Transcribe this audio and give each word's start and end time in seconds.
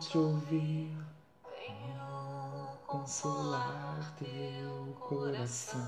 te 0.00 0.16
ouvir, 0.16 0.90
Venho 1.44 2.78
consolar 2.86 4.14
teu 4.18 4.94
coração. 4.98 5.78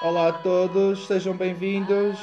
Olá 0.00 0.28
a 0.28 0.32
todos, 0.32 1.06
sejam 1.06 1.36
bem-vindos. 1.36 2.18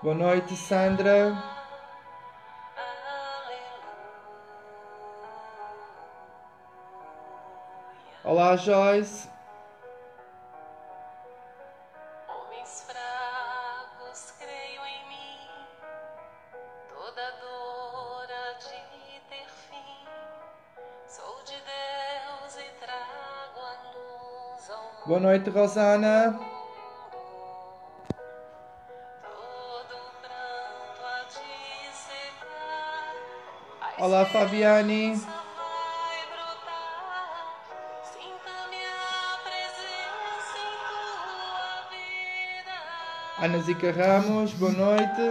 Boa 0.00 0.14
noite, 0.14 0.54
Sandra. 0.54 1.36
Olá, 8.22 8.54
Joyce. 8.56 9.28
Homens 12.28 12.86
fracos, 12.86 14.34
creio 14.38 14.84
em 14.86 15.08
mim. 15.08 15.66
Toda 16.88 17.30
dor 17.40 18.28
há 18.30 18.52
de 18.52 19.20
ter 19.28 19.48
fim. 19.48 20.06
Sou 21.08 21.42
de 21.42 21.56
Deus 21.56 22.56
e 22.56 22.70
trago 22.78 23.60
a 23.60 23.72
luz 23.90 24.70
ao 24.70 24.82
mundo. 24.84 25.06
Boa 25.06 25.20
noite, 25.20 25.50
Rosana. 25.50 26.57
Tua 34.08 34.44
vida. 34.46 34.88
Ana 43.38 43.58
Zica 43.60 43.92
Ramos, 43.92 44.52
boa 44.54 44.72
noite. 44.72 45.22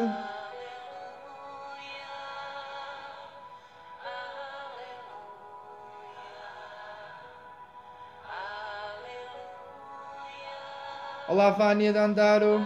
Olá, 11.28 11.50
Vânia 11.50 11.92
Dandaro. 11.92 12.66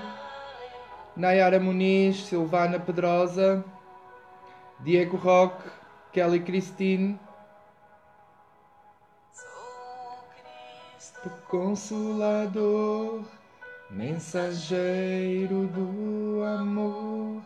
Nayara 1.15 1.59
Muniz, 1.59 2.25
Silvana 2.27 2.79
Pedrosa, 2.79 3.65
Diego 4.79 5.17
Roque, 5.17 5.69
Kelly 6.13 6.41
Christine, 6.41 7.17
Sou 9.31 10.25
Cristo, 10.35 11.27
o 11.27 11.29
Consolador, 11.47 13.23
mensageiro 13.89 15.67
do 15.67 16.43
amor. 16.43 17.41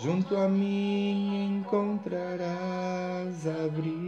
Junto 0.00 0.36
a 0.36 0.48
mim 0.48 1.60
encontrarás 1.60 3.46
abrigo 3.46 3.98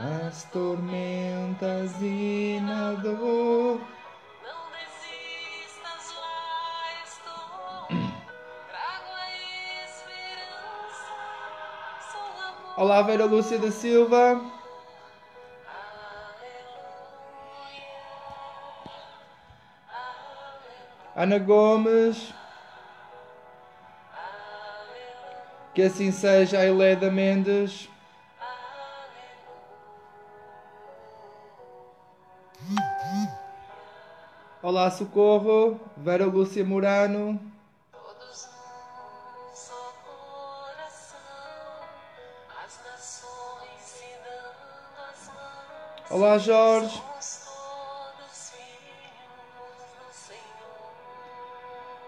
nas 0.00 0.44
tormentas 0.44 1.92
e 2.00 2.60
na 2.62 2.92
dor. 2.94 3.78
Olá, 12.80 13.02
Vera 13.02 13.26
Lúcia 13.26 13.58
da 13.58 13.70
Silva. 13.70 14.40
Ana 21.14 21.38
Gomes. 21.38 22.32
Que 25.74 25.82
assim 25.82 26.10
seja 26.10 26.60
a 26.60 26.64
Heleda 26.64 27.10
Mendes. 27.10 27.86
Olá, 34.62 34.90
Socorro. 34.90 35.78
Vera 35.98 36.24
Lúcia 36.24 36.64
Murano. 36.64 37.38
Olá, 46.10 46.38
Jorge. 46.38 47.00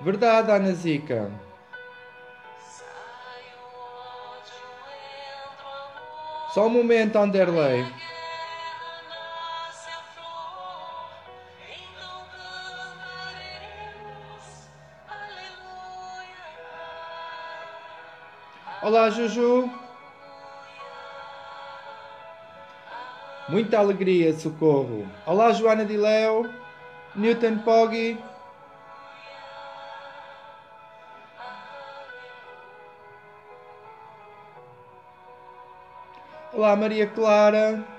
Verdade, 0.01 0.51
Ana 0.51 0.73
Zica. 0.73 1.31
Só 6.53 6.67
um 6.67 6.69
momento, 6.69 7.17
Anderley. 7.17 7.87
Olá, 18.83 19.11
Juju. 19.11 19.82
Muita 23.53 23.81
alegria, 23.81 24.33
socorro. 24.33 25.05
Olá, 25.27 25.53
Joana 25.53 25.85
de 25.85 25.95
Leo. 25.95 26.49
Newton 27.15 27.59
Poggi. 27.59 28.19
Olá, 36.55 36.75
Maria 36.75 37.07
Clara. 37.07 37.92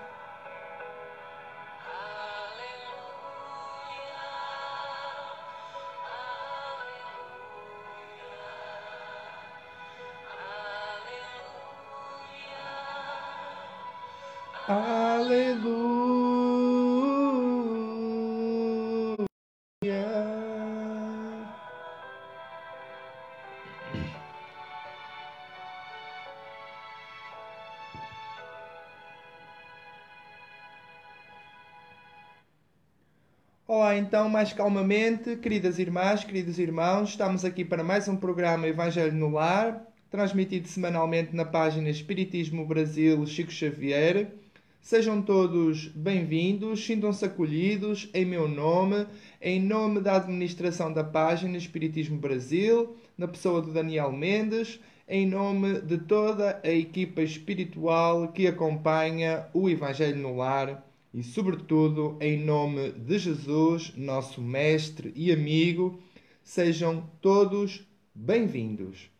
Olá, 33.65 33.97
então, 33.97 34.27
mais 34.27 34.51
calmamente, 34.51 35.37
queridas 35.37 35.79
irmãs, 35.79 36.21
queridos 36.21 36.59
irmãos, 36.59 37.11
estamos 37.11 37.45
aqui 37.45 37.63
para 37.63 37.81
mais 37.81 38.09
um 38.09 38.15
programa 38.17 38.67
Evangelho 38.67 39.13
no 39.13 39.29
Lar, 39.29 39.87
transmitido 40.11 40.67
semanalmente 40.67 41.33
na 41.33 41.45
página 41.45 41.89
Espiritismo 41.89 42.65
Brasil 42.65 43.25
Chico 43.25 43.53
Xavier. 43.53 44.33
Sejam 44.81 45.21
todos 45.21 45.87
bem-vindos, 45.87 46.85
sintam-se 46.85 47.23
acolhidos 47.23 48.09
em 48.13 48.25
meu 48.25 48.49
nome, 48.49 49.07
em 49.41 49.61
nome 49.61 50.01
da 50.01 50.17
administração 50.17 50.91
da 50.91 51.05
página 51.05 51.55
Espiritismo 51.55 52.17
Brasil, 52.17 52.97
na 53.17 53.29
pessoa 53.29 53.61
do 53.61 53.71
Daniel 53.71 54.11
Mendes, 54.11 54.77
em 55.07 55.25
nome 55.25 55.79
de 55.79 55.99
toda 55.99 56.59
a 56.61 56.69
equipa 56.69 57.21
espiritual 57.21 58.27
que 58.33 58.45
acompanha 58.45 59.45
o 59.53 59.69
Evangelho 59.69 60.17
no 60.17 60.35
Lar 60.35 60.83
e, 61.13 61.21
sobretudo, 61.21 62.17
em 62.19 62.43
nome 62.43 62.91
de 62.91 63.19
Jesus, 63.19 63.93
nosso 63.95 64.41
Mestre 64.41 65.13
e 65.15 65.31
amigo, 65.31 66.01
sejam 66.43 67.07
todos 67.21 67.87
bem-vindos. 68.15 69.11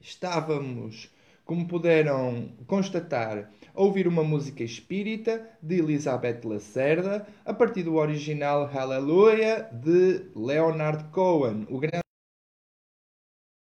Estávamos, 0.00 1.10
como 1.44 1.68
puderam 1.68 2.50
constatar, 2.66 3.52
a 3.74 3.82
ouvir 3.82 4.08
uma 4.08 4.24
música 4.24 4.64
espírita 4.64 5.46
de 5.62 5.78
Elizabeth 5.78 6.40
Lacerda, 6.44 7.26
a 7.44 7.52
partir 7.52 7.82
do 7.82 7.96
original 7.96 8.64
Hallelujah 8.64 9.68
de 9.70 10.30
Leonard 10.34 11.10
Cohen, 11.10 11.66
o 11.68 11.78
grande 11.78 12.00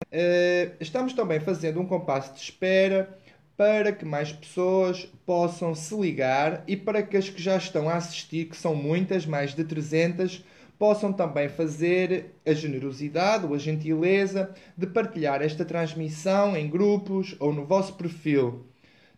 Uh, 0.06 0.72
estamos 0.80 1.12
também 1.12 1.42
fazendo 1.42 1.82
um 1.82 1.86
compasso 1.86 2.34
de 2.34 2.40
espera 2.40 3.18
para 3.58 3.92
que 3.92 4.04
mais 4.04 4.34
pessoas 4.34 5.06
possam 5.26 5.74
se 5.74 5.96
ligar 5.96 6.64
e 6.68 6.76
para 6.76 7.02
que 7.02 7.16
as 7.16 7.30
que 7.30 7.42
já 7.42 7.56
estão 7.56 7.88
a 7.88 7.96
assistir, 7.96 8.46
que 8.50 8.58
são 8.58 8.76
muitas, 8.76 9.26
mais 9.26 9.56
de 9.56 9.64
300, 9.64 10.44
possam 10.78 11.14
também 11.14 11.48
fazer 11.48 12.36
a 12.46 12.54
generosidade 12.54 13.46
ou 13.46 13.54
a 13.54 13.58
gentileza 13.58 14.54
de 14.78 14.86
partilhar 14.86 15.42
esta 15.42 15.64
transmissão 15.64 16.56
em 16.56 16.70
grupos 16.70 17.36
ou 17.40 17.54
no 17.54 17.66
vosso 17.66 17.94
perfil. 17.94 18.66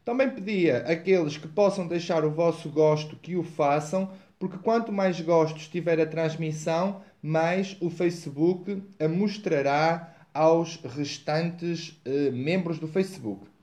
Também 0.05 0.29
pedia 0.29 0.79
àqueles 0.87 1.35
que 1.35 1.47
possam 1.47 1.87
deixar 1.87 2.23
o 2.23 2.31
vosso 2.31 2.69
gosto 2.69 3.15
que 3.17 3.35
o 3.35 3.43
façam, 3.43 4.09
porque 4.39 4.57
quanto 4.59 4.91
mais 4.91 5.19
gostos 5.19 5.67
tiver 5.67 5.99
a 5.99 6.05
transmissão, 6.05 7.01
mais 7.21 7.75
o 7.81 7.89
Facebook 7.89 8.83
a 8.99 9.07
mostrará 9.07 10.15
aos 10.31 10.77
restantes 10.83 11.99
eh, 12.05 12.29
membros 12.29 12.77
do 12.77 12.87
Facebook. 12.87 13.56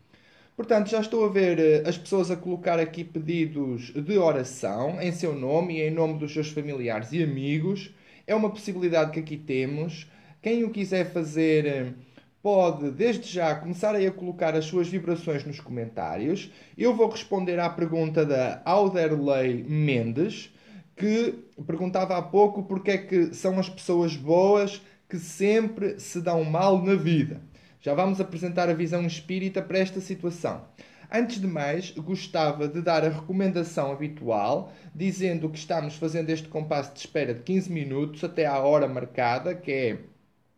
Portanto, 0.57 0.89
já 0.89 1.01
estou 1.01 1.25
a 1.25 1.29
ver 1.29 1.59
eh, 1.59 1.83
as 1.85 1.99
pessoas 1.99 2.31
a 2.31 2.37
colocar 2.37 2.79
aqui 2.79 3.03
pedidos 3.03 3.93
de 3.93 4.17
oração 4.17 5.01
em 5.01 5.11
seu 5.11 5.35
nome 5.35 5.79
e 5.79 5.83
em 5.83 5.91
nome 5.91 6.17
dos 6.17 6.33
seus 6.33 6.49
familiares 6.49 7.13
e 7.13 7.23
amigos. 7.25 7.93
É 8.25 8.35
uma 8.37 8.49
possibilidade 8.49 9.11
que 9.11 9.19
aqui 9.19 9.37
temos. 9.37 10.09
Quem 10.41 10.63
o 10.63 10.71
quiser 10.71 11.11
fazer 11.13 11.67
eh, 11.67 11.93
pode, 12.41 12.93
desde 12.93 13.29
já, 13.29 13.53
começar 13.57 13.97
a 13.97 14.11
colocar 14.13 14.55
as 14.55 14.67
suas 14.67 14.87
vibrações 14.87 15.45
nos 15.45 15.59
comentários. 15.59 16.53
Eu 16.79 16.95
vou 16.95 17.09
responder 17.09 17.59
à 17.59 17.69
pergunta 17.69 18.25
da 18.25 18.63
Alderley 18.65 19.65
Mendes, 19.65 20.55
que 20.95 21.35
perguntava 21.67 22.17
há 22.17 22.23
pouco 22.23 22.63
porque 22.63 22.93
é 22.93 22.99
que 22.99 23.35
são 23.35 23.59
as 23.59 23.69
pessoas 23.69 24.15
boas 24.15 24.81
que 25.09 25.19
sempre 25.19 25.99
se 25.99 26.21
dão 26.21 26.45
mal 26.45 26.81
na 26.81 26.95
vida. 26.95 27.41
Já 27.85 27.93
vamos 27.93 28.19
apresentar 28.19 28.71
a 28.71 28.73
visão 28.73 29.05
espírita 29.05 29.61
para 29.61 29.79
esta 29.79 30.01
situação. 30.01 30.65
Antes 31.13 31.39
de 31.39 31.47
mais, 31.47 31.91
gostava 31.91 32.67
de 32.67 32.81
dar 32.81 33.05
a 33.05 33.11
recomendação 33.11 33.93
habitual, 33.93 34.73
dizendo 34.95 35.51
que 35.51 35.59
estamos 35.59 35.95
fazendo 35.97 36.31
este 36.31 36.49
compasso 36.49 36.95
de 36.95 37.01
espera 37.01 37.35
de 37.35 37.43
15 37.43 37.71
minutos 37.71 38.25
até 38.25 38.47
à 38.47 38.59
hora 38.59 38.89
marcada, 38.89 39.55
que 39.55 39.71
é 39.71 39.99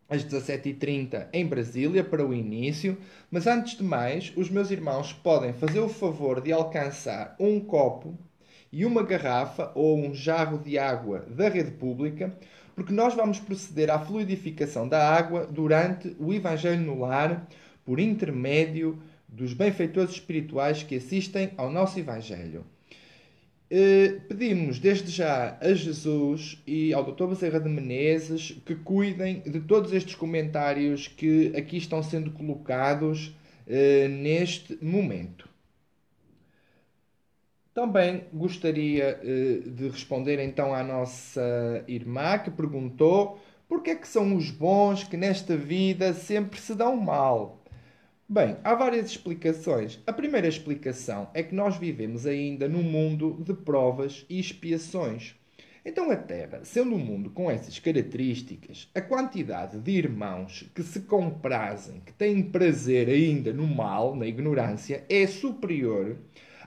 às 0.08 0.24
17h30 0.24 1.26
em 1.32 1.44
Brasília, 1.44 2.04
para 2.04 2.24
o 2.24 2.32
início. 2.32 2.96
Mas 3.28 3.48
antes 3.48 3.76
de 3.76 3.82
mais, 3.82 4.32
os 4.36 4.48
meus 4.48 4.70
irmãos 4.70 5.12
podem 5.12 5.52
fazer 5.52 5.80
o 5.80 5.88
favor 5.88 6.40
de 6.40 6.52
alcançar 6.52 7.34
um 7.40 7.58
copo 7.58 8.16
e 8.70 8.86
uma 8.86 9.02
garrafa 9.02 9.72
ou 9.74 9.98
um 9.98 10.14
jarro 10.14 10.58
de 10.58 10.78
água 10.78 11.26
da 11.28 11.48
rede 11.48 11.72
pública 11.72 12.38
porque 12.76 12.92
nós 12.92 13.14
vamos 13.14 13.40
proceder 13.40 13.90
à 13.90 13.98
fluidificação 13.98 14.86
da 14.86 15.10
água 15.10 15.46
durante 15.46 16.14
o 16.20 16.32
Evangelho 16.32 16.82
no 16.82 17.00
Lar, 17.00 17.48
por 17.86 17.98
intermédio 17.98 18.98
dos 19.26 19.54
benfeitores 19.54 20.10
espirituais 20.10 20.82
que 20.82 20.96
assistem 20.96 21.50
ao 21.56 21.72
nosso 21.72 21.98
Evangelho. 21.98 22.64
Eh, 23.70 24.20
pedimos 24.28 24.78
desde 24.78 25.10
já 25.10 25.58
a 25.60 25.72
Jesus 25.72 26.62
e 26.66 26.92
ao 26.92 27.02
Dr. 27.02 27.26
Bezerra 27.26 27.58
de 27.58 27.68
Menezes 27.68 28.56
que 28.64 28.76
cuidem 28.76 29.40
de 29.40 29.60
todos 29.60 29.92
estes 29.92 30.14
comentários 30.14 31.08
que 31.08 31.52
aqui 31.56 31.78
estão 31.78 32.02
sendo 32.02 32.30
colocados 32.30 33.34
eh, 33.66 34.06
neste 34.06 34.78
momento. 34.84 35.48
Também 37.76 38.24
gostaria 38.32 39.20
eh, 39.22 39.60
de 39.66 39.88
responder 39.88 40.42
então 40.42 40.72
à 40.72 40.82
nossa 40.82 41.84
irmã 41.86 42.38
que 42.38 42.50
perguntou 42.50 43.38
por 43.68 43.82
que 43.82 43.90
é 43.90 43.94
que 43.94 44.08
são 44.08 44.34
os 44.34 44.50
bons 44.50 45.04
que 45.04 45.14
nesta 45.14 45.54
vida 45.58 46.14
sempre 46.14 46.58
se 46.58 46.74
dão 46.74 46.96
mal. 46.96 47.62
Bem, 48.26 48.56
há 48.64 48.74
várias 48.74 49.10
explicações. 49.10 50.02
A 50.06 50.12
primeira 50.14 50.48
explicação 50.48 51.28
é 51.34 51.42
que 51.42 51.54
nós 51.54 51.76
vivemos 51.76 52.24
ainda 52.24 52.66
num 52.66 52.82
mundo 52.82 53.36
de 53.44 53.52
provas 53.52 54.24
e 54.30 54.40
expiações. 54.40 55.34
Então, 55.84 56.10
a 56.10 56.16
Terra, 56.16 56.62
sendo 56.64 56.94
um 56.94 56.98
mundo 56.98 57.28
com 57.28 57.50
essas 57.50 57.78
características, 57.78 58.90
a 58.94 59.02
quantidade 59.02 59.78
de 59.78 59.90
irmãos 59.90 60.64
que 60.74 60.82
se 60.82 61.00
comprazem, 61.00 62.00
que 62.06 62.12
têm 62.14 62.42
prazer 62.42 63.10
ainda 63.10 63.52
no 63.52 63.66
mal, 63.66 64.16
na 64.16 64.26
ignorância, 64.26 65.04
é 65.10 65.26
superior 65.26 66.16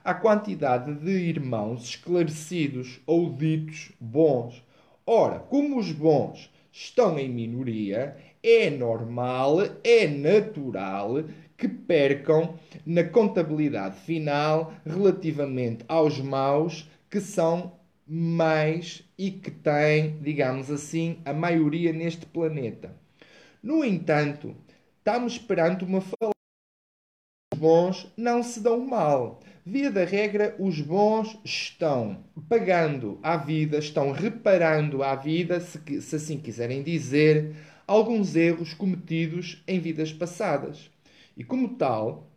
à 0.03 0.13
quantidade 0.13 0.93
de 0.93 1.11
irmãos 1.11 1.83
esclarecidos 1.83 2.99
ou 3.05 3.31
ditos 3.33 3.91
bons. 3.99 4.63
Ora, 5.05 5.39
como 5.39 5.79
os 5.79 5.91
bons 5.91 6.51
estão 6.71 7.17
em 7.17 7.29
minoria, 7.29 8.15
é 8.41 8.69
normal, 8.69 9.57
é 9.83 10.07
natural 10.07 11.23
que 11.57 11.67
percam 11.67 12.55
na 12.85 13.03
contabilidade 13.03 13.99
final 13.99 14.73
relativamente 14.85 15.83
aos 15.87 16.19
maus 16.19 16.89
que 17.09 17.19
são 17.19 17.73
mais 18.07 19.03
e 19.17 19.29
que 19.29 19.51
têm, 19.51 20.19
digamos 20.21 20.71
assim, 20.71 21.19
a 21.25 21.33
maioria 21.33 21.91
neste 21.93 22.25
planeta. 22.25 22.95
No 23.61 23.83
entanto, 23.83 24.55
estamos 24.97 25.37
perante 25.37 25.83
uma 25.83 26.01
falácia. 26.01 26.33
Os 27.53 27.59
bons 27.59 28.13
não 28.15 28.41
se 28.41 28.61
dão 28.61 28.79
mal. 28.79 29.41
Via 29.71 29.91
da 29.91 30.03
regra, 30.03 30.55
os 30.57 30.81
bons 30.81 31.37
estão 31.45 32.23
pagando 32.49 33.19
à 33.21 33.37
vida, 33.37 33.77
estão 33.77 34.11
reparando 34.11 35.03
à 35.03 35.13
vida, 35.13 35.59
se, 35.59 36.01
se 36.01 36.15
assim 36.15 36.39
quiserem 36.39 36.81
dizer, 36.81 37.55
alguns 37.85 38.35
erros 38.35 38.73
cometidos 38.73 39.63
em 39.67 39.79
vidas 39.79 40.11
passadas. 40.11 40.89
E 41.37 41.43
como 41.43 41.75
tal, 41.75 42.31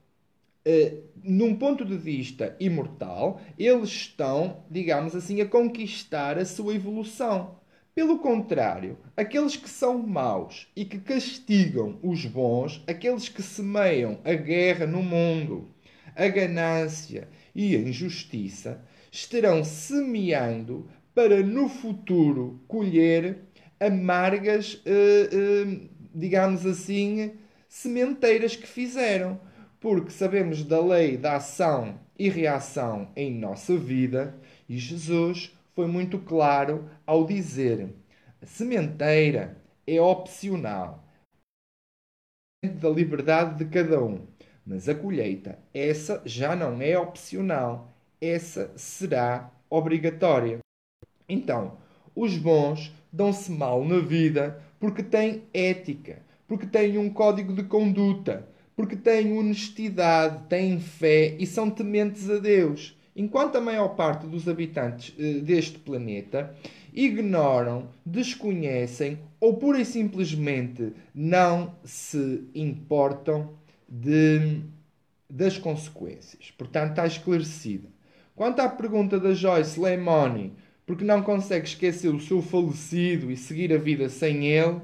eh, 0.62 0.98
num 1.24 1.56
ponto 1.56 1.86
de 1.86 1.96
vista 1.96 2.54
imortal, 2.60 3.40
eles 3.58 3.88
estão, 3.88 4.62
digamos 4.70 5.16
assim, 5.16 5.40
a 5.40 5.46
conquistar 5.46 6.36
a 6.36 6.44
sua 6.44 6.74
evolução. 6.74 7.56
Pelo 7.94 8.18
contrário, 8.18 8.98
aqueles 9.16 9.56
que 9.56 9.70
são 9.70 9.96
maus 9.98 10.68
e 10.76 10.84
que 10.84 10.98
castigam 10.98 11.98
os 12.02 12.26
bons, 12.26 12.84
aqueles 12.86 13.30
que 13.30 13.42
semeiam 13.42 14.18
a 14.22 14.34
guerra 14.34 14.86
no 14.86 15.02
mundo, 15.02 15.71
a 16.16 16.28
ganância 16.28 17.28
e 17.54 17.76
a 17.76 17.78
injustiça 17.80 18.82
estarão 19.10 19.64
semeando 19.64 20.88
para 21.14 21.42
no 21.42 21.68
futuro 21.68 22.60
colher 22.66 23.38
amargas, 23.78 24.80
eh, 24.86 25.28
eh, 25.32 25.88
digamos 26.14 26.64
assim, 26.64 27.32
sementeiras 27.68 28.56
que 28.56 28.66
fizeram. 28.66 29.40
Porque 29.80 30.10
sabemos 30.10 30.62
da 30.62 30.80
lei 30.80 31.16
da 31.16 31.36
ação 31.36 31.98
e 32.18 32.28
reação 32.28 33.10
em 33.16 33.34
nossa 33.34 33.76
vida 33.76 34.34
e 34.68 34.78
Jesus 34.78 35.52
foi 35.74 35.86
muito 35.86 36.18
claro 36.18 36.88
ao 37.06 37.26
dizer: 37.26 37.94
a 38.40 38.46
sementeira 38.46 39.56
é 39.86 40.00
opcional 40.00 41.04
da 42.80 42.88
liberdade 42.88 43.64
de 43.64 43.70
cada 43.70 44.02
um. 44.02 44.26
Mas 44.64 44.88
a 44.88 44.94
colheita, 44.94 45.58
essa 45.74 46.22
já 46.24 46.54
não 46.54 46.80
é 46.80 46.98
opcional, 46.98 47.92
essa 48.20 48.70
será 48.76 49.50
obrigatória. 49.68 50.60
Então, 51.28 51.78
os 52.14 52.36
bons 52.36 52.92
dão-se 53.12 53.50
mal 53.50 53.84
na 53.84 53.98
vida 53.98 54.62
porque 54.78 55.02
têm 55.02 55.42
ética, 55.52 56.22
porque 56.46 56.66
têm 56.66 56.98
um 56.98 57.10
código 57.10 57.52
de 57.52 57.64
conduta, 57.64 58.48
porque 58.76 58.96
têm 58.96 59.36
honestidade, 59.36 60.46
têm 60.48 60.78
fé 60.78 61.36
e 61.38 61.46
são 61.46 61.70
tementes 61.70 62.30
a 62.30 62.38
Deus. 62.38 62.96
Enquanto 63.14 63.56
a 63.56 63.60
maior 63.60 63.90
parte 63.90 64.26
dos 64.26 64.48
habitantes 64.48 65.14
eh, 65.18 65.40
deste 65.40 65.78
planeta 65.78 66.54
ignoram, 66.92 67.88
desconhecem 68.04 69.18
ou 69.40 69.56
pura 69.56 69.80
e 69.80 69.84
simplesmente 69.84 70.92
não 71.14 71.74
se 71.84 72.44
importam 72.54 73.50
de, 73.92 74.62
das 75.28 75.58
consequências. 75.58 76.50
Portanto, 76.56 76.90
está 76.90 77.06
esclarecida. 77.06 77.88
Quanto 78.34 78.60
à 78.60 78.68
pergunta 78.68 79.20
da 79.20 79.34
Joyce 79.34 79.78
Lemoni, 79.78 80.54
porque 80.86 81.04
não 81.04 81.22
consegue 81.22 81.66
esquecer 81.66 82.08
o 82.08 82.20
seu 82.20 82.40
falecido 82.40 83.30
e 83.30 83.36
seguir 83.36 83.70
a 83.72 83.76
vida 83.76 84.08
sem 84.08 84.46
ele, 84.46 84.80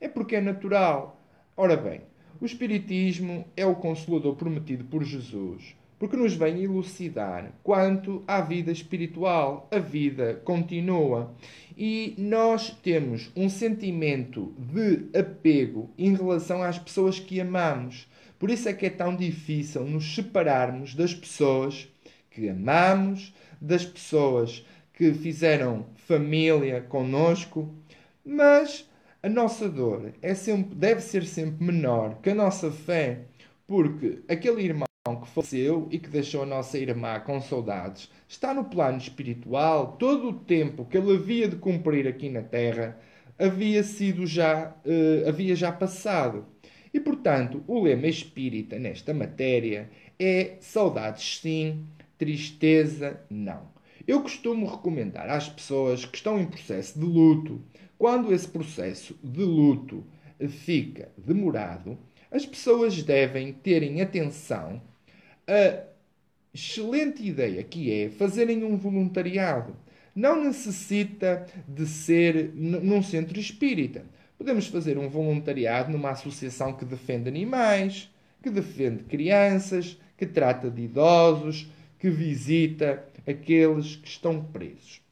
é 0.00 0.08
porque 0.08 0.34
é 0.34 0.40
natural. 0.40 1.22
Ora 1.56 1.76
bem, 1.76 2.00
o 2.40 2.44
Espiritismo 2.44 3.44
é 3.56 3.64
o 3.64 3.76
consolador 3.76 4.34
prometido 4.34 4.84
por 4.84 5.04
Jesus, 5.04 5.76
porque 5.96 6.16
nos 6.16 6.34
vem 6.34 6.62
elucidar 6.62 7.52
quanto 7.62 8.24
à 8.26 8.40
vida 8.40 8.72
espiritual. 8.72 9.68
A 9.70 9.78
vida 9.78 10.40
continua. 10.44 11.32
E 11.76 12.14
nós 12.18 12.70
temos 12.82 13.30
um 13.36 13.48
sentimento 13.48 14.52
de 14.58 15.16
apego 15.16 15.90
em 15.96 16.14
relação 16.14 16.60
às 16.60 16.76
pessoas 16.76 17.20
que 17.20 17.40
amamos. 17.40 18.07
Por 18.38 18.50
isso 18.50 18.68
é 18.68 18.72
que 18.72 18.86
é 18.86 18.90
tão 18.90 19.16
difícil 19.16 19.84
nos 19.84 20.14
separarmos 20.14 20.94
das 20.94 21.14
pessoas 21.14 21.88
que 22.30 22.48
amamos, 22.48 23.34
das 23.60 23.84
pessoas 23.84 24.64
que 24.92 25.12
fizeram 25.14 25.86
família 26.06 26.80
conosco, 26.82 27.72
mas 28.24 28.88
A 29.22 29.28
nossa 29.28 29.68
dor 29.68 30.12
é 30.22 30.32
sempre, 30.32 30.76
deve 30.76 31.00
ser 31.00 31.26
sempre 31.26 31.64
menor 31.64 32.20
que 32.22 32.30
a 32.30 32.34
nossa 32.34 32.70
fé, 32.70 33.22
porque 33.66 34.20
aquele 34.28 34.62
irmão 34.62 34.86
que 35.20 35.28
faleceu 35.28 35.88
e 35.90 35.98
que 35.98 36.08
deixou 36.08 36.44
a 36.44 36.46
nossa 36.46 36.78
irmã 36.78 37.18
com 37.20 37.40
saudades 37.40 38.08
está 38.28 38.54
no 38.54 38.64
plano 38.64 38.98
espiritual. 38.98 39.96
Todo 39.98 40.28
o 40.28 40.32
tempo 40.34 40.84
que 40.84 40.96
ele 40.96 41.14
havia 41.16 41.48
de 41.48 41.56
cumprir 41.56 42.06
aqui 42.06 42.28
na 42.28 42.42
Terra 42.42 42.96
havia 43.38 43.82
sido 43.82 44.24
já, 44.26 44.72
uh, 44.84 45.28
havia 45.28 45.56
já 45.56 45.72
passado. 45.72 46.46
E 46.98 47.00
portanto, 47.00 47.62
o 47.68 47.80
lema 47.80 48.08
espírita 48.08 48.76
nesta 48.76 49.14
matéria 49.14 49.88
é 50.18 50.56
saudades 50.58 51.38
sim, 51.38 51.86
tristeza 52.18 53.20
não. 53.30 53.68
Eu 54.04 54.20
costumo 54.20 54.66
recomendar 54.66 55.30
às 55.30 55.48
pessoas 55.48 56.04
que 56.04 56.16
estão 56.16 56.40
em 56.40 56.46
processo 56.46 56.98
de 56.98 57.04
luto, 57.04 57.62
quando 57.96 58.34
esse 58.34 58.48
processo 58.48 59.16
de 59.22 59.44
luto 59.44 60.04
fica 60.48 61.08
demorado, 61.16 61.96
as 62.32 62.44
pessoas 62.44 63.00
devem 63.00 63.52
terem 63.52 64.02
atenção 64.02 64.82
a 65.46 65.84
excelente 66.52 67.24
ideia 67.24 67.62
que 67.62 67.92
é 67.92 68.10
fazerem 68.10 68.64
um 68.64 68.76
voluntariado. 68.76 69.76
Não 70.16 70.42
necessita 70.42 71.46
de 71.68 71.86
ser 71.86 72.50
num 72.56 73.04
centro 73.04 73.38
espírita. 73.38 74.04
Podemos 74.38 74.68
fazer 74.68 74.96
um 74.96 75.08
voluntariado 75.08 75.90
numa 75.90 76.10
associação 76.10 76.72
que 76.72 76.84
defende 76.84 77.28
animais, 77.28 78.08
que 78.40 78.48
defende 78.48 79.02
crianças, 79.02 80.00
que 80.16 80.24
trata 80.24 80.70
de 80.70 80.82
idosos, 80.82 81.68
que 81.98 82.08
visita 82.08 83.04
aqueles 83.26 83.96
que 83.96 84.06
estão 84.06 84.42
presos. 84.44 85.02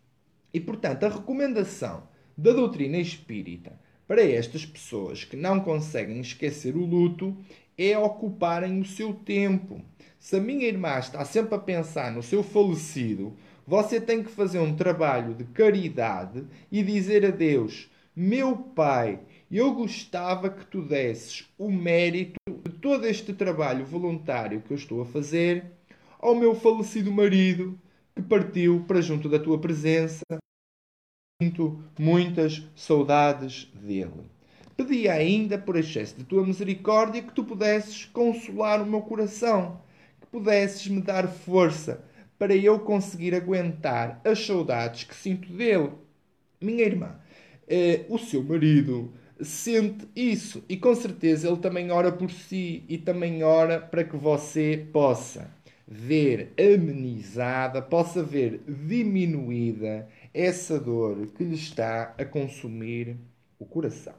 E, 0.54 0.60
portanto, 0.60 1.04
a 1.04 1.08
recomendação 1.08 2.04
da 2.38 2.52
doutrina 2.52 2.98
espírita 2.98 3.72
para 4.06 4.22
estas 4.22 4.64
pessoas 4.64 5.24
que 5.24 5.36
não 5.36 5.58
conseguem 5.58 6.20
esquecer 6.20 6.76
o 6.76 6.86
luto 6.86 7.36
é 7.76 7.98
ocuparem 7.98 8.80
o 8.80 8.84
seu 8.84 9.12
tempo. 9.12 9.82
Se 10.20 10.36
a 10.36 10.40
minha 10.40 10.66
irmã 10.66 10.98
está 10.98 11.24
sempre 11.24 11.56
a 11.56 11.58
pensar 11.58 12.12
no 12.12 12.22
seu 12.22 12.44
falecido, 12.44 13.36
você 13.66 14.00
tem 14.00 14.22
que 14.22 14.30
fazer 14.30 14.60
um 14.60 14.76
trabalho 14.76 15.34
de 15.34 15.44
caridade 15.44 16.44
e 16.70 16.82
dizer 16.82 17.26
a 17.26 17.30
Deus: 17.30 17.90
Meu 18.18 18.56
Pai, 18.56 19.20
eu 19.50 19.74
gostava 19.74 20.48
que 20.48 20.64
tu 20.64 20.80
desses 20.80 21.46
o 21.58 21.70
mérito 21.70 22.40
de 22.64 22.72
todo 22.72 23.06
este 23.06 23.34
trabalho 23.34 23.84
voluntário 23.84 24.62
que 24.62 24.72
eu 24.72 24.76
estou 24.78 25.02
a 25.02 25.04
fazer 25.04 25.70
ao 26.18 26.34
meu 26.34 26.54
falecido 26.54 27.12
marido 27.12 27.78
que 28.14 28.22
partiu 28.22 28.82
para 28.88 29.02
junto 29.02 29.28
da 29.28 29.38
tua 29.38 29.60
presença. 29.60 30.22
Sinto 31.42 31.78
muitas 31.98 32.66
saudades 32.74 33.70
dele. 33.74 34.30
Pedi 34.78 35.10
ainda, 35.10 35.58
por 35.58 35.76
excesso 35.76 36.16
de 36.16 36.24
tua 36.24 36.42
misericórdia, 36.42 37.22
que 37.22 37.34
tu 37.34 37.44
pudesses 37.44 38.06
consolar 38.06 38.80
o 38.80 38.86
meu 38.86 39.02
coração, 39.02 39.82
que 40.22 40.26
pudesses 40.28 40.88
me 40.88 41.02
dar 41.02 41.28
força 41.28 42.02
para 42.38 42.56
eu 42.56 42.80
conseguir 42.80 43.34
aguentar 43.34 44.22
as 44.24 44.46
saudades 44.46 45.04
que 45.04 45.14
sinto 45.14 45.52
dele. 45.52 45.92
Minha 46.58 46.84
irmã, 46.84 47.20
eh, 47.68 48.04
o 48.08 48.18
seu 48.18 48.42
marido 48.42 49.12
sente 49.40 50.06
isso 50.14 50.64
e 50.68 50.76
com 50.76 50.94
certeza 50.94 51.48
ele 51.48 51.58
também 51.58 51.90
ora 51.90 52.10
por 52.10 52.30
si 52.30 52.84
e 52.88 52.98
também 52.98 53.42
ora 53.42 53.80
para 53.80 54.04
que 54.04 54.16
você 54.16 54.86
possa 54.92 55.50
ver 55.86 56.52
amenizada, 56.58 57.80
possa 57.80 58.22
ver 58.22 58.60
diminuída 58.66 60.08
essa 60.34 60.80
dor 60.80 61.28
que 61.28 61.44
lhe 61.44 61.54
está 61.54 62.14
a 62.18 62.24
consumir 62.24 63.16
o 63.58 63.64
coração. 63.64 64.14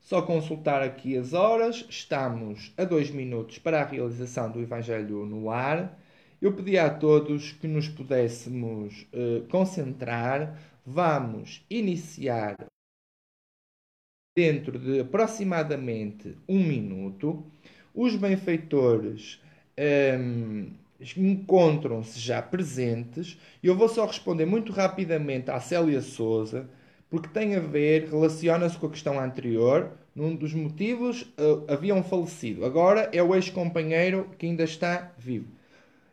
Só 0.00 0.22
consultar 0.22 0.82
aqui 0.82 1.16
as 1.16 1.32
horas, 1.32 1.86
estamos 1.88 2.72
a 2.76 2.84
dois 2.84 3.10
minutos 3.10 3.58
para 3.58 3.80
a 3.80 3.84
realização 3.84 4.50
do 4.50 4.60
Evangelho 4.60 5.24
no 5.24 5.50
ar. 5.50 5.98
Eu 6.42 6.52
pedi 6.54 6.78
a 6.78 6.90
todos 6.90 7.52
que 7.52 7.68
nos 7.68 7.86
pudéssemos 7.88 9.06
uh, 9.12 9.46
concentrar. 9.48 10.58
Vamos 10.84 11.64
iniciar 11.68 12.56
dentro 14.36 14.78
de 14.78 15.00
aproximadamente 15.00 16.36
um 16.48 16.62
minuto. 16.62 17.44
Os 17.94 18.16
benfeitores 18.16 19.40
um, 20.18 20.72
encontram-se 21.16 22.18
já 22.18 22.40
presentes 22.40 23.38
e 23.62 23.66
eu 23.66 23.76
vou 23.76 23.88
só 23.88 24.06
responder 24.06 24.46
muito 24.46 24.72
rapidamente 24.72 25.50
à 25.50 25.60
Célia 25.60 26.00
Souza, 26.00 26.68
porque 27.08 27.28
tem 27.28 27.56
a 27.56 27.60
ver, 27.60 28.08
relaciona-se 28.08 28.78
com 28.78 28.86
a 28.86 28.90
questão 28.90 29.18
anterior. 29.18 29.92
Num 30.14 30.34
dos 30.34 30.52
motivos 30.52 31.22
uh, 31.22 31.64
havia 31.68 31.94
um 31.94 32.02
falecido, 32.02 32.64
agora 32.64 33.08
é 33.12 33.22
o 33.22 33.34
ex-companheiro 33.34 34.28
que 34.36 34.46
ainda 34.46 34.64
está 34.64 35.12
vivo. 35.16 35.48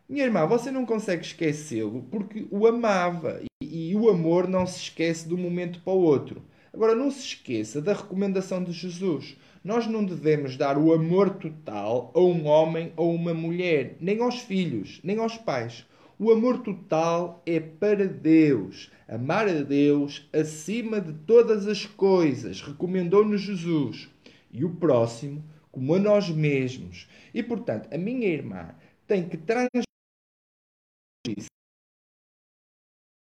Minha 0.08 0.26
irmã, 0.26 0.46
você 0.46 0.72
não 0.72 0.86
consegue 0.86 1.26
esquecê-lo 1.26 2.04
porque 2.12 2.48
o 2.52 2.68
amava 2.68 3.42
e, 3.72 3.96
o 3.96 4.10
amor 4.10 4.48
não 4.48 4.66
se 4.66 4.80
esquece 4.80 5.28
de 5.28 5.34
um 5.34 5.38
momento 5.38 5.80
para 5.82 5.94
o 5.94 6.02
outro. 6.02 6.42
Agora, 6.74 6.94
não 6.94 7.10
se 7.10 7.20
esqueça 7.20 7.82
da 7.82 7.94
recomendação 7.94 8.64
de 8.64 8.72
Jesus. 8.72 9.36
Nós 9.64 9.88
não 9.88 10.06
devemos 10.06 10.56
dar 10.56 10.78
o 10.78 10.94
amor 10.94 11.32
total 11.32 12.12
a 12.14 12.20
um 12.20 12.46
homem 12.46 12.94
ou 12.96 13.14
uma 13.14 13.34
mulher, 13.34 13.98
nem 14.00 14.22
aos 14.22 14.40
filhos, 14.40 15.00
nem 15.04 15.18
aos 15.18 15.38
pais. 15.38 15.86
O 16.20 16.32
amor 16.32 16.60
total 16.60 17.42
é 17.46 17.60
para 17.60 18.08
Deus. 18.08 18.92
Amar 19.08 19.48
a 19.48 19.62
Deus 19.62 20.28
acima 20.34 21.00
de 21.00 21.14
todas 21.14 21.68
as 21.68 21.86
coisas, 21.86 22.62
recomendou-nos 22.62 23.42
Jesus. 23.42 24.10
E 24.52 24.64
o 24.66 24.76
próximo, 24.76 25.44
como 25.72 25.96
a 25.96 26.00
nós 26.00 26.30
mesmos. 26.30 27.08
E, 27.34 27.44
portanto, 27.44 27.88
a 27.94 27.98
minha 27.98 28.28
irmã 28.28 28.70
tem 29.06 29.28
que 29.28 29.38
transferir 29.38 29.88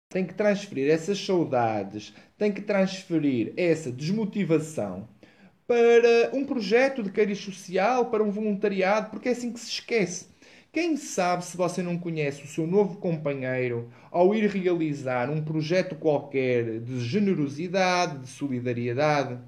tem 0.09 0.25
que 0.25 0.33
transferir 0.33 0.91
essas 0.91 1.23
saudades, 1.23 2.15
tem 2.39 2.51
que 2.51 2.63
transferir 2.63 3.53
essa 3.59 3.93
desmotivação 3.93 5.07
para 5.67 6.31
um 6.33 6.47
projeto 6.47 7.03
de 7.03 7.11
cariz 7.11 7.39
social, 7.39 8.07
para 8.07 8.25
um 8.25 8.31
voluntariado, 8.31 9.11
porque 9.11 9.29
é 9.29 9.33
assim 9.33 9.53
que 9.53 9.61
se 9.61 9.69
esquece. 9.69 10.29
Quem 10.73 10.97
sabe 10.97 11.45
se 11.45 11.59
você 11.59 11.83
não 11.83 11.99
conhece 11.99 12.43
o 12.43 12.47
seu 12.47 12.67
novo 12.67 12.97
companheiro 12.97 13.91
ao 14.11 14.35
ir 14.35 14.49
realizar 14.49 15.29
um 15.29 15.43
projeto 15.43 15.95
qualquer 15.95 16.81
de 16.81 17.01
generosidade, 17.01 18.21
de 18.21 18.29
solidariedade? 18.29 19.39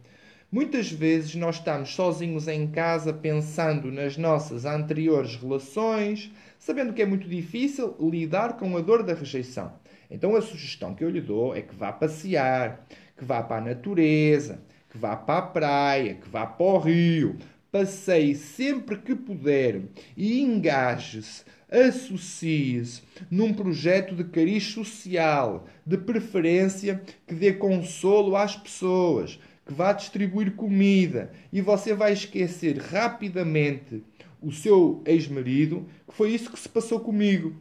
Muitas 0.52 0.92
vezes 0.92 1.34
nós 1.36 1.56
estamos 1.56 1.94
sozinhos 1.94 2.48
em 2.48 2.66
casa 2.70 3.14
pensando 3.14 3.90
nas 3.90 4.18
nossas 4.18 4.66
anteriores 4.66 5.36
relações, 5.36 6.30
sabendo 6.58 6.92
que 6.92 7.00
é 7.00 7.06
muito 7.06 7.26
difícil 7.28 7.96
lidar 7.98 8.58
com 8.58 8.76
a 8.76 8.80
dor 8.82 9.02
da 9.02 9.14
rejeição. 9.14 9.79
Então 10.10 10.34
a 10.34 10.42
sugestão 10.42 10.94
que 10.94 11.04
eu 11.04 11.10
lhe 11.10 11.20
dou 11.20 11.54
é 11.54 11.62
que 11.62 11.74
vá 11.74 11.92
passear, 11.92 12.86
que 13.16 13.24
vá 13.24 13.42
para 13.42 13.58
a 13.58 13.68
natureza, 13.68 14.60
que 14.90 14.98
vá 14.98 15.14
para 15.14 15.38
a 15.38 15.42
praia, 15.42 16.14
que 16.14 16.28
vá 16.28 16.46
para 16.46 16.66
o 16.66 16.78
rio, 16.78 17.36
passeie 17.70 18.34
sempre 18.34 18.96
que 18.96 19.14
puder 19.14 19.82
e 20.16 20.40
engaje-se, 20.40 21.44
associe-se 21.70 23.02
num 23.30 23.54
projeto 23.54 24.14
de 24.14 24.24
cariz 24.24 24.64
social, 24.64 25.66
de 25.86 25.96
preferência 25.96 27.00
que 27.26 27.34
dê 27.34 27.52
consolo 27.52 28.34
às 28.34 28.56
pessoas, 28.56 29.38
que 29.64 29.72
vá 29.72 29.92
distribuir 29.92 30.56
comida 30.56 31.30
e 31.52 31.60
você 31.60 31.94
vai 31.94 32.12
esquecer 32.12 32.76
rapidamente 32.78 34.02
o 34.42 34.50
seu 34.50 35.02
ex-marido, 35.04 35.86
que 36.08 36.14
foi 36.14 36.30
isso 36.30 36.50
que 36.50 36.58
se 36.58 36.68
passou 36.68 36.98
comigo. 36.98 37.54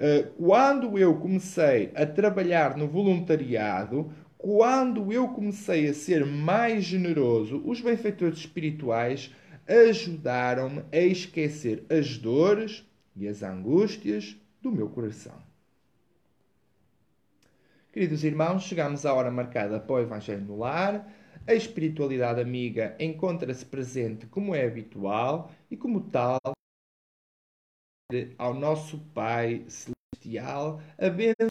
Eh, 0.00 0.28
quando 0.38 0.96
eu 0.96 1.16
comecei 1.16 1.90
a 1.92 2.06
trabalhar 2.06 2.76
no 2.76 2.86
voluntariado, 2.86 4.12
quando 4.36 5.12
eu 5.12 5.28
comecei 5.28 5.88
a 5.88 5.94
ser 5.94 6.24
mais 6.24 6.84
generoso, 6.84 7.60
os 7.66 7.80
benfeitores 7.80 8.38
espirituais 8.38 9.34
ajudaram-me 9.66 10.84
a 10.92 11.00
esquecer 11.00 11.84
as 11.90 12.16
dores 12.16 12.84
e 13.16 13.26
as 13.26 13.42
angústias 13.42 14.36
do 14.62 14.70
meu 14.70 14.88
coração. 14.88 15.34
Queridos 17.92 18.22
irmãos, 18.22 18.62
chegamos 18.62 19.04
à 19.04 19.12
hora 19.12 19.32
marcada 19.32 19.80
para 19.80 19.96
o 19.96 20.00
Evangelho 20.00 20.44
no 20.44 20.58
Lar. 20.58 21.12
A 21.44 21.54
espiritualidade 21.54 22.40
amiga 22.40 22.94
encontra-se 23.00 23.64
presente 23.64 24.26
como 24.26 24.54
é 24.54 24.64
habitual 24.64 25.50
e, 25.68 25.76
como 25.76 26.02
tal, 26.02 26.38
ao 28.38 28.54
nosso 28.54 28.96
Pai 29.12 29.66
Celestial 29.68 30.80
a 30.96 31.10
bênção 31.10 31.46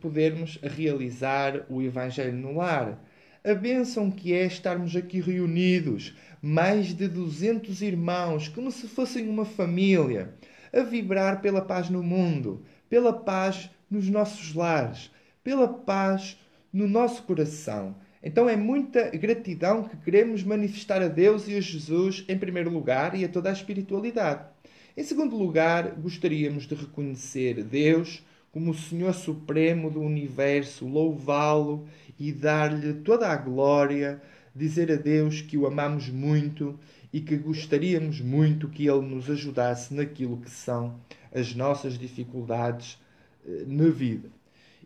podermos 0.00 0.58
realizar 0.60 1.64
o 1.70 1.80
Evangelho 1.80 2.32
no 2.32 2.56
lar. 2.56 3.00
A 3.44 3.54
bênção 3.54 4.10
que 4.10 4.32
é 4.32 4.46
estarmos 4.46 4.96
aqui 4.96 5.20
reunidos, 5.20 6.16
mais 6.42 6.88
de 6.88 7.06
200 7.06 7.82
irmãos, 7.82 8.48
como 8.48 8.72
se 8.72 8.88
fossem 8.88 9.28
uma 9.28 9.44
família, 9.44 10.34
a 10.72 10.80
vibrar 10.80 11.40
pela 11.40 11.62
paz 11.62 11.88
no 11.88 12.02
mundo, 12.02 12.64
pela 12.90 13.12
paz 13.12 13.70
nos 13.88 14.08
nossos 14.08 14.54
lares, 14.54 15.08
pela 15.44 15.68
paz 15.68 16.36
no 16.72 16.88
nosso 16.88 17.22
coração. 17.22 17.94
Então 18.20 18.48
é 18.48 18.56
muita 18.56 19.08
gratidão 19.10 19.84
que 19.84 19.98
queremos 19.98 20.42
manifestar 20.42 21.00
a 21.00 21.06
Deus 21.06 21.46
e 21.46 21.54
a 21.54 21.60
Jesus 21.60 22.24
em 22.28 22.36
primeiro 22.36 22.70
lugar 22.70 23.14
e 23.14 23.24
a 23.24 23.28
toda 23.28 23.50
a 23.50 23.52
espiritualidade. 23.52 24.53
Em 24.96 25.02
segundo 25.02 25.36
lugar, 25.36 25.90
gostaríamos 25.96 26.68
de 26.68 26.74
reconhecer 26.76 27.64
Deus 27.64 28.22
como 28.52 28.70
o 28.70 28.74
Senhor 28.74 29.12
Supremo 29.12 29.90
do 29.90 30.00
universo, 30.00 30.86
louvá-lo 30.86 31.88
e 32.16 32.30
dar-lhe 32.30 32.94
toda 32.94 33.26
a 33.26 33.34
glória, 33.34 34.22
dizer 34.54 34.92
a 34.92 34.94
Deus 34.94 35.40
que 35.40 35.58
o 35.58 35.66
amamos 35.66 36.08
muito 36.08 36.78
e 37.12 37.20
que 37.20 37.36
gostaríamos 37.36 38.20
muito 38.20 38.68
que 38.68 38.86
Ele 38.86 39.00
nos 39.00 39.28
ajudasse 39.28 39.92
naquilo 39.92 40.36
que 40.36 40.50
são 40.50 41.00
as 41.34 41.56
nossas 41.56 41.98
dificuldades 41.98 42.96
eh, 43.44 43.64
na 43.66 43.88
vida. 43.88 44.30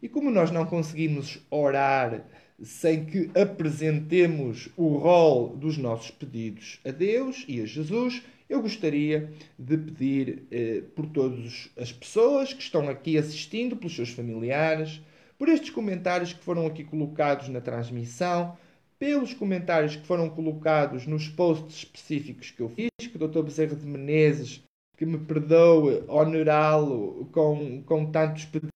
E 0.03 0.09
como 0.09 0.31
nós 0.31 0.51
não 0.51 0.65
conseguimos 0.65 1.39
orar 1.51 2.25
sem 2.63 3.05
que 3.05 3.31
apresentemos 3.39 4.71
o 4.75 4.97
rol 4.97 5.55
dos 5.55 5.77
nossos 5.77 6.11
pedidos 6.11 6.81
a 6.83 6.91
Deus 6.91 7.45
e 7.47 7.61
a 7.61 7.67
Jesus, 7.67 8.23
eu 8.49 8.63
gostaria 8.63 9.31
de 9.59 9.77
pedir 9.77 10.47
eh, 10.51 10.83
por 10.97 11.07
todas 11.07 11.71
as 11.77 11.93
pessoas 11.93 12.53
que 12.53 12.63
estão 12.63 12.89
aqui 12.89 13.19
assistindo, 13.19 13.77
pelos 13.77 13.95
seus 13.95 14.11
familiares, 14.11 15.03
por 15.39 15.49
estes 15.49 15.71
comentários 15.71 16.33
que 16.33 16.43
foram 16.43 16.67
aqui 16.67 16.83
colocados 16.83 17.49
na 17.49 17.61
transmissão, 17.61 18.57
pelos 18.99 19.33
comentários 19.33 19.95
que 19.95 20.07
foram 20.07 20.29
colocados 20.29 21.07
nos 21.07 21.29
posts 21.29 21.77
específicos 21.77 22.51
que 22.51 22.61
eu 22.61 22.69
fiz, 22.69 22.89
que 23.01 23.17
o 23.17 23.29
Dr. 23.29 23.43
Bezerra 23.43 23.77
de 23.77 23.87
Menezes, 23.87 24.63
que 24.97 25.07
me 25.07 25.19
perdoe 25.19 26.03
honorá-lo 26.09 27.29
com, 27.31 27.83
com 27.83 28.11
tantos 28.11 28.47
pedidos, 28.47 28.71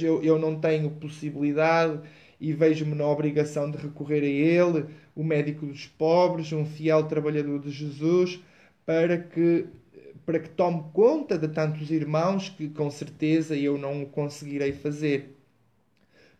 eu, 0.00 0.22
eu 0.22 0.38
não 0.38 0.58
tenho 0.58 0.90
possibilidade 0.90 2.00
e 2.40 2.52
vejo-me 2.52 2.94
na 2.94 3.06
obrigação 3.06 3.70
de 3.70 3.76
recorrer 3.76 4.22
a 4.22 4.26
ele, 4.26 4.86
o 5.14 5.22
médico 5.22 5.66
dos 5.66 5.86
pobres, 5.86 6.52
um 6.52 6.64
fiel 6.64 7.04
trabalhador 7.04 7.60
de 7.60 7.70
Jesus, 7.70 8.40
para 8.90 9.18
que 9.18 9.68
para 10.26 10.40
que 10.40 10.48
tome 10.48 10.82
conta 10.92 11.38
de 11.38 11.46
tantos 11.46 11.92
irmãos 11.92 12.48
que 12.48 12.68
com 12.68 12.90
certeza 12.90 13.56
eu 13.56 13.78
não 13.78 14.02
o 14.02 14.06
conseguirei 14.06 14.72
fazer. 14.72 15.36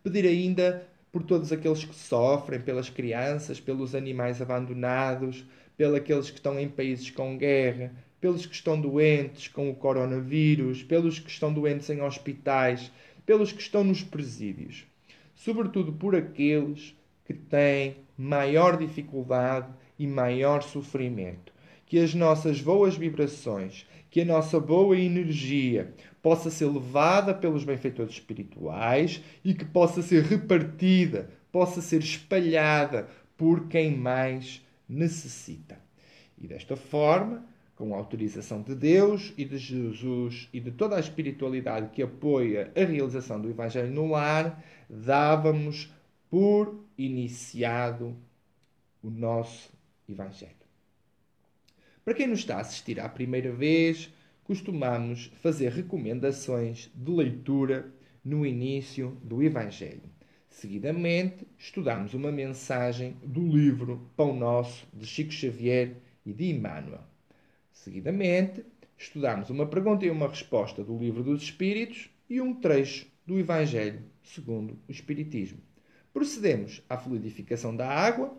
Pedir 0.03 0.25
ainda 0.25 0.85
por 1.13 1.23
todos 1.23 1.53
aqueles 1.53 1.85
que 1.85 1.95
sofrem, 1.95 2.59
pelas 2.59 2.89
crianças, 2.89 3.61
pelos 3.61 3.95
animais 3.95 4.41
abandonados, 4.41 5.45
pelos 5.77 6.29
que 6.29 6.37
estão 6.37 6.59
em 6.59 6.67
países 6.67 7.09
com 7.09 7.37
guerra, 7.37 7.93
pelos 8.19 8.45
que 8.45 8.53
estão 8.53 8.79
doentes 8.79 9.47
com 9.47 9.69
o 9.69 9.75
coronavírus, 9.75 10.83
pelos 10.83 11.19
que 11.19 11.29
estão 11.29 11.53
doentes 11.53 11.89
em 11.89 12.01
hospitais, 12.01 12.91
pelos 13.25 13.53
que 13.53 13.61
estão 13.61 13.81
nos 13.81 14.03
presídios. 14.03 14.85
Sobretudo 15.35 15.93
por 15.93 16.17
aqueles 16.17 16.93
que 17.23 17.33
têm 17.33 17.95
maior 18.17 18.77
dificuldade 18.77 19.69
e 19.97 20.05
maior 20.05 20.61
sofrimento 20.61 21.50
que 21.91 21.99
as 21.99 22.15
nossas 22.15 22.61
boas 22.61 22.95
vibrações, 22.95 23.85
que 24.09 24.21
a 24.21 24.25
nossa 24.25 24.57
boa 24.61 24.97
energia 24.97 25.93
possa 26.21 26.49
ser 26.49 26.67
levada 26.67 27.33
pelos 27.33 27.65
benfeitores 27.65 28.13
espirituais 28.13 29.21
e 29.43 29.53
que 29.53 29.65
possa 29.65 30.01
ser 30.01 30.23
repartida, 30.23 31.29
possa 31.51 31.81
ser 31.81 31.99
espalhada 31.99 33.09
por 33.35 33.67
quem 33.67 33.93
mais 33.93 34.65
necessita. 34.87 35.81
E 36.37 36.47
desta 36.47 36.77
forma, 36.77 37.43
com 37.75 37.93
a 37.93 37.97
autorização 37.97 38.61
de 38.61 38.73
Deus 38.73 39.33
e 39.37 39.43
de 39.43 39.57
Jesus 39.57 40.47
e 40.53 40.61
de 40.61 40.71
toda 40.71 40.95
a 40.95 40.99
espiritualidade 41.01 41.89
que 41.89 42.01
apoia 42.01 42.71
a 42.73 42.85
realização 42.85 43.41
do 43.41 43.49
Evangelho 43.49 43.91
no 43.91 44.11
lar, 44.11 44.63
dávamos 44.89 45.93
por 46.29 46.85
iniciado 46.97 48.15
o 49.03 49.09
nosso 49.09 49.73
Evangelho. 50.07 50.60
Para 52.03 52.15
quem 52.15 52.25
nos 52.25 52.39
está 52.39 52.57
a 52.57 52.61
assistir 52.61 52.99
à 52.99 53.07
primeira 53.07 53.51
vez, 53.51 54.11
costumamos 54.43 55.31
fazer 55.39 55.71
recomendações 55.71 56.89
de 56.95 57.11
leitura 57.11 57.93
no 58.25 58.43
início 58.43 59.15
do 59.23 59.43
Evangelho. 59.43 60.09
Seguidamente, 60.49 61.45
estudamos 61.59 62.15
uma 62.15 62.31
mensagem 62.31 63.15
do 63.23 63.47
livro 63.47 64.09
Pão 64.17 64.35
Nosso 64.35 64.87
de 64.91 65.05
Chico 65.05 65.31
Xavier 65.31 65.97
e 66.25 66.33
de 66.33 66.49
Emmanuel. 66.49 67.03
Seguidamente, 67.71 68.65
estudamos 68.97 69.51
uma 69.51 69.67
pergunta 69.67 70.03
e 70.03 70.09
uma 70.09 70.27
resposta 70.27 70.83
do 70.83 70.97
livro 70.97 71.23
dos 71.23 71.43
Espíritos 71.43 72.09
e 72.27 72.41
um 72.41 72.55
trecho 72.55 73.05
do 73.27 73.37
Evangelho 73.37 74.01
segundo 74.23 74.73
o 74.87 74.91
Espiritismo. 74.91 75.59
Procedemos 76.11 76.83
à 76.89 76.97
fluidificação 76.97 77.75
da 77.75 77.87
água, 77.87 78.35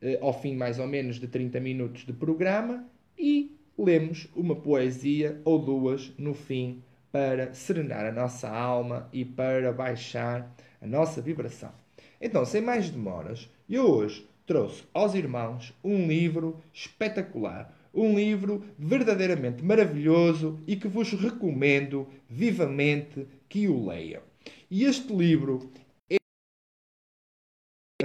eh, 0.00 0.18
ao 0.22 0.40
fim 0.40 0.54
mais 0.54 0.78
ou 0.78 0.86
menos 0.86 1.18
de 1.18 1.26
30 1.26 1.58
minutos 1.58 2.04
de 2.04 2.12
programa, 2.12 2.88
e 3.20 3.54
lemos 3.76 4.26
uma 4.34 4.56
poesia 4.56 5.40
ou 5.44 5.58
duas 5.58 6.12
no 6.16 6.32
fim 6.34 6.82
para 7.12 7.52
serenar 7.52 8.06
a 8.06 8.12
nossa 8.12 8.48
alma 8.48 9.08
e 9.12 9.24
para 9.24 9.72
baixar 9.72 10.54
a 10.80 10.86
nossa 10.86 11.20
vibração. 11.20 11.72
Então, 12.20 12.44
sem 12.44 12.62
mais 12.62 12.88
demoras, 12.88 13.48
eu 13.68 13.84
hoje 13.90 14.26
trouxe 14.46 14.84
aos 14.94 15.14
irmãos 15.14 15.74
um 15.82 16.06
livro 16.06 16.60
espetacular, 16.72 17.76
um 17.92 18.14
livro 18.14 18.64
verdadeiramente 18.78 19.62
maravilhoso 19.62 20.58
e 20.66 20.76
que 20.76 20.88
vos 20.88 21.12
recomendo 21.12 22.06
vivamente 22.28 23.26
que 23.48 23.68
o 23.68 23.86
leiam. 23.86 24.22
E 24.70 24.84
este 24.84 25.12
livro 25.12 25.70
é 26.08 26.16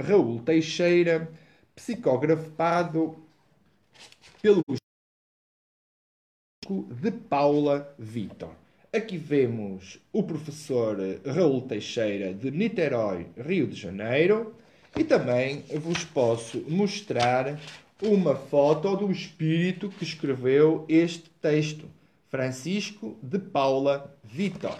Raul 0.00 0.40
Teixeira, 0.40 1.32
psicografado 1.74 3.16
pelo 4.42 4.62
de 6.74 7.10
Paula 7.10 7.94
Vitor. 7.98 8.50
Aqui 8.92 9.16
vemos 9.16 9.98
o 10.12 10.22
professor 10.22 10.96
Raul 11.24 11.62
Teixeira 11.62 12.32
de 12.32 12.50
Niterói, 12.50 13.26
Rio 13.36 13.66
de 13.66 13.76
Janeiro, 13.76 14.54
e 14.96 15.04
também 15.04 15.62
vos 15.78 16.04
posso 16.04 16.64
mostrar 16.68 17.58
uma 18.02 18.34
foto 18.34 18.96
do 18.96 19.10
espírito 19.10 19.88
que 19.90 20.04
escreveu 20.04 20.84
este 20.88 21.30
texto, 21.40 21.88
Francisco 22.28 23.16
de 23.22 23.38
Paula 23.38 24.16
Vitor. 24.24 24.78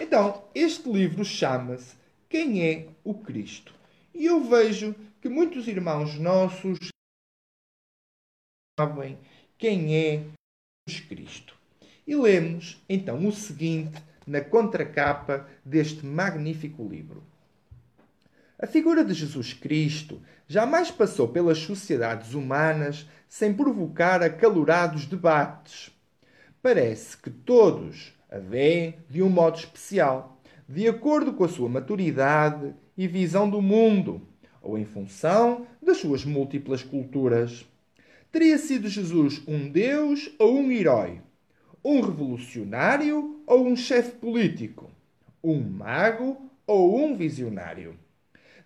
Então, 0.00 0.44
este 0.54 0.88
livro 0.88 1.24
chama-se 1.24 1.96
Quem 2.28 2.62
é 2.62 2.88
o 3.02 3.14
Cristo? 3.14 3.74
E 4.14 4.26
eu 4.26 4.44
vejo 4.44 4.94
que 5.20 5.28
muitos 5.28 5.66
irmãos 5.66 6.18
nossos 6.18 6.78
sabem 8.78 9.18
quem 9.58 9.96
é 9.96 10.22
Cristo. 10.94 11.56
E 12.06 12.14
lemos 12.14 12.80
então 12.88 13.26
o 13.26 13.32
seguinte 13.32 14.00
na 14.24 14.40
contracapa 14.40 15.48
deste 15.64 16.06
magnífico 16.06 16.86
livro. 16.88 17.24
A 18.58 18.66
figura 18.66 19.04
de 19.04 19.12
Jesus 19.12 19.52
Cristo 19.52 20.22
jamais 20.46 20.90
passou 20.90 21.28
pelas 21.28 21.58
sociedades 21.58 22.34
humanas 22.34 23.06
sem 23.28 23.52
provocar 23.52 24.22
acalorados 24.22 25.06
debates. 25.06 25.90
Parece 26.62 27.16
que 27.16 27.30
todos 27.30 28.14
a 28.30 28.38
veem 28.38 28.94
de 29.10 29.22
um 29.22 29.28
modo 29.28 29.58
especial, 29.58 30.40
de 30.68 30.88
acordo 30.88 31.32
com 31.32 31.44
a 31.44 31.48
sua 31.48 31.68
maturidade 31.68 32.74
e 32.96 33.06
visão 33.06 33.50
do 33.50 33.60
mundo, 33.60 34.22
ou 34.62 34.78
em 34.78 34.84
função 34.84 35.66
das 35.82 35.98
suas 35.98 36.24
múltiplas 36.24 36.82
culturas. 36.82 37.66
Teria 38.36 38.58
sido 38.58 38.86
Jesus 38.86 39.40
um 39.48 39.66
Deus 39.66 40.30
ou 40.38 40.58
um 40.58 40.70
herói? 40.70 41.22
Um 41.82 42.02
revolucionário 42.02 43.40
ou 43.46 43.66
um 43.66 43.74
chefe 43.74 44.10
político? 44.16 44.90
Um 45.42 45.58
mago 45.58 46.36
ou 46.66 47.02
um 47.02 47.16
visionário? 47.16 47.96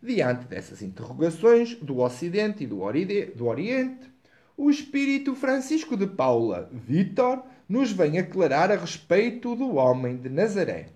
Diante 0.02 0.44
dessas 0.46 0.82
interrogações 0.82 1.76
do 1.76 2.00
Ocidente 2.00 2.64
e 2.64 2.66
do, 2.66 2.80
Oriente, 2.80 4.10
o 4.56 4.68
espírito 4.68 5.36
Francisco 5.36 5.96
de 5.96 6.08
Paula 6.08 6.68
Vitor 6.72 7.40
nos 7.68 7.92
vem 7.92 8.18
aclarar 8.18 8.72
a 8.72 8.76
respeito 8.76 9.54
do 9.54 9.76
homem 9.76 10.16
de 10.16 10.28
Nazaré, 10.28 10.88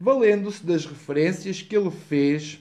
valendo-se 0.00 0.66
das 0.66 0.84
referências 0.84 1.62
que 1.62 1.76
ele 1.76 1.92
fez 1.92 2.58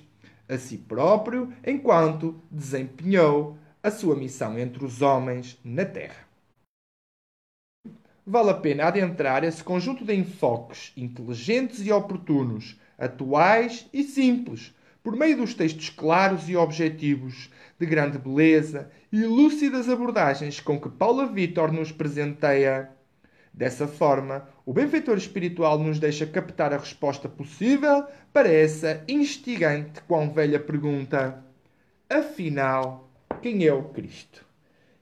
a 0.47 0.59
si 0.59 0.77
próprio 0.77 1.51
enquanto 1.65 2.39
desempenhou 2.51 3.57
a 3.85 3.91
sua 3.91 4.15
missão 4.15 4.57
entre 4.57 4.83
os 4.83 5.03
homens 5.03 5.59
na 5.63 5.85
Terra. 5.85 6.27
Vale 8.25 8.49
a 8.49 8.55
pena 8.55 8.85
adentrar 8.85 9.43
esse 9.43 9.63
conjunto 9.63 10.03
de 10.03 10.15
enfoques 10.15 10.91
inteligentes 10.97 11.85
e 11.85 11.91
oportunos, 11.91 12.81
atuais 12.97 13.87
e 13.93 14.01
simples, 14.01 14.73
por 15.03 15.15
meio 15.15 15.37
dos 15.37 15.53
textos 15.53 15.91
claros 15.91 16.49
e 16.49 16.55
objetivos, 16.55 17.51
de 17.77 17.85
grande 17.85 18.17
beleza 18.17 18.89
e 19.11 19.21
lúcidas 19.23 19.87
abordagens 19.87 20.59
com 20.59 20.81
que 20.81 20.89
Paula 20.89 21.27
Vitor 21.27 21.71
nos 21.71 21.91
presenteia. 21.91 22.89
Dessa 23.53 23.87
forma, 23.87 24.49
o 24.65 24.73
benfeitor 24.73 25.15
espiritual 25.15 25.77
nos 25.77 25.99
deixa 25.99 26.25
captar 26.25 26.73
a 26.73 26.79
resposta 26.79 27.29
possível 27.29 28.03
para 28.33 28.51
essa 28.51 29.03
instigante 29.07 30.01
quão 30.07 30.33
velha 30.33 30.59
pergunta: 30.59 31.45
afinal, 32.09 33.05
quem 33.45 33.63
é 33.63 33.71
o 33.71 33.89
Cristo? 33.89 34.43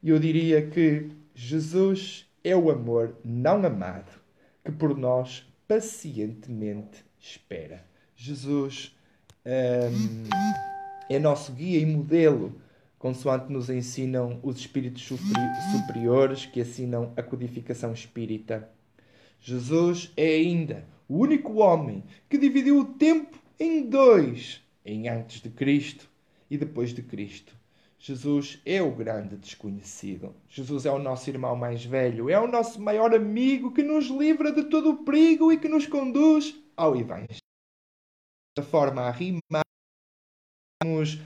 Eu 0.04 0.20
diria 0.20 0.68
que 0.68 1.12
Jesus 1.34 2.30
é 2.44 2.54
o 2.54 2.70
amor 2.70 3.16
não 3.24 3.66
amado 3.66 4.12
que 4.66 4.70
por 4.70 4.98
nós 4.98 5.50
pacientemente 5.66 7.06
espera. 7.18 7.86
Jesus 8.18 8.94
hum, 9.46 10.26
é 11.10 11.18
nosso 11.20 11.54
guia 11.54 11.80
e 11.80 11.86
modelo, 11.86 12.62
consoante 13.00 13.50
nos 13.50 13.70
ensinam 13.70 14.42
os 14.44 14.58
espíritos 14.58 15.04
superiores 15.04 16.46
que 16.46 16.60
assinam 16.60 17.14
a 17.16 17.24
codificação 17.24 17.94
espírita. 17.94 18.70
Jesus 19.40 20.12
é 20.18 20.28
ainda 20.36 20.86
o 21.08 21.20
único 21.20 21.60
homem 21.60 22.04
que 22.30 22.38
dividiu 22.38 22.78
o 22.80 22.86
tempo 22.96 23.40
em 23.58 23.90
dois, 23.90 24.62
em 24.86 25.08
antes 25.08 25.40
de 25.42 25.50
Cristo 25.50 26.10
e 26.52 26.58
depois 26.58 26.94
de 26.94 27.02
Cristo. 27.02 27.63
Jesus 28.06 28.60
é 28.66 28.82
o 28.82 28.94
grande 28.94 29.38
desconhecido. 29.38 30.36
Jesus 30.50 30.86
é 30.86 30.92
o 30.92 31.00
nosso 31.00 31.30
irmão 31.30 31.56
mais 31.56 31.86
velho, 31.86 32.30
é 32.30 32.38
o 32.38 32.50
nosso 32.50 32.82
maior 32.82 33.16
amigo 33.16 33.72
que 33.72 33.82
nos 33.82 34.08
livra 34.08 34.52
de 34.52 34.66
todo 34.66 34.90
o 34.90 35.06
perigo 35.06 35.54
e 35.54 35.58
que 35.58 35.70
nos 35.70 35.88
conduz 35.88 36.54
ao 36.76 36.98
Evangelho. 36.98 37.38
Da 38.58 38.62
forma 38.62 39.04
a 39.04 39.10
rimar, 39.10 39.64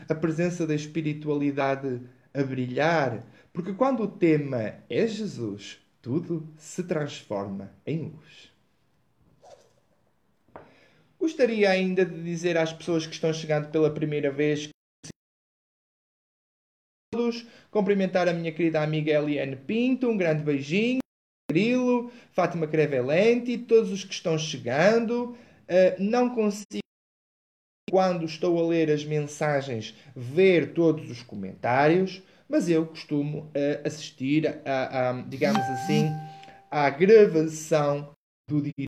a 0.08 0.14
presença 0.14 0.68
da 0.68 0.76
espiritualidade 0.76 2.00
a 2.32 2.44
brilhar, 2.44 3.26
porque 3.52 3.74
quando 3.74 4.04
o 4.04 4.12
tema 4.12 4.76
é 4.88 5.08
Jesus, 5.08 5.80
tudo 6.00 6.48
se 6.60 6.84
transforma 6.84 7.74
em 7.88 8.04
luz. 8.04 8.52
Gostaria 11.20 11.72
ainda 11.72 12.06
de 12.06 12.24
dizer 12.24 12.56
às 12.56 12.72
pessoas 12.72 13.08
que 13.08 13.14
estão 13.14 13.34
chegando 13.34 13.72
pela 13.72 13.92
primeira 13.92 14.30
vez 14.30 14.70
cumprimentar 17.72 18.28
a 18.28 18.34
minha 18.34 18.52
querida 18.52 18.82
amiga 18.82 19.12
Eliane 19.12 19.56
Pinto, 19.56 20.10
um 20.10 20.18
grande 20.18 20.44
beijinho, 20.44 21.00
Grilo, 21.50 22.12
Fátima 22.32 22.68
Crevelenti, 22.68 23.58
todos 23.58 23.92
os 23.92 24.04
que 24.04 24.14
estão 24.14 24.38
chegando. 24.38 25.38
Uh, 25.64 25.96
não 26.00 26.34
consigo, 26.34 26.82
quando 27.90 28.26
estou 28.26 28.64
a 28.64 28.68
ler 28.68 28.92
as 28.92 29.06
mensagens, 29.06 29.96
ver 30.16 30.74
todos 30.74 31.10
os 31.10 31.24
comentários, 31.24 32.22
mas 32.50 32.70
eu 32.70 32.86
costumo 32.86 33.46
uh, 33.46 33.88
assistir 33.88 34.62
a, 34.66 35.10
a, 35.10 35.22
digamos 35.22 35.62
assim, 35.62 36.08
à 36.70 36.90
gravação 36.90 38.14
do 38.50 38.62
dia. 38.62 38.88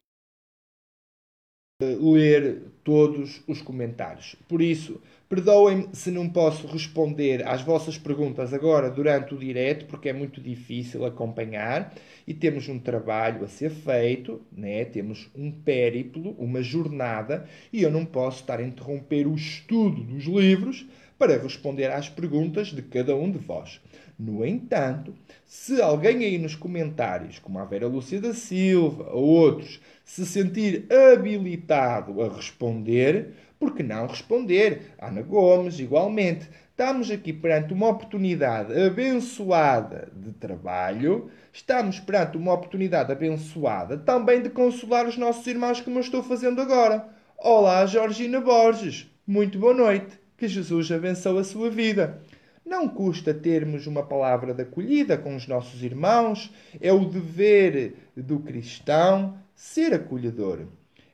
Ler 1.82 2.62
todos 2.89 3.43
os 3.47 3.62
comentários. 3.62 4.36
Por 4.47 4.63
isso, 4.63 4.99
perdoem-me 5.30 5.89
se 5.93 6.10
não 6.10 6.28
posso 6.28 6.65
responder 6.65 7.47
às 7.47 7.62
vossas 7.62 7.99
perguntas 7.99 8.52
agora 8.52 8.89
durante 8.89 9.36
o 9.36 9.38
direto, 9.38 9.86
porque 9.86 10.10
é 10.10 10.13
muito 10.13 10.41
difícil 10.41 11.06
acompanhar 11.06 11.93
e 12.28 12.34
temos 12.34 12.67
um 12.67 12.80
trabalho 12.80 13.43
a 13.43 13.47
ser 13.47 13.69
feito, 13.69 14.41
né? 14.52 14.86
temos 14.86 15.30
um 15.36 15.52
périplo, 15.52 16.32
uma 16.39 16.63
jornada, 16.63 17.45
e 17.71 17.84
eu 17.84 17.91
não 17.91 18.04
posso 18.04 18.39
estar 18.39 18.60
a 18.60 18.63
interromper 18.63 19.28
o 19.28 19.36
estudo 19.36 20.02
dos 20.02 20.23
livros 20.23 20.88
para 21.20 21.38
responder 21.38 21.92
às 21.92 22.08
perguntas 22.08 22.70
de 22.70 22.82
cada 22.82 23.14
um 23.14 23.30
de 23.30 23.38
vós. 23.38 23.82
No 24.18 24.46
entanto, 24.46 25.14
se 25.46 25.82
alguém 25.82 26.24
aí 26.24 26.38
nos 26.38 26.56
comentários, 26.56 27.38
como 27.40 27.60
a 27.60 27.66
Vera 27.66 27.88
Lúcia 27.88 28.22
da 28.22 28.34
Silva 28.34 29.10
ou 29.12 29.26
outros, 29.26 29.82
se 30.06 30.26
sentir 30.26 30.88
habilitado 31.14 32.22
a 32.22 32.30
responder, 32.34 33.34
por 33.60 33.76
que 33.76 33.84
não 33.84 34.08
responder? 34.08 34.94
Ana 34.98 35.22
Gomes, 35.22 35.80
igualmente. 35.80 36.48
Estamos 36.72 37.12
aqui 37.12 37.34
perante 37.34 37.74
uma 37.74 37.90
oportunidade 37.90 38.74
abençoada 38.82 40.10
de 40.16 40.32
trabalho, 40.32 41.30
estamos 41.52 42.00
perante 42.00 42.38
uma 42.38 42.54
oportunidade 42.54 43.12
abençoada 43.12 43.98
também 43.98 44.42
de 44.42 44.50
consolar 44.50 45.06
os 45.06 45.18
nossos 45.18 45.46
irmãos, 45.46 45.82
como 45.82 45.98
eu 45.98 46.02
estou 46.02 46.24
fazendo 46.24 46.62
agora. 46.62 47.06
Olá, 47.38 47.86
Georgina 47.86 48.40
Borges. 48.40 49.10
Muito 49.28 49.60
boa 49.60 49.74
noite. 49.74 50.19
Que 50.39 50.47
Jesus 50.47 50.89
abençoe 50.89 51.39
a 51.39 51.43
sua 51.43 51.69
vida. 51.69 52.21
Não 52.65 52.88
custa 52.88 53.34
termos 53.34 53.86
uma 53.88 54.04
palavra 54.04 54.54
de 54.54 54.62
acolhida 54.62 55.17
com 55.17 55.36
os 55.36 55.45
nossos 55.45 55.84
irmãos, 55.84 56.49
é 56.80 56.93
o 56.93 57.04
dever 57.04 57.95
do 58.15 58.39
cristão 58.39 59.38
ser 59.54 59.93
acolhedor. 59.93 60.62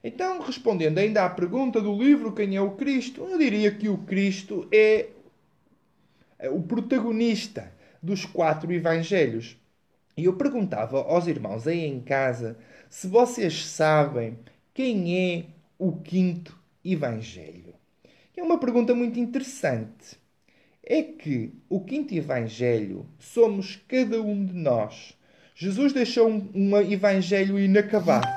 Então, 0.04 0.40
respondendo 0.42 1.00
ainda 1.00 1.26
à 1.26 1.30
pergunta 1.30 1.82
do 1.82 1.98
livro 1.98 2.34
Quem 2.34 2.56
é 2.56 2.62
o 2.62 2.76
Cristo, 2.76 3.26
eu 3.28 3.40
diria 3.40 3.72
que 3.72 3.90
o 3.90 3.98
Cristo 3.98 4.68
é 4.72 5.08
o 6.52 6.62
protagonista 6.62 7.72
dos 8.04 8.26
quatro 8.26 8.72
evangelhos. 8.72 9.58
E 10.16 10.26
eu 10.26 10.34
perguntava 10.34 11.00
aos 11.00 11.26
irmãos 11.26 11.66
aí 11.66 11.84
em 11.84 12.00
casa 12.00 12.60
se 12.92 13.08
vocês 13.08 13.66
sabem 13.66 14.38
quem 14.72 15.18
é 15.18 15.46
o 15.80 15.94
quinto 15.94 16.56
evangelho. 16.84 17.74
É 18.38 18.44
uma 18.44 18.60
pergunta 18.60 18.94
muito 18.94 19.20
interessante 19.20 20.18
é 20.86 21.02
que 21.02 21.52
o 21.68 21.80
quinto 21.80 22.14
evangelho 22.14 23.08
somos 23.18 23.82
cada 23.88 24.22
um 24.22 24.46
de 24.46 24.54
nós. 24.54 25.18
Jesus 25.56 25.94
deixou 25.94 26.30
um, 26.30 26.52
um 26.54 26.78
evangelho 26.78 27.58
inacabado, 27.58 28.28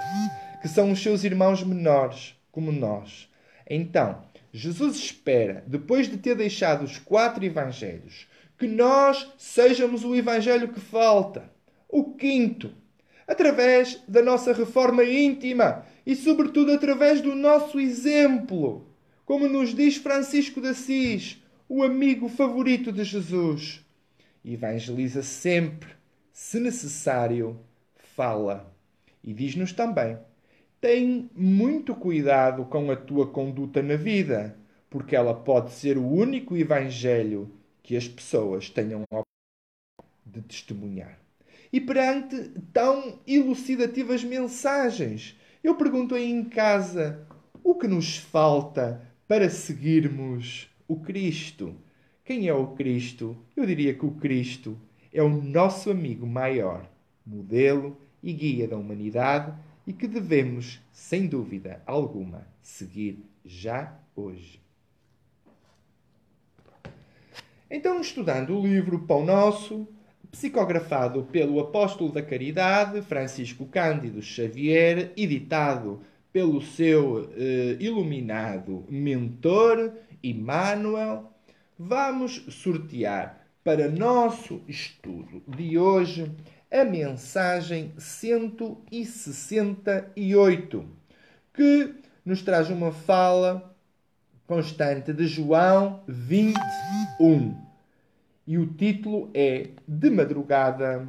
que 0.63 0.69
são 0.69 0.91
os 0.91 1.03
seus 1.03 1.25
irmãos 1.25 1.63
menores, 1.63 2.35
como 2.51 2.73
nós. 2.73 3.29
Então, 3.69 4.23
Jesus 4.53 4.97
espera, 4.97 5.63
depois 5.67 6.09
de 6.09 6.17
ter 6.17 6.35
deixado 6.35 6.85
os 6.85 6.99
quatro 6.99 7.45
evangelhos, 7.45 8.27
que 8.57 8.67
nós 8.67 9.31
sejamos 9.37 10.05
o 10.05 10.15
evangelho 10.15 10.69
que 10.69 10.81
falta, 10.81 11.51
o 11.89 12.15
quinto, 12.15 12.73
através 13.27 14.01
da 14.09 14.23
nossa 14.23 14.55
reforma 14.55 15.05
íntima 15.05 15.85
e, 16.07 16.17
sobretudo, 16.17 16.73
através 16.73 17.21
do 17.21 17.35
nosso 17.35 17.79
exemplo. 17.79 18.88
Como 19.29 19.47
nos 19.47 19.75
diz 19.75 19.99
Francisco 19.99 20.59
de 20.59 20.69
Assis, 20.69 21.37
o 21.69 21.83
amigo 21.83 22.31
favorito 22.31 22.91
de 22.91 23.05
Jesus. 23.05 23.85
Evangeliza 24.43 25.23
sempre, 25.23 25.91
se 26.33 26.59
necessário, 26.59 27.61
fala. 28.17 28.75
E 29.23 29.35
diz-nos 29.35 29.71
também: 29.71 30.17
tem 30.81 31.29
muito 31.35 31.95
cuidado 31.95 32.65
com 32.65 32.91
a 32.91 32.97
tua 32.97 33.27
conduta 33.27 33.83
na 33.83 33.97
vida, 33.97 34.57
porque 34.89 35.15
ela 35.15 35.35
pode 35.35 35.73
ser 35.73 35.99
o 35.99 36.09
único 36.09 36.57
evangelho 36.57 37.53
que 37.83 37.99
as 37.99 38.09
pessoas 38.09 38.71
tenham 38.71 39.03
a 39.13 39.21
de 40.25 40.41
testemunhar. 40.41 41.19
E 41.71 41.79
perante 41.79 42.51
tão 42.73 43.19
elucidativas 43.27 44.25
mensagens, 44.25 45.39
eu 45.63 45.75
pergunto 45.75 46.15
aí 46.15 46.31
em 46.31 46.45
casa: 46.45 47.27
o 47.63 47.75
que 47.75 47.87
nos 47.87 48.17
falta 48.17 49.07
para 49.29 49.51
seguirmos 49.51 50.71
o 50.89 50.97
Cristo. 50.97 51.77
Quem 52.25 52.49
é 52.49 52.55
o 52.55 52.69
Cristo? 52.69 53.37
Eu 53.55 53.67
diria 53.67 53.93
que 53.93 54.07
o 54.07 54.13
Cristo 54.13 54.79
é 55.13 55.23
o 55.23 55.29
nosso 55.29 55.91
amigo 55.91 56.27
maior, 56.27 56.89
modelo 57.27 58.01
e 58.23 58.33
guia 58.33 58.67
da 58.67 58.79
humanidade 58.79 59.53
e 59.87 59.93
que 59.93 60.09
devemos, 60.09 60.81
sem 60.91 61.27
dúvida 61.27 61.83
alguma, 61.85 62.49
seguir 62.63 63.23
já 63.45 63.95
hoje. 64.17 64.63
Então, 67.71 68.01
estudando 68.01 68.59
o 68.59 68.67
livro 68.67 69.01
Pão 69.01 69.27
Nosso, 69.27 69.87
psicografado 70.31 71.25
pelo 71.25 71.61
apóstolo 71.61 72.11
da 72.11 72.23
Caridade, 72.23 73.03
Francisco 73.03 73.67
Cândido 73.67 74.23
Xavier, 74.23 75.13
editado 75.19 76.01
pelo 76.33 76.61
seu 76.61 77.31
eh, 77.37 77.77
iluminado 77.81 78.85
mentor, 78.89 79.93
Emmanuel, 80.23 81.33
vamos 81.79 82.45
sortear 82.51 83.47
para 83.65 83.89
nosso 83.89 84.63
estudo 84.67 85.43
de 85.47 85.79
hoje 85.79 86.31
a 86.71 86.85
mensagem 86.85 87.95
168, 87.97 90.85
que 91.55 91.95
nos 92.25 92.43
traz 92.43 92.69
uma 92.69 92.91
fala 92.93 93.75
constante 94.47 95.13
de 95.13 95.27
João 95.27 96.03
21. 96.07 97.57
E 98.47 98.57
o 98.57 98.67
título 98.67 99.29
é 99.35 99.71
De 99.87 100.09
Madrugada. 100.11 101.09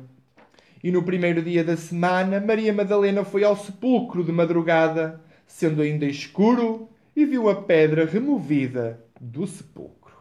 E 0.84 0.92
no 0.92 1.04
primeiro 1.04 1.42
dia 1.42 1.64
da 1.64 1.76
semana, 1.76 2.40
Maria 2.40 2.74
Madalena 2.74 3.26
foi 3.26 3.44
ao 3.44 3.56
sepulcro 3.56 4.24
de 4.24 4.32
madrugada, 4.32 5.22
sendo 5.46 5.82
ainda 5.82 6.06
escuro, 6.06 6.90
e 7.16 7.26
viu 7.26 7.50
a 7.50 7.62
pedra 7.64 8.06
removida 8.06 9.04
do 9.20 9.46
sepulcro. 9.46 10.14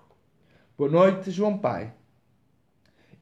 Boa 0.76 0.90
noite, 0.90 1.30
João 1.30 1.56
Pai. 1.56 1.92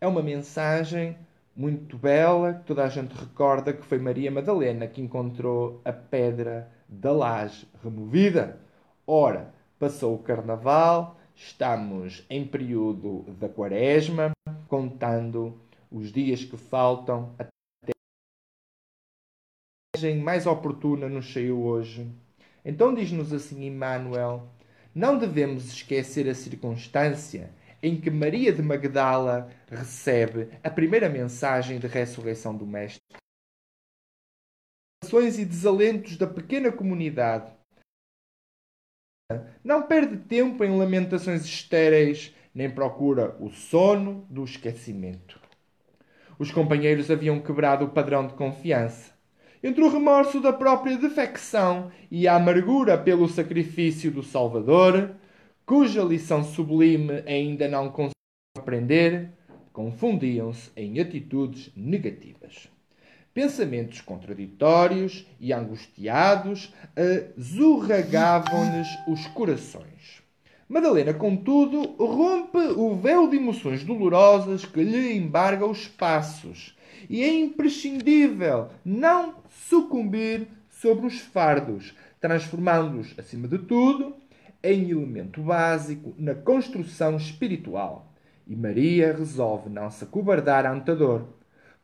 É 0.00 0.06
uma 0.06 0.22
mensagem 0.22 1.16
muito 1.54 1.98
bela, 1.98 2.54
que 2.54 2.64
toda 2.64 2.84
a 2.84 2.88
gente 2.88 3.12
recorda 3.12 3.72
que 3.72 3.84
foi 3.84 3.98
Maria 3.98 4.30
Madalena 4.30 4.86
que 4.86 5.02
encontrou 5.02 5.80
a 5.84 5.92
pedra 5.92 6.70
da 6.88 7.12
laje 7.12 7.68
removida. 7.82 8.60
Ora, 9.06 9.54
passou 9.78 10.14
o 10.14 10.18
carnaval 10.18 11.16
Estamos 11.38 12.24
em 12.30 12.46
período 12.46 13.26
da 13.38 13.46
quaresma, 13.46 14.32
contando 14.68 15.60
os 15.90 16.12
dias 16.12 16.44
que 16.44 16.56
faltam 16.56 17.34
até 17.38 17.50
a 17.92 17.92
mensagem 19.96 20.20
mais 20.20 20.46
oportuna 20.46 21.08
nos 21.08 21.32
saiu 21.32 21.62
hoje. 21.62 22.10
Então 22.64 22.94
diz-nos 22.94 23.32
assim 23.32 23.64
Emmanuel, 23.64 24.50
não 24.94 25.18
devemos 25.18 25.66
esquecer 25.66 26.28
a 26.28 26.34
circunstância 26.34 27.54
em 27.82 28.00
que 28.00 28.10
Maria 28.10 28.52
de 28.52 28.62
Magdala 28.62 29.50
recebe 29.68 30.48
a 30.62 30.70
primeira 30.70 31.08
mensagem 31.08 31.78
de 31.78 31.86
ressurreição 31.86 32.56
do 32.56 32.66
Mestre. 32.66 33.00
e 35.38 35.44
desalentos 35.44 36.16
da 36.16 36.26
pequena 36.26 36.72
comunidade 36.72 37.54
não 39.62 39.86
perde 39.86 40.16
tempo 40.18 40.64
em 40.64 40.78
lamentações 40.78 41.44
estéreis, 41.44 42.34
nem 42.54 42.72
procura 42.72 43.36
o 43.40 43.50
sono 43.50 44.26
do 44.30 44.44
esquecimento. 44.44 45.45
Os 46.38 46.50
companheiros 46.50 47.10
haviam 47.10 47.40
quebrado 47.40 47.84
o 47.84 47.88
padrão 47.88 48.26
de 48.26 48.34
confiança. 48.34 49.12
Entre 49.62 49.82
o 49.82 49.88
remorso 49.88 50.40
da 50.40 50.52
própria 50.52 50.96
defecção 50.98 51.90
e 52.10 52.28
a 52.28 52.36
amargura 52.36 52.98
pelo 52.98 53.26
sacrifício 53.26 54.10
do 54.10 54.22
Salvador, 54.22 55.16
cuja 55.64 56.04
lição 56.04 56.44
sublime 56.44 57.22
ainda 57.26 57.66
não 57.66 57.88
conseguiam 57.88 58.12
aprender, 58.58 59.30
confundiam-se 59.72 60.70
em 60.76 61.00
atitudes 61.00 61.70
negativas. 61.74 62.68
Pensamentos 63.34 64.00
contraditórios 64.00 65.26
e 65.40 65.52
angustiados 65.52 66.72
azurragavam-lhes 67.36 68.88
os 69.08 69.26
corações. 69.28 70.15
Madalena, 70.68 71.14
contudo, 71.14 71.94
rompe 71.96 72.58
o 72.58 72.96
véu 72.96 73.28
de 73.28 73.36
emoções 73.36 73.84
dolorosas 73.84 74.64
que 74.64 74.82
lhe 74.82 75.16
embarga 75.16 75.64
os 75.64 75.86
passos. 75.86 76.76
E 77.08 77.22
é 77.22 77.32
imprescindível 77.32 78.68
não 78.84 79.36
sucumbir 79.48 80.48
sobre 80.68 81.06
os 81.06 81.20
fardos, 81.20 81.94
transformando-os, 82.20 83.14
acima 83.16 83.46
de 83.46 83.58
tudo, 83.58 84.16
em 84.62 84.90
elemento 84.90 85.40
básico 85.40 86.14
na 86.18 86.34
construção 86.34 87.16
espiritual. 87.16 88.12
E 88.46 88.56
Maria 88.56 89.14
resolve 89.16 89.70
não 89.70 89.90
se 89.90 90.02
acobardar 90.02 90.66
ante 90.66 90.90
a 90.90 90.94
dor 90.94 91.36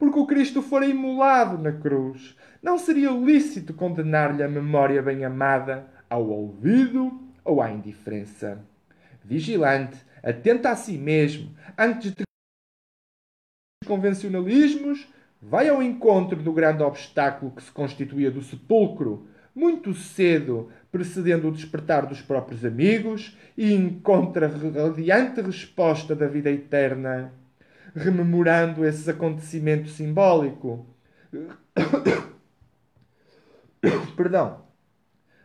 porque 0.03 0.19
o 0.19 0.27
Cristo 0.27 0.61
fora 0.61 0.85
imolado 0.85 1.57
na 1.57 1.71
cruz. 1.71 2.37
Não 2.61 2.77
seria 2.77 3.13
lícito 3.13 3.73
condenar-lhe 3.73 4.43
a 4.43 4.49
memória 4.49 5.01
bem-amada 5.01 5.87
ao 6.11 6.29
olvido 6.29 7.21
ou 7.45 7.63
à 7.63 7.71
indiferença. 7.71 8.72
Vigilante, 9.25 9.99
atenta 10.23 10.71
a 10.71 10.77
si 10.77 10.99
mesmo, 10.99 11.55
antes 11.79 12.13
de 12.13 12.25
convencionalismos, 13.87 15.09
vai 15.41 15.69
ao 15.69 15.83
encontro 15.83 16.41
do 16.41 16.53
grande 16.53 16.83
obstáculo 16.83 17.51
que 17.51 17.63
se 17.63 17.73
constituía 17.73 18.31
do 18.31 18.43
sepulcro, 18.43 19.27
muito 19.55 19.93
cedo, 19.93 20.71
precedendo 20.91 21.49
o 21.49 21.53
despertar 21.53 22.07
dos 22.07 22.23
próprios 22.23 22.65
amigos, 22.65 23.37
e 23.57 23.73
encontra 23.73 24.49
radiante 24.49 25.41
resposta 25.41 26.15
da 26.15 26.27
vida 26.27 26.51
eterna 26.51 27.33
rememorando 27.95 28.85
esse 28.85 29.11
acontecimento 29.11 29.89
simbólico. 29.89 30.87
Perdão. 34.17 34.63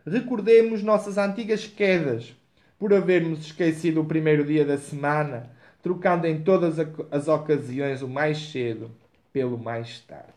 Recordemos 0.06 0.82
nossas 0.82 1.18
antigas 1.18 1.66
quedas 1.66 2.34
por 2.78 2.94
havermos 2.94 3.40
esquecido 3.40 4.00
o 4.00 4.04
primeiro 4.04 4.44
dia 4.44 4.64
da 4.64 4.78
semana, 4.78 5.50
trocando 5.82 6.26
em 6.26 6.42
todas 6.42 6.78
as 7.10 7.28
ocasiões 7.28 8.02
o 8.02 8.08
mais 8.08 8.50
cedo 8.50 8.90
pelo 9.32 9.58
mais 9.58 10.00
tarde. 10.00 10.32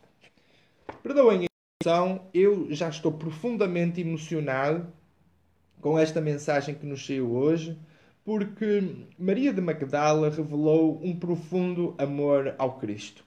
Perdoem 1.04 1.46
a 1.46 1.86
emoção, 1.86 2.28
eu 2.34 2.68
já 2.72 2.90
estou 2.90 3.12
profundamente 3.12 4.02
emocionado 4.02 4.88
com 5.80 5.98
esta 5.98 6.22
mensagem 6.22 6.76
que 6.76 6.86
nos 6.86 7.06
saiu 7.06 7.32
hoje 7.32 7.78
porque 8.24 8.84
Maria 9.18 9.52
de 9.52 9.62
Magdala 9.62 10.30
revelou 10.30 11.00
um 11.04 11.16
profundo 11.18 11.96
amor 11.98 12.54
ao 12.58 12.78
Cristo. 12.78 13.24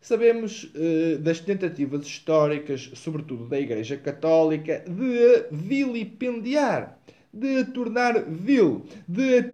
Sabemos 0.00 0.70
eh, 0.76 1.16
das 1.16 1.40
tentativas 1.40 2.06
históricas, 2.06 2.90
sobretudo 2.94 3.48
da 3.48 3.58
Igreja 3.58 3.96
Católica, 3.96 4.84
de 4.86 5.46
vilipendiar, 5.50 6.96
de 7.38 7.60
a 7.60 7.64
tornar 7.64 8.24
vil, 8.24 8.84
de 9.06 9.38
a 9.38 9.50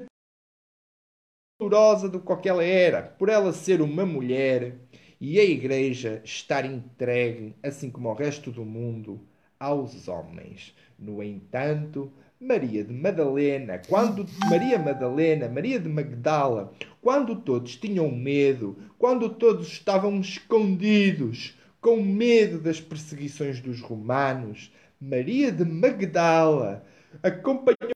dolorosa 1.61 2.09
do 2.09 2.21
que 2.21 2.49
ela 2.49 2.65
era, 2.65 3.03
por 3.03 3.29
ela 3.29 3.53
ser 3.53 3.83
uma 3.83 4.07
mulher 4.07 4.77
e 5.21 5.39
a 5.39 5.45
Igreja 5.45 6.21
estar 6.25 6.65
entregue, 6.65 7.55
assim 7.63 7.91
como 7.91 8.09
o 8.09 8.15
resto 8.15 8.51
do 8.51 8.65
mundo, 8.65 9.21
aos 9.59 10.09
homens. 10.09 10.75
No 10.99 11.23
entanto, 11.23 12.13
Maria 12.41 12.85
de 12.85 12.93
Madalena, 12.93 13.81
quando 13.89 14.27
Maria 14.51 14.79
Madalena, 14.79 15.49
Maria 15.49 15.79
de 15.79 15.89
Magdala, 15.89 16.73
quando 17.01 17.37
todos 17.37 17.77
tinham 17.77 18.11
medo, 18.11 18.77
quando 18.99 19.31
todos 19.31 19.69
estavam 19.69 20.21
escondidos, 20.21 21.57
com 21.81 22.03
medo 22.03 22.59
das 22.59 22.81
perseguições 22.81 23.61
dos 23.61 23.81
romanos, 23.81 24.73
Maria 25.01 25.53
de 25.53 25.65
Magdala 25.65 26.85
acompanhou 27.23 27.95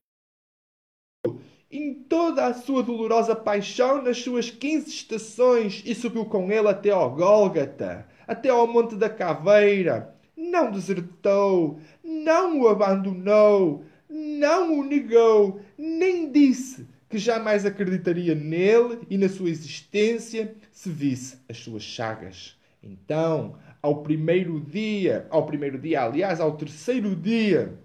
em 1.71 1.93
toda 1.93 2.47
a 2.47 2.53
sua 2.53 2.81
dolorosa 2.81 3.35
paixão 3.35 4.01
nas 4.01 4.21
suas 4.21 4.49
quinze 4.49 4.89
estações 4.89 5.83
e 5.85 5.93
subiu 5.93 6.25
com 6.25 6.51
ele 6.51 6.67
até 6.67 6.89
ao 6.89 7.13
Gólgata, 7.15 8.07
até 8.27 8.49
ao 8.49 8.67
Monte 8.67 8.95
da 8.95 9.09
Caveira. 9.09 10.15
Não 10.35 10.71
desertou, 10.71 11.79
não 12.03 12.61
o 12.61 12.67
abandonou, 12.67 13.83
não 14.09 14.79
o 14.79 14.83
negou, 14.83 15.61
nem 15.77 16.31
disse 16.31 16.87
que 17.09 17.17
jamais 17.17 17.65
acreditaria 17.65 18.33
nele 18.33 18.99
e 19.09 19.17
na 19.17 19.29
sua 19.29 19.49
existência 19.49 20.55
se 20.71 20.89
visse 20.89 21.37
as 21.47 21.57
suas 21.57 21.83
chagas. 21.83 22.57
Então, 22.81 23.57
ao 23.81 24.01
primeiro 24.01 24.59
dia, 24.59 25.27
ao 25.29 25.45
primeiro 25.45 25.77
dia, 25.77 26.03
aliás, 26.03 26.39
ao 26.39 26.55
terceiro 26.55 27.15
dia, 27.15 27.77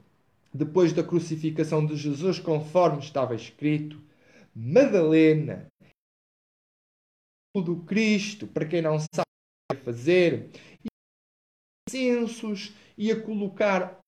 depois 0.54 0.92
da 0.92 1.02
crucificação 1.02 1.84
de 1.84 1.96
Jesus, 1.96 2.38
conforme 2.38 3.00
estava 3.00 3.34
escrito, 3.34 4.00
Madalena, 4.54 5.66
do 7.56 7.84
Cristo, 7.84 8.46
para 8.46 8.64
quem 8.64 8.80
não 8.80 8.98
sabe 9.00 9.82
fazer, 9.82 10.50
e 10.84 10.88
incensos 11.88 12.72
e 12.96 13.10
a 13.10 13.20
colocar 13.20 14.00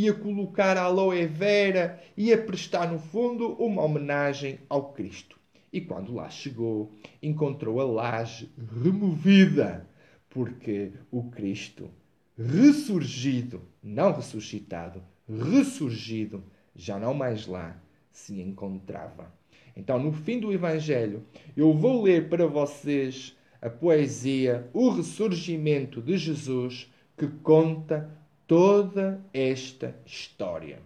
ia 0.00 0.12
colocar 0.12 0.76
a 0.76 0.82
aloe 0.82 1.24
vera 1.24 2.02
e 2.16 2.32
a 2.32 2.44
prestar 2.44 2.90
no 2.90 2.98
fundo 2.98 3.52
uma 3.52 3.82
homenagem 3.82 4.58
ao 4.68 4.92
Cristo. 4.92 5.38
E 5.72 5.80
quando 5.80 6.12
lá 6.12 6.28
chegou, 6.28 6.92
encontrou 7.22 7.80
a 7.80 7.84
laje 7.84 8.52
removida, 8.82 9.88
porque 10.28 10.92
o 11.12 11.30
Cristo 11.30 11.88
ressurgido, 12.36 13.62
não 13.82 14.12
ressuscitado, 14.12 15.02
ressurgido, 15.28 16.44
já 16.74 16.98
não 16.98 17.14
mais 17.14 17.46
lá 17.46 17.80
se 18.10 18.40
encontrava. 18.40 19.32
Então, 19.76 19.98
no 19.98 20.12
fim 20.12 20.38
do 20.38 20.52
Evangelho, 20.52 21.26
eu 21.56 21.72
vou 21.72 22.02
ler 22.02 22.28
para 22.28 22.46
vocês 22.46 23.36
a 23.60 23.68
poesia 23.68 24.68
O 24.72 24.90
Ressurgimento 24.90 26.00
de 26.00 26.16
Jesus, 26.16 26.92
que 27.16 27.26
conta 27.26 28.10
toda 28.46 29.24
esta 29.32 29.98
história. 30.04 30.80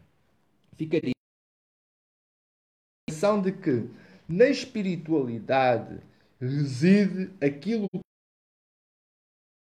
Fica 0.77 0.97
a 0.97 1.11
impressão 3.11 3.43
de 3.43 3.53
que 3.53 3.91
na 4.29 4.47
espiritualidade 4.47 6.01
reside 6.41 7.31
aquilo 7.45 7.89
que 7.91 8.01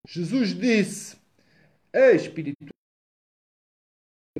Jesus 0.08 0.54
disse. 0.58 1.23
A 1.94 2.10
espiritualidade 2.10 2.74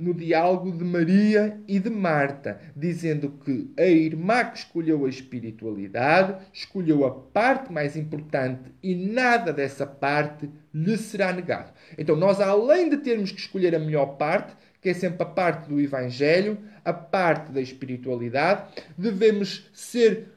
no 0.00 0.12
diálogo 0.12 0.72
de 0.72 0.82
Maria 0.82 1.62
e 1.68 1.78
de 1.78 1.88
Marta, 1.88 2.60
dizendo 2.74 3.30
que 3.30 3.72
a 3.78 3.86
irmã 3.86 4.44
que 4.44 4.58
escolheu 4.58 5.06
a 5.06 5.08
espiritualidade 5.08 6.44
escolheu 6.52 7.06
a 7.06 7.12
parte 7.12 7.72
mais 7.72 7.96
importante 7.96 8.72
e 8.82 8.92
nada 8.96 9.52
dessa 9.52 9.86
parte 9.86 10.50
lhe 10.74 10.96
será 10.96 11.32
negado. 11.32 11.72
Então, 11.96 12.16
nós, 12.16 12.40
além 12.40 12.90
de 12.90 12.96
termos 12.96 13.30
que 13.30 13.38
escolher 13.38 13.72
a 13.72 13.78
melhor 13.78 14.16
parte, 14.16 14.56
que 14.80 14.88
é 14.88 14.94
sempre 14.94 15.22
a 15.22 15.26
parte 15.26 15.68
do 15.68 15.80
Evangelho, 15.80 16.58
a 16.84 16.92
parte 16.92 17.52
da 17.52 17.60
espiritualidade, 17.60 18.74
devemos 18.98 19.70
ser 19.72 20.33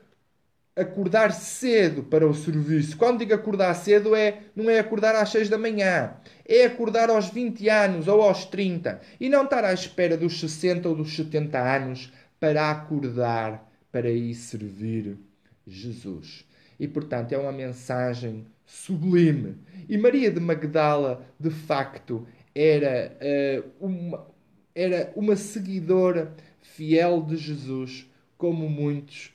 acordar 0.78 1.34
cedo 1.34 2.04
para 2.04 2.28
o 2.28 2.34
serviço. 2.34 2.96
Quando 2.96 3.20
digo 3.20 3.34
acordar 3.34 3.74
cedo, 3.74 4.16
é, 4.16 4.44
não 4.56 4.70
é 4.70 4.80
acordar 4.80 5.16
às 5.16 5.30
6 5.30 5.50
da 5.50 5.58
manhã. 5.58 6.14
É 6.48 6.66
acordar 6.66 7.10
aos 7.10 7.30
20 7.30 7.68
anos 7.68 8.08
ou 8.08 8.22
aos 8.22 8.46
30 8.46 9.02
e 9.20 9.28
não 9.28 9.44
estar 9.44 9.66
à 9.66 9.74
espera 9.74 10.16
dos 10.16 10.40
60 10.40 10.88
ou 10.88 10.96
dos 10.96 11.16
70 11.16 11.60
anos 11.60 12.14
para 12.40 12.70
acordar, 12.70 13.68
para 13.92 14.10
ir 14.12 14.36
servir 14.36 15.18
Jesus. 15.66 16.46
E 16.80 16.88
portanto 16.88 17.34
é 17.34 17.38
uma 17.38 17.52
mensagem 17.52 18.46
sublime. 18.64 19.56
E 19.90 19.98
Maria 19.98 20.30
de 20.30 20.40
Magdala, 20.40 21.26
de 21.40 21.50
facto, 21.50 22.28
era, 22.54 23.18
uh, 23.20 23.86
uma, 23.86 24.28
era 24.76 25.12
uma 25.16 25.36
seguidora 25.36 26.36
fiel 26.62 27.24
de 27.24 27.36
Jesus, 27.38 28.08
como 28.38 28.70
muitos, 28.70 29.32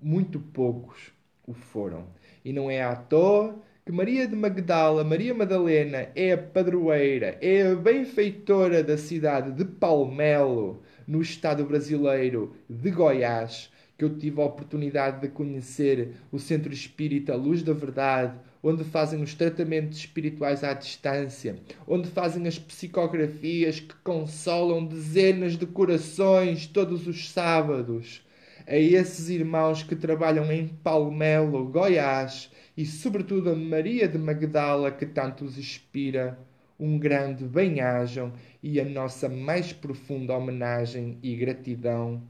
muito 0.00 0.38
poucos 0.38 1.12
o 1.46 1.52
foram. 1.52 2.06
E 2.44 2.52
não 2.52 2.70
é 2.70 2.82
à 2.82 2.94
toa 2.94 3.60
que 3.84 3.92
Maria 3.92 4.28
de 4.28 4.36
Magdala, 4.36 5.02
Maria 5.02 5.34
Madalena, 5.34 6.08
é 6.14 6.32
a 6.32 6.38
padroeira, 6.38 7.38
é 7.40 7.62
a 7.62 7.74
benfeitora 7.74 8.84
da 8.84 8.98
cidade 8.98 9.52
de 9.52 9.64
Palmelo, 9.64 10.82
no 11.06 11.22
estado 11.22 11.64
brasileiro 11.64 12.54
de 12.68 12.90
Goiás, 12.90 13.70
que 13.96 14.04
eu 14.04 14.16
tive 14.16 14.42
a 14.42 14.44
oportunidade 14.44 15.22
de 15.22 15.28
conhecer 15.28 16.16
o 16.30 16.38
Centro 16.38 16.70
Espírita 16.70 17.34
Luz 17.34 17.62
da 17.62 17.72
Verdade, 17.72 18.38
onde 18.62 18.84
fazem 18.84 19.22
os 19.22 19.34
tratamentos 19.34 19.98
espirituais 19.98 20.62
à 20.62 20.74
distância, 20.74 21.56
onde 21.86 22.08
fazem 22.08 22.46
as 22.46 22.58
psicografias 22.58 23.80
que 23.80 23.94
consolam 24.04 24.84
dezenas 24.84 25.56
de 25.56 25.64
corações 25.64 26.66
todos 26.66 27.06
os 27.06 27.30
sábados. 27.30 28.22
A 28.70 28.76
esses 28.76 29.30
irmãos 29.30 29.82
que 29.82 29.96
trabalham 29.96 30.52
em 30.52 30.68
Palmelo, 30.68 31.64
Goiás, 31.70 32.50
e 32.76 32.84
sobretudo 32.84 33.48
a 33.48 33.56
Maria 33.56 34.06
de 34.06 34.18
Magdala, 34.18 34.90
que 34.92 35.06
tanto 35.06 35.46
os 35.46 35.56
inspira, 35.56 36.38
um 36.78 36.98
grande 36.98 37.44
bem-ajam 37.44 38.30
e 38.62 38.78
a 38.78 38.84
nossa 38.84 39.26
mais 39.26 39.72
profunda 39.72 40.36
homenagem 40.36 41.18
e 41.22 41.34
gratidão 41.34 42.22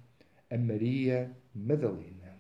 a 0.49 0.57
Maria 0.57 1.29
Madalena. 1.53 2.39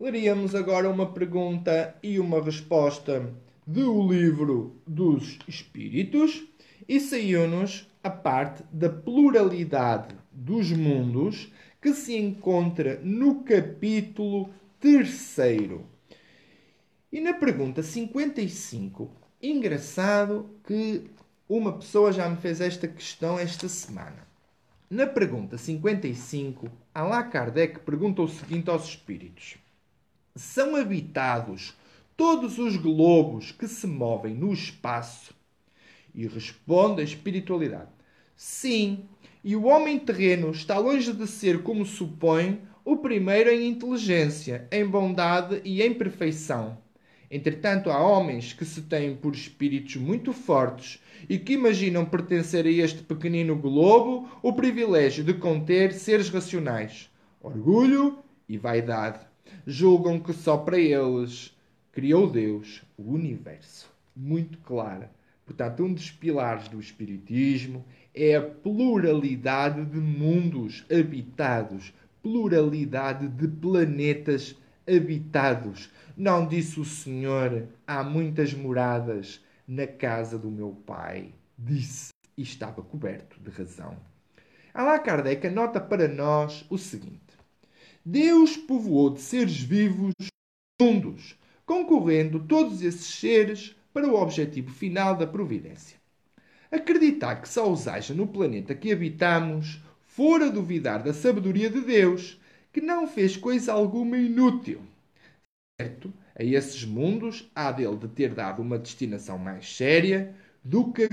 Leríamos 0.00 0.54
agora 0.54 0.88
uma 0.88 1.12
pergunta 1.12 1.94
e 2.02 2.18
uma 2.18 2.42
resposta 2.42 3.30
do 3.66 4.10
livro 4.10 4.80
dos 4.86 5.38
Espíritos 5.46 6.46
e 6.88 6.98
saiu-nos 6.98 7.86
a 8.06 8.10
parte 8.10 8.62
da 8.70 8.88
pluralidade 8.88 10.14
dos 10.30 10.70
mundos 10.70 11.52
que 11.82 11.92
se 11.92 12.16
encontra 12.16 13.00
no 13.02 13.42
capítulo 13.42 14.48
terceiro. 14.78 15.84
E 17.10 17.20
na 17.20 17.34
pergunta 17.34 17.82
55, 17.82 19.10
engraçado 19.42 20.48
que 20.64 21.10
uma 21.48 21.72
pessoa 21.72 22.12
já 22.12 22.28
me 22.28 22.36
fez 22.36 22.60
esta 22.60 22.86
questão 22.86 23.40
esta 23.40 23.68
semana. 23.68 24.24
Na 24.88 25.08
pergunta 25.08 25.58
55, 25.58 26.70
Allan 26.94 27.28
Kardec 27.28 27.80
pergunta 27.80 28.22
o 28.22 28.28
seguinte 28.28 28.70
aos 28.70 28.84
espíritos: 28.84 29.56
São 30.36 30.76
habitados 30.76 31.76
todos 32.16 32.56
os 32.56 32.76
globos 32.76 33.50
que 33.50 33.66
se 33.66 33.88
movem 33.88 34.32
no 34.32 34.52
espaço? 34.52 35.34
E 36.14 36.24
responde 36.28 37.00
a 37.00 37.04
espiritualidade: 37.04 37.95
Sim, 38.36 39.08
e 39.42 39.56
o 39.56 39.64
homem 39.64 39.98
terreno 39.98 40.50
está 40.50 40.78
longe 40.78 41.10
de 41.10 41.26
ser, 41.26 41.62
como 41.62 41.86
supõe, 41.86 42.60
o 42.84 42.98
primeiro 42.98 43.48
em 43.48 43.66
inteligência, 43.66 44.68
em 44.70 44.86
bondade 44.86 45.62
e 45.64 45.82
em 45.82 45.94
perfeição. 45.94 46.76
Entretanto, 47.30 47.90
há 47.90 47.98
homens 47.98 48.52
que 48.52 48.66
se 48.66 48.82
têm 48.82 49.16
por 49.16 49.34
espíritos 49.34 49.96
muito 49.96 50.34
fortes 50.34 51.02
e 51.28 51.38
que 51.38 51.54
imaginam 51.54 52.04
pertencer 52.04 52.66
a 52.66 52.70
este 52.70 53.02
pequenino 53.02 53.56
globo 53.56 54.28
o 54.42 54.52
privilégio 54.52 55.24
de 55.24 55.32
conter 55.32 55.94
seres 55.94 56.28
racionais. 56.28 57.10
Orgulho 57.40 58.18
e 58.46 58.58
vaidade. 58.58 59.20
Julgam 59.66 60.20
que 60.20 60.34
só 60.34 60.58
para 60.58 60.78
eles 60.78 61.56
criou 61.90 62.30
Deus 62.30 62.82
o 62.98 63.14
universo. 63.14 63.90
Muito 64.14 64.58
clara. 64.58 65.10
Portanto, 65.46 65.84
um 65.84 65.92
dos 65.92 66.10
pilares 66.10 66.68
do 66.68 66.80
Espiritismo 66.80 67.84
é 68.16 68.34
a 68.34 68.42
pluralidade 68.42 69.84
de 69.84 69.98
mundos 69.98 70.86
habitados, 70.90 71.92
pluralidade 72.22 73.28
de 73.28 73.46
planetas 73.46 74.56
habitados. 74.88 75.90
Não 76.16 76.48
disse 76.48 76.80
o 76.80 76.84
Senhor: 76.84 77.68
há 77.86 78.02
muitas 78.02 78.54
moradas 78.54 79.44
na 79.68 79.86
casa 79.86 80.38
do 80.38 80.50
meu 80.50 80.70
pai. 80.86 81.34
Disse 81.58 82.08
e 82.36 82.42
estava 82.42 82.82
coberto 82.82 83.38
de 83.40 83.50
razão. 83.50 83.96
Allan 84.72 84.98
Kardec 84.98 85.46
anota 85.46 85.78
para 85.78 86.08
nós 86.08 86.64
o 86.70 86.78
seguinte: 86.78 87.20
Deus 88.02 88.56
povoou 88.56 89.10
de 89.10 89.20
seres 89.20 89.60
vivos 89.60 90.12
mundos, 90.80 91.38
concorrendo 91.66 92.40
todos 92.40 92.82
esses 92.82 93.06
seres 93.06 93.76
para 93.92 94.08
o 94.08 94.14
objetivo 94.14 94.70
final 94.70 95.16
da 95.16 95.26
providência. 95.26 95.98
Acreditar 96.70 97.40
que 97.40 97.48
só 97.48 97.70
os 97.70 97.86
haja 97.86 98.12
no 98.14 98.26
planeta 98.26 98.74
que 98.74 98.92
habitamos, 98.92 99.80
fora 100.00 100.50
duvidar 100.50 101.02
da 101.02 101.12
sabedoria 101.12 101.70
de 101.70 101.80
Deus, 101.80 102.40
que 102.72 102.80
não 102.80 103.06
fez 103.06 103.36
coisa 103.36 103.72
alguma 103.72 104.16
inútil. 104.18 104.82
Certo, 105.80 106.12
a 106.34 106.42
esses 106.42 106.84
mundos 106.84 107.50
há 107.54 107.70
dele 107.70 107.96
de 107.96 108.08
ter 108.08 108.34
dado 108.34 108.62
uma 108.62 108.78
destinação 108.78 109.38
mais 109.38 109.76
séria 109.76 110.34
do 110.64 110.92
que 110.92 111.08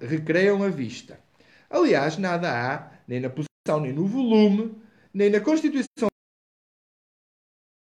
recreiam 0.00 0.62
a 0.62 0.68
vista. 0.68 1.20
Aliás, 1.68 2.16
nada 2.16 2.50
há, 2.50 2.92
nem 3.08 3.20
na 3.20 3.30
posição, 3.30 3.80
nem 3.80 3.92
no 3.92 4.06
volume, 4.06 4.74
nem 5.12 5.30
na 5.30 5.40
Constituição 5.40 6.08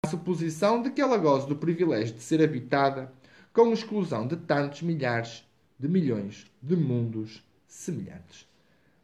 a 0.06 0.10
suposição 0.10 0.82
de 0.82 0.92
que 0.92 1.02
ela 1.02 1.18
goze 1.18 1.48
do 1.48 1.56
privilégio 1.56 2.16
de 2.16 2.22
ser 2.22 2.42
habitada 2.42 3.12
com 3.52 3.74
exclusão 3.74 4.28
de 4.28 4.38
tantos 4.38 4.82
milhares 4.82 5.47
de 5.80 5.88
milhões 5.88 6.46
de 6.62 6.76
mundos 6.76 7.44
semelhantes. 7.68 8.48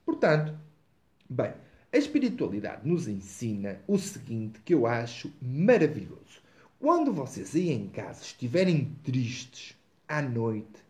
Portanto, 0.05 0.57
bem, 1.29 1.53
a 1.91 1.97
espiritualidade 1.97 2.87
nos 2.87 3.07
ensina 3.07 3.79
o 3.87 3.97
seguinte 3.99 4.59
que 4.65 4.73
eu 4.73 4.87
acho 4.87 5.31
maravilhoso. 5.41 6.41
Quando 6.79 7.13
vocês 7.13 7.55
aí 7.55 7.71
em 7.71 7.87
casa 7.87 8.23
estiverem 8.23 8.95
tristes 9.03 9.77
à 10.07 10.21
noite, 10.21 10.83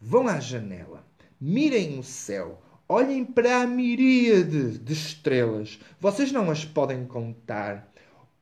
vão 0.00 0.28
à 0.28 0.38
janela, 0.38 1.04
mirem 1.40 1.98
o 1.98 2.02
céu, 2.02 2.62
olhem 2.88 3.24
para 3.24 3.62
a 3.62 3.66
miríade 3.66 4.78
de 4.78 4.92
estrelas. 4.92 5.80
Vocês 5.98 6.30
não 6.30 6.50
as 6.50 6.64
podem 6.64 7.06
contar, 7.06 7.92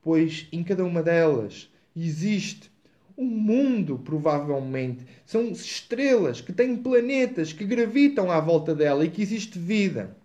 pois 0.02 0.48
em 0.50 0.64
cada 0.64 0.84
uma 0.84 1.02
delas 1.02 1.70
existe 1.94 2.70
um 3.18 3.26
mundo, 3.26 3.98
provavelmente. 3.98 5.04
São 5.26 5.48
estrelas 5.50 6.40
que 6.40 6.52
têm 6.52 6.76
planetas 6.76 7.52
que 7.52 7.64
gravitam 7.64 8.30
à 8.30 8.38
volta 8.38 8.72
dela 8.72 9.04
e 9.04 9.10
que 9.10 9.20
existe 9.20 9.58
vida. 9.58 10.16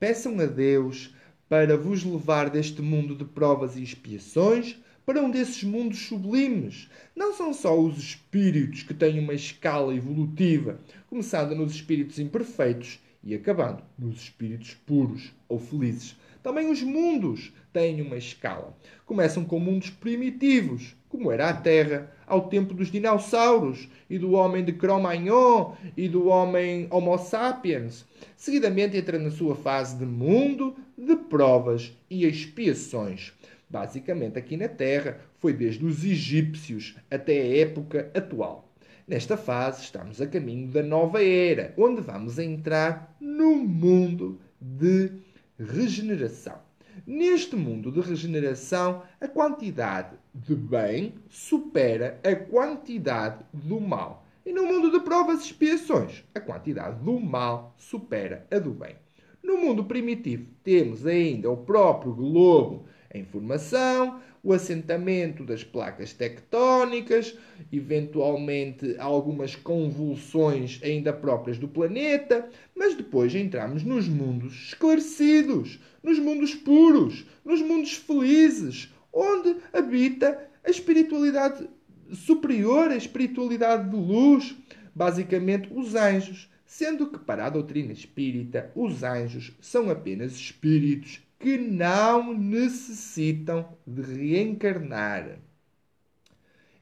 Peçam 0.00 0.40
a 0.40 0.46
Deus 0.46 1.14
para 1.46 1.76
vos 1.76 2.02
levar 2.02 2.48
deste 2.48 2.80
mundo 2.80 3.14
de 3.14 3.24
provas 3.26 3.76
e 3.76 3.82
expiações 3.82 4.78
para 5.04 5.22
um 5.22 5.30
desses 5.30 5.62
mundos 5.62 6.06
sublimes. 6.06 6.88
Não 7.14 7.34
são 7.34 7.52
só 7.52 7.78
os 7.78 7.98
espíritos 7.98 8.82
que 8.82 8.94
têm 8.94 9.18
uma 9.18 9.34
escala 9.34 9.94
evolutiva, 9.94 10.80
começando 11.10 11.54
nos 11.54 11.74
espíritos 11.74 12.18
imperfeitos 12.18 12.98
e 13.22 13.34
acabando 13.34 13.82
nos 13.98 14.22
espíritos 14.22 14.74
puros 14.86 15.34
ou 15.48 15.58
felizes. 15.58 16.16
Também 16.42 16.70
os 16.70 16.82
mundos 16.82 17.52
têm 17.78 18.02
uma 18.02 18.16
escala. 18.16 18.76
Começam 19.06 19.44
com 19.44 19.60
mundos 19.60 19.88
primitivos, 19.88 20.96
como 21.08 21.30
era 21.30 21.48
a 21.48 21.52
Terra 21.52 22.12
ao 22.26 22.48
tempo 22.48 22.74
dos 22.74 22.90
dinossauros 22.90 23.88
e 24.10 24.18
do 24.18 24.32
homem 24.32 24.64
de 24.64 24.72
Cro-Magnon 24.72 25.76
e 25.96 26.08
do 26.08 26.26
homem 26.26 26.88
Homo 26.90 27.16
sapiens. 27.18 28.04
Seguidamente 28.36 28.96
entra 28.96 29.16
na 29.16 29.30
sua 29.30 29.54
fase 29.54 29.96
de 29.96 30.04
mundo 30.04 30.74
de 30.96 31.14
provas 31.14 31.96
e 32.10 32.26
expiações. 32.26 33.32
Basicamente, 33.70 34.38
aqui 34.38 34.56
na 34.56 34.68
Terra, 34.68 35.20
foi 35.38 35.52
desde 35.52 35.84
os 35.84 36.04
egípcios 36.04 36.96
até 37.08 37.40
a 37.40 37.58
época 37.58 38.10
atual. 38.12 38.68
Nesta 39.06 39.36
fase, 39.36 39.82
estamos 39.82 40.20
a 40.20 40.26
caminho 40.26 40.66
da 40.66 40.82
nova 40.82 41.24
era, 41.24 41.72
onde 41.78 42.00
vamos 42.00 42.40
entrar 42.40 43.16
no 43.20 43.54
mundo 43.54 44.40
de 44.60 45.12
regeneração. 45.56 46.67
Neste 47.10 47.56
mundo 47.56 47.90
de 47.90 48.02
regeneração, 48.02 49.02
a 49.18 49.26
quantidade 49.26 50.14
de 50.34 50.54
bem 50.54 51.14
supera 51.30 52.20
a 52.22 52.36
quantidade 52.36 53.46
do 53.50 53.80
mal. 53.80 54.26
E 54.44 54.52
no 54.52 54.66
mundo 54.66 54.90
de 54.90 55.00
provas 55.00 55.40
e 55.40 55.44
expiações, 55.44 56.22
a 56.34 56.38
quantidade 56.38 57.02
do 57.02 57.18
mal 57.18 57.74
supera 57.78 58.46
a 58.50 58.58
do 58.58 58.72
bem. 58.72 58.94
No 59.42 59.56
mundo 59.56 59.84
primitivo, 59.84 60.50
temos 60.62 61.06
ainda 61.06 61.50
o 61.50 61.56
próprio 61.56 62.12
globo 62.12 62.84
a 63.10 63.16
informação, 63.16 64.20
o 64.42 64.52
assentamento 64.52 65.44
das 65.44 65.64
placas 65.64 66.12
tectónicas, 66.12 67.36
eventualmente 67.72 68.96
algumas 68.98 69.54
convulsões 69.54 70.80
ainda 70.82 71.12
próprias 71.12 71.58
do 71.58 71.68
planeta, 71.68 72.48
mas 72.74 72.94
depois 72.94 73.34
entramos 73.34 73.82
nos 73.82 74.08
mundos 74.08 74.54
esclarecidos, 74.68 75.78
nos 76.02 76.18
mundos 76.18 76.54
puros, 76.54 77.26
nos 77.44 77.60
mundos 77.60 77.94
felizes, 77.94 78.92
onde 79.12 79.56
habita 79.72 80.48
a 80.64 80.70
espiritualidade 80.70 81.68
superior, 82.12 82.90
a 82.90 82.96
espiritualidade 82.96 83.90
de 83.90 83.96
luz, 83.96 84.56
basicamente 84.94 85.68
os 85.74 85.94
anjos, 85.94 86.50
sendo 86.64 87.08
que 87.08 87.18
para 87.18 87.46
a 87.46 87.50
doutrina 87.50 87.92
espírita 87.92 88.70
os 88.74 89.02
anjos 89.02 89.52
são 89.60 89.90
apenas 89.90 90.32
espíritos 90.32 91.20
que 91.38 91.56
não 91.56 92.34
necessitam 92.34 93.76
de 93.86 94.02
reencarnar. 94.02 95.38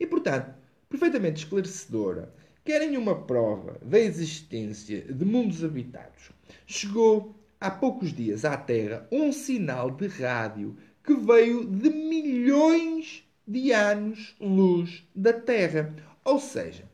E, 0.01 0.07
portanto, 0.07 0.55
perfeitamente 0.89 1.45
esclarecedora, 1.45 2.33
querem 2.65 2.97
uma 2.97 3.15
prova 3.15 3.79
da 3.83 3.99
existência 3.99 5.03
de 5.03 5.25
mundos 5.25 5.63
habitados. 5.63 6.31
Chegou 6.67 7.35
há 7.61 7.71
poucos 7.71 8.13
dias 8.13 8.45
à 8.45 8.57
Terra 8.57 9.07
um 9.13 9.33
sinal 9.33 9.91
de 9.91 10.07
rádio 10.07 10.77
que 11.05 11.15
veio 11.15 11.65
de 11.65 11.91
milhões 11.91 13.25
de 13.47 13.73
anos-luz 13.73 15.07
da 15.15 15.33
Terra. 15.33 15.95
Ou 16.25 16.41
seja, 16.41 16.85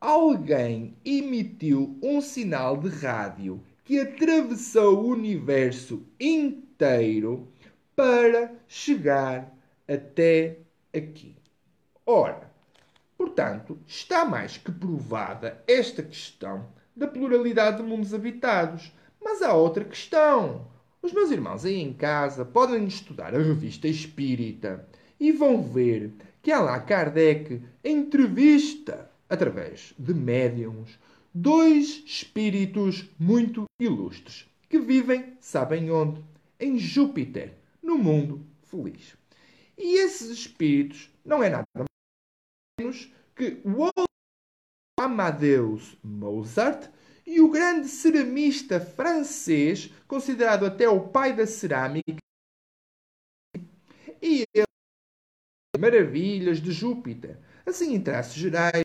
alguém 0.00 0.94
emitiu 1.04 1.98
um 2.02 2.20
sinal 2.20 2.76
de 2.76 2.88
rádio 2.88 3.62
que 3.84 3.98
atravessou 3.98 5.04
o 5.04 5.08
universo 5.08 6.02
inteiro 6.84 7.48
para 7.96 8.54
chegar 8.68 9.50
até 9.88 10.58
aqui. 10.94 11.34
Ora, 12.04 12.50
portanto, 13.16 13.78
está 13.86 14.24
mais 14.26 14.58
que 14.58 14.70
provada 14.70 15.62
esta 15.66 16.02
questão 16.02 16.66
da 16.94 17.06
pluralidade 17.06 17.78
de 17.78 17.82
mundos 17.82 18.12
habitados. 18.12 18.92
Mas 19.22 19.40
há 19.40 19.54
outra 19.54 19.84
questão. 19.84 20.66
Os 21.00 21.12
meus 21.12 21.30
irmãos 21.30 21.64
aí 21.64 21.80
em 21.80 21.92
casa 21.92 22.44
podem 22.44 22.84
estudar 22.84 23.34
a 23.34 23.38
revista 23.38 23.88
Espírita 23.88 24.86
e 25.18 25.32
vão 25.32 25.62
ver 25.62 26.12
que 26.42 26.52
Allan 26.52 26.80
Kardec 26.80 27.62
entrevista, 27.82 29.10
através 29.28 29.94
de 29.98 30.12
médiums, 30.12 30.98
dois 31.32 32.02
espíritos 32.06 33.06
muito 33.18 33.64
ilustres 33.80 34.46
que 34.68 34.78
vivem, 34.78 35.34
sabem 35.40 35.90
onde? 35.90 36.33
Em 36.58 36.78
Júpiter, 36.78 37.56
no 37.82 37.98
mundo 37.98 38.46
feliz. 38.62 39.16
E 39.76 39.98
esses 39.98 40.30
espíritos 40.30 41.10
não 41.24 41.42
é 41.42 41.50
nada 41.50 41.66
menos 42.78 43.12
que 43.34 43.60
o 43.64 43.90
Amadeus 45.00 45.96
Mozart 46.02 46.88
e 47.26 47.40
o 47.40 47.50
grande 47.50 47.88
ceramista 47.88 48.80
francês, 48.80 49.90
considerado 50.06 50.64
até 50.66 50.88
o 50.88 51.08
pai 51.08 51.34
da 51.34 51.46
cerâmica, 51.46 52.18
e 54.22 54.44
ele 54.54 54.66
maravilhas 55.78 56.60
de 56.60 56.70
Júpiter. 56.70 57.38
Assim, 57.66 57.94
em 57.94 58.00
traços 58.00 58.34
gerais, 58.34 58.84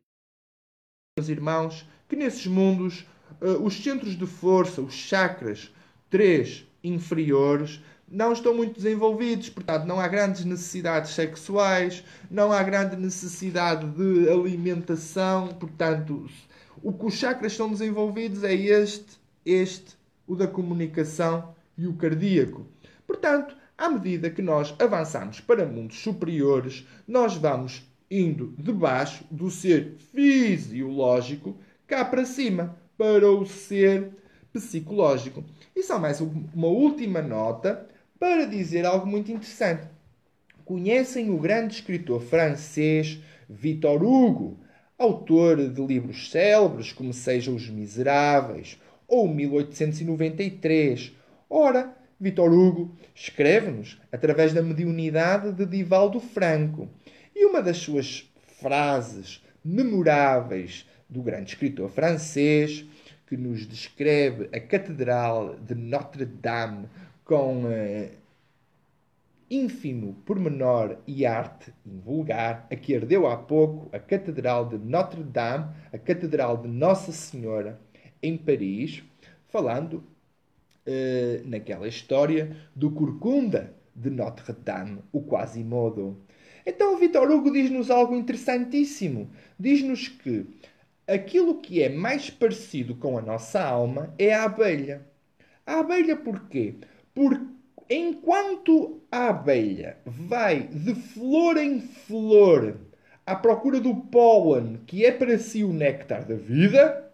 meus 1.17 1.29
irmãos, 1.29 1.87
que 2.07 2.15
nesses 2.15 2.47
mundos 2.47 3.05
uh, 3.41 3.63
os 3.63 3.75
centros 3.75 4.17
de 4.17 4.25
força, 4.25 4.81
os 4.81 4.93
chakras, 4.93 5.73
três 6.09 6.65
inferiores, 6.83 7.81
não 8.11 8.33
estão 8.33 8.55
muito 8.55 8.75
desenvolvidos, 8.75 9.49
portanto, 9.49 9.85
não 9.85 9.99
há 9.99 10.07
grandes 10.07 10.43
necessidades 10.43 11.11
sexuais, 11.11 12.03
não 12.29 12.51
há 12.51 12.63
grande 12.63 12.95
necessidade 12.95 13.87
de 13.91 14.29
alimentação, 14.29 15.49
portanto, 15.49 16.27
o 16.81 16.91
que 16.91 17.05
os 17.05 17.13
chakras 17.13 17.51
estão 17.51 17.69
desenvolvidos 17.69 18.43
é 18.43 18.53
este, 18.53 19.19
este, 19.45 19.95
o 20.27 20.35
da 20.35 20.47
comunicação 20.47 21.53
e 21.77 21.85
o 21.87 21.93
cardíaco. 21.93 22.65
Portanto, 23.05 23.55
à 23.77 23.89
medida 23.89 24.29
que 24.29 24.41
nós 24.41 24.75
avançamos 24.79 25.39
para 25.39 25.65
mundos 25.65 25.99
superiores, 25.99 26.87
nós 27.07 27.35
vamos 27.35 27.83
indo 28.09 28.53
de 28.57 28.73
baixo 28.73 29.23
do 29.29 29.51
ser 29.51 29.95
fisiológico 30.11 31.57
cá 31.87 32.03
para 32.03 32.25
cima, 32.25 32.75
para 32.97 33.31
o 33.31 33.45
ser 33.45 34.11
psicológico. 34.53 35.43
E 35.75 35.83
só 35.83 35.99
mais 35.99 36.21
uma 36.21 36.67
última 36.67 37.21
nota 37.21 37.87
para 38.19 38.45
dizer 38.45 38.85
algo 38.85 39.07
muito 39.07 39.31
interessante. 39.31 39.87
Conhecem 40.65 41.29
o 41.29 41.37
grande 41.37 41.75
escritor 41.75 42.21
francês 42.21 43.19
Victor 43.49 44.03
Hugo, 44.03 44.59
autor 44.97 45.69
de 45.69 45.81
livros 45.85 46.29
célebres 46.29 46.91
como 46.91 47.13
Sejam 47.13 47.55
os 47.55 47.69
Miseráveis 47.69 48.79
ou 49.07 49.27
1893. 49.27 51.13
Ora, 51.49 51.95
Victor 52.19 52.53
Hugo 52.53 52.95
escreve-nos 53.15 53.99
através 54.11 54.53
da 54.53 54.61
mediunidade 54.61 55.53
de 55.53 55.65
Divaldo 55.65 56.19
Franco. 56.19 56.87
E 57.35 57.45
uma 57.45 57.61
das 57.61 57.77
suas 57.77 58.29
frases 58.59 59.41
memoráveis 59.63 60.85
do 61.09 61.21
grande 61.21 61.53
escritor 61.53 61.89
francês, 61.89 62.85
que 63.29 63.37
nos 63.37 63.67
descreve 63.67 64.49
a 64.51 64.59
Catedral 64.59 65.55
de 65.59 65.75
Notre-Dame 65.75 66.89
com 67.23 67.65
uh, 67.65 68.09
ínfimo 69.51 70.15
pormenor 70.25 70.97
e 71.05 71.27
arte 71.27 71.71
invulgar, 71.85 72.65
a 72.71 72.75
que 72.75 72.95
ardeu 72.95 73.27
há 73.27 73.37
pouco 73.37 73.87
a 73.95 73.99
Catedral 73.99 74.67
de 74.67 74.79
Notre-Dame, 74.79 75.67
a 75.93 75.97
Catedral 75.99 76.57
de 76.57 76.67
Nossa 76.67 77.11
Senhora, 77.11 77.79
em 78.21 78.35
Paris, 78.35 79.03
falando 79.47 80.03
uh, 80.87 81.47
naquela 81.47 81.87
história 81.87 82.57
do 82.75 82.89
Corcunda 82.89 83.75
de 83.95 84.09
Notre-Dame, 84.09 85.03
o 85.11 85.21
Quasimodo. 85.21 86.17
Então, 86.65 86.97
Vitor 86.97 87.29
Hugo 87.29 87.51
diz-nos 87.51 87.91
algo 87.91 88.15
interessantíssimo. 88.15 89.29
Diz-nos 89.59 90.07
que 90.07 90.47
aquilo 91.09 91.59
que 91.59 91.81
é 91.81 91.89
mais 91.89 92.29
parecido 92.29 92.95
com 92.95 93.17
a 93.17 93.21
nossa 93.21 93.61
alma 93.61 94.13
é 94.17 94.33
a 94.33 94.43
abelha. 94.43 95.01
A 95.65 95.79
abelha 95.79 96.15
porquê? 96.15 96.75
Porque 97.13 97.45
enquanto 97.89 99.01
a 99.11 99.29
abelha 99.29 99.97
vai 100.05 100.61
de 100.61 100.93
flor 100.93 101.57
em 101.57 101.81
flor 101.81 102.77
à 103.25 103.35
procura 103.35 103.79
do 103.79 103.95
pólen, 103.95 104.79
que 104.85 105.05
é 105.05 105.11
para 105.11 105.37
si 105.37 105.63
o 105.63 105.73
néctar 105.73 106.25
da 106.25 106.35
vida, 106.35 107.11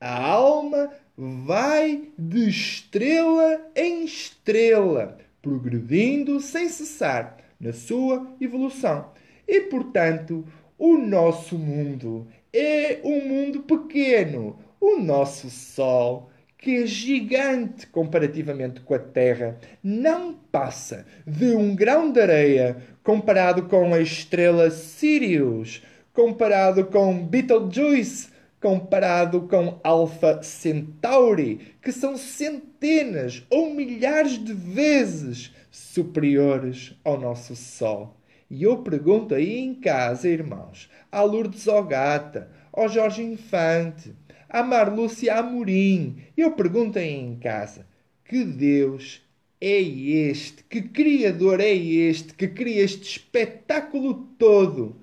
a 0.00 0.22
alma 0.22 0.90
vai 1.16 2.08
de 2.18 2.48
estrela 2.48 3.60
em 3.74 4.04
estrela, 4.04 5.18
progredindo 5.42 6.40
sem 6.40 6.68
cessar 6.68 7.36
na 7.58 7.72
sua 7.72 8.26
evolução. 8.40 9.10
E, 9.46 9.60
portanto, 9.62 10.46
o 10.78 10.96
nosso 10.96 11.58
mundo 11.58 12.26
é 12.52 13.00
um 13.04 13.26
mundo 13.26 13.60
pequeno. 13.60 14.58
O 14.80 14.98
nosso 14.98 15.50
Sol, 15.50 16.30
que 16.56 16.82
é 16.82 16.86
gigante 16.86 17.86
comparativamente 17.86 18.80
com 18.80 18.94
a 18.94 18.98
Terra, 18.98 19.58
não 19.82 20.34
passa 20.34 21.06
de 21.26 21.54
um 21.54 21.74
grão 21.74 22.12
de 22.12 22.20
areia 22.20 22.76
comparado 23.02 23.64
com 23.64 23.94
a 23.94 24.00
estrela 24.00 24.70
Sirius, 24.70 25.82
comparado 26.12 26.84
com 26.86 27.26
Betelgeuse, 27.26 28.28
comparado 28.60 29.42
com 29.42 29.80
Alpha 29.82 30.42
Centauri, 30.42 31.74
que 31.80 31.92
são 31.92 32.16
centenas 32.16 33.42
ou 33.48 33.72
milhares 33.72 34.32
de 34.32 34.52
vezes 34.52 35.54
superiores 35.70 36.94
ao 37.02 37.18
nosso 37.18 37.56
Sol. 37.56 38.19
E 38.50 38.64
eu 38.64 38.78
pergunto 38.78 39.32
aí 39.32 39.58
em 39.58 39.74
casa, 39.74 40.28
irmãos, 40.28 40.90
à 41.12 41.22
Lourdes 41.22 41.68
Ogata, 41.68 42.50
ao 42.72 42.88
Jorge 42.88 43.22
Infante, 43.22 44.12
à 44.48 44.60
Marlúcia 44.62 45.36
Amorim, 45.36 46.16
eu 46.36 46.50
pergunto 46.52 46.98
aí 46.98 47.14
em 47.14 47.36
casa, 47.36 47.86
que 48.24 48.42
Deus 48.44 49.22
é 49.60 49.80
este, 49.80 50.64
que 50.64 50.82
Criador 50.82 51.60
é 51.60 51.72
este, 51.72 52.34
que 52.34 52.48
cria 52.48 52.82
este 52.82 53.02
espetáculo 53.02 54.14
todo 54.36 54.96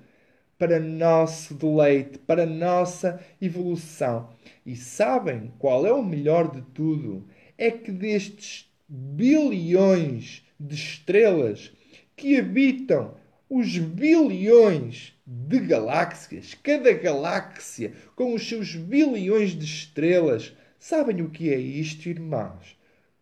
para 0.58 0.78
nosso 0.78 1.54
deleite, 1.54 2.18
para 2.18 2.44
nossa 2.44 3.18
evolução. 3.40 4.28
E 4.66 4.76
sabem 4.76 5.52
qual 5.58 5.86
é 5.86 5.92
o 5.92 6.04
melhor 6.04 6.50
de 6.50 6.60
tudo? 6.74 7.26
É 7.56 7.70
que 7.70 7.92
destes 7.92 8.68
bilhões 8.88 10.44
de 10.58 10.74
estrelas 10.74 11.72
que 12.16 12.36
habitam 12.36 13.14
os 13.48 13.78
bilhões 13.78 15.14
de 15.26 15.58
galáxias, 15.60 16.54
cada 16.62 16.92
galáxia 16.92 17.92
com 18.14 18.34
os 18.34 18.46
seus 18.46 18.74
bilhões 18.74 19.50
de 19.50 19.64
estrelas. 19.64 20.52
Sabem 20.78 21.22
o 21.22 21.30
que 21.30 21.52
é 21.52 21.58
isto, 21.58 22.08
irmãos? 22.08 22.76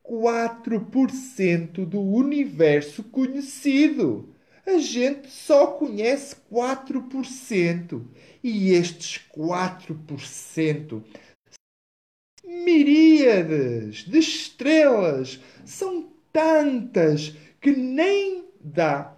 4% 0.04 1.84
do 1.84 2.00
universo 2.00 3.02
conhecido. 3.04 4.28
A 4.64 4.78
gente 4.78 5.30
só 5.30 5.66
conhece 5.68 6.36
4%. 6.50 8.02
E 8.42 8.70
estes 8.70 9.20
4% 9.36 11.02
miríades 12.46 14.04
de 14.04 14.18
estrelas 14.18 15.40
são 15.64 16.08
tantas 16.32 17.34
que 17.60 17.72
nem 17.72 18.44
dá 18.60 19.15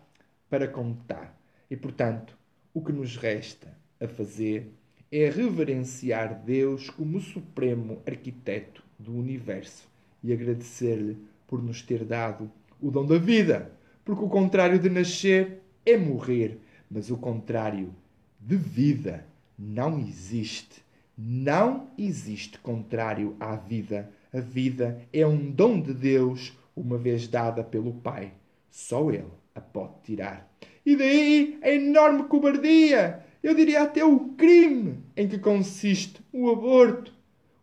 para 0.48 0.68
contar. 0.68 1.38
E 1.70 1.76
portanto, 1.76 2.36
o 2.72 2.82
que 2.82 2.92
nos 2.92 3.16
resta 3.16 3.68
a 4.00 4.06
fazer 4.06 4.72
é 5.10 5.28
reverenciar 5.28 6.42
Deus 6.44 6.90
como 6.90 7.20
supremo 7.20 8.02
arquiteto 8.06 8.82
do 8.98 9.14
universo 9.14 9.88
e 10.22 10.32
agradecer-lhe 10.32 11.16
por 11.46 11.62
nos 11.62 11.82
ter 11.82 12.04
dado 12.04 12.50
o 12.80 12.90
dom 12.90 13.06
da 13.06 13.18
vida, 13.18 13.72
porque 14.04 14.24
o 14.24 14.28
contrário 14.28 14.78
de 14.78 14.90
nascer 14.90 15.62
é 15.84 15.96
morrer, 15.96 16.58
mas 16.90 17.10
o 17.10 17.16
contrário 17.16 17.94
de 18.40 18.56
vida 18.56 19.26
não 19.58 19.98
existe. 19.98 20.82
Não 21.16 21.88
existe 21.98 22.58
contrário 22.60 23.36
à 23.40 23.56
vida. 23.56 24.10
A 24.32 24.40
vida 24.40 25.02
é 25.12 25.26
um 25.26 25.50
dom 25.50 25.80
de 25.80 25.92
Deus, 25.92 26.56
uma 26.76 26.96
vez 26.96 27.26
dada 27.26 27.64
pelo 27.64 27.92
Pai. 27.94 28.32
Só 28.70 29.10
Ele 29.10 29.37
a 29.58 29.60
pode 29.60 30.00
tirar. 30.02 30.50
E 30.84 30.96
daí 30.96 31.58
a 31.62 31.70
enorme 31.70 32.24
cobardia, 32.24 33.24
eu 33.42 33.54
diria 33.54 33.82
até 33.82 34.04
o 34.04 34.30
crime 34.30 35.02
em 35.16 35.28
que 35.28 35.38
consiste 35.38 36.22
o 36.32 36.50
aborto, 36.50 37.12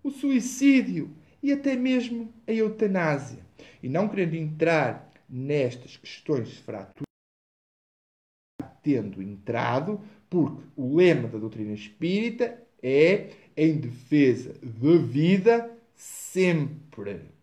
o 0.03 0.11
suicídio 0.11 1.09
e 1.41 1.51
até 1.51 1.75
mesmo 1.75 2.31
a 2.47 2.51
eutanásia. 2.51 3.43
E 3.81 3.89
não 3.89 4.07
querendo 4.07 4.35
entrar 4.35 5.11
nestas 5.27 5.97
questões 5.97 6.57
fraturas, 6.57 7.03
tendo 8.83 9.21
entrado, 9.21 9.99
porque 10.29 10.63
o 10.75 10.95
lema 10.95 11.27
da 11.27 11.39
doutrina 11.39 11.73
espírita 11.73 12.61
é 12.81 13.31
em 13.57 13.77
defesa 13.77 14.53
da 14.61 14.97
vida 14.97 15.71
sempre. 15.95 17.34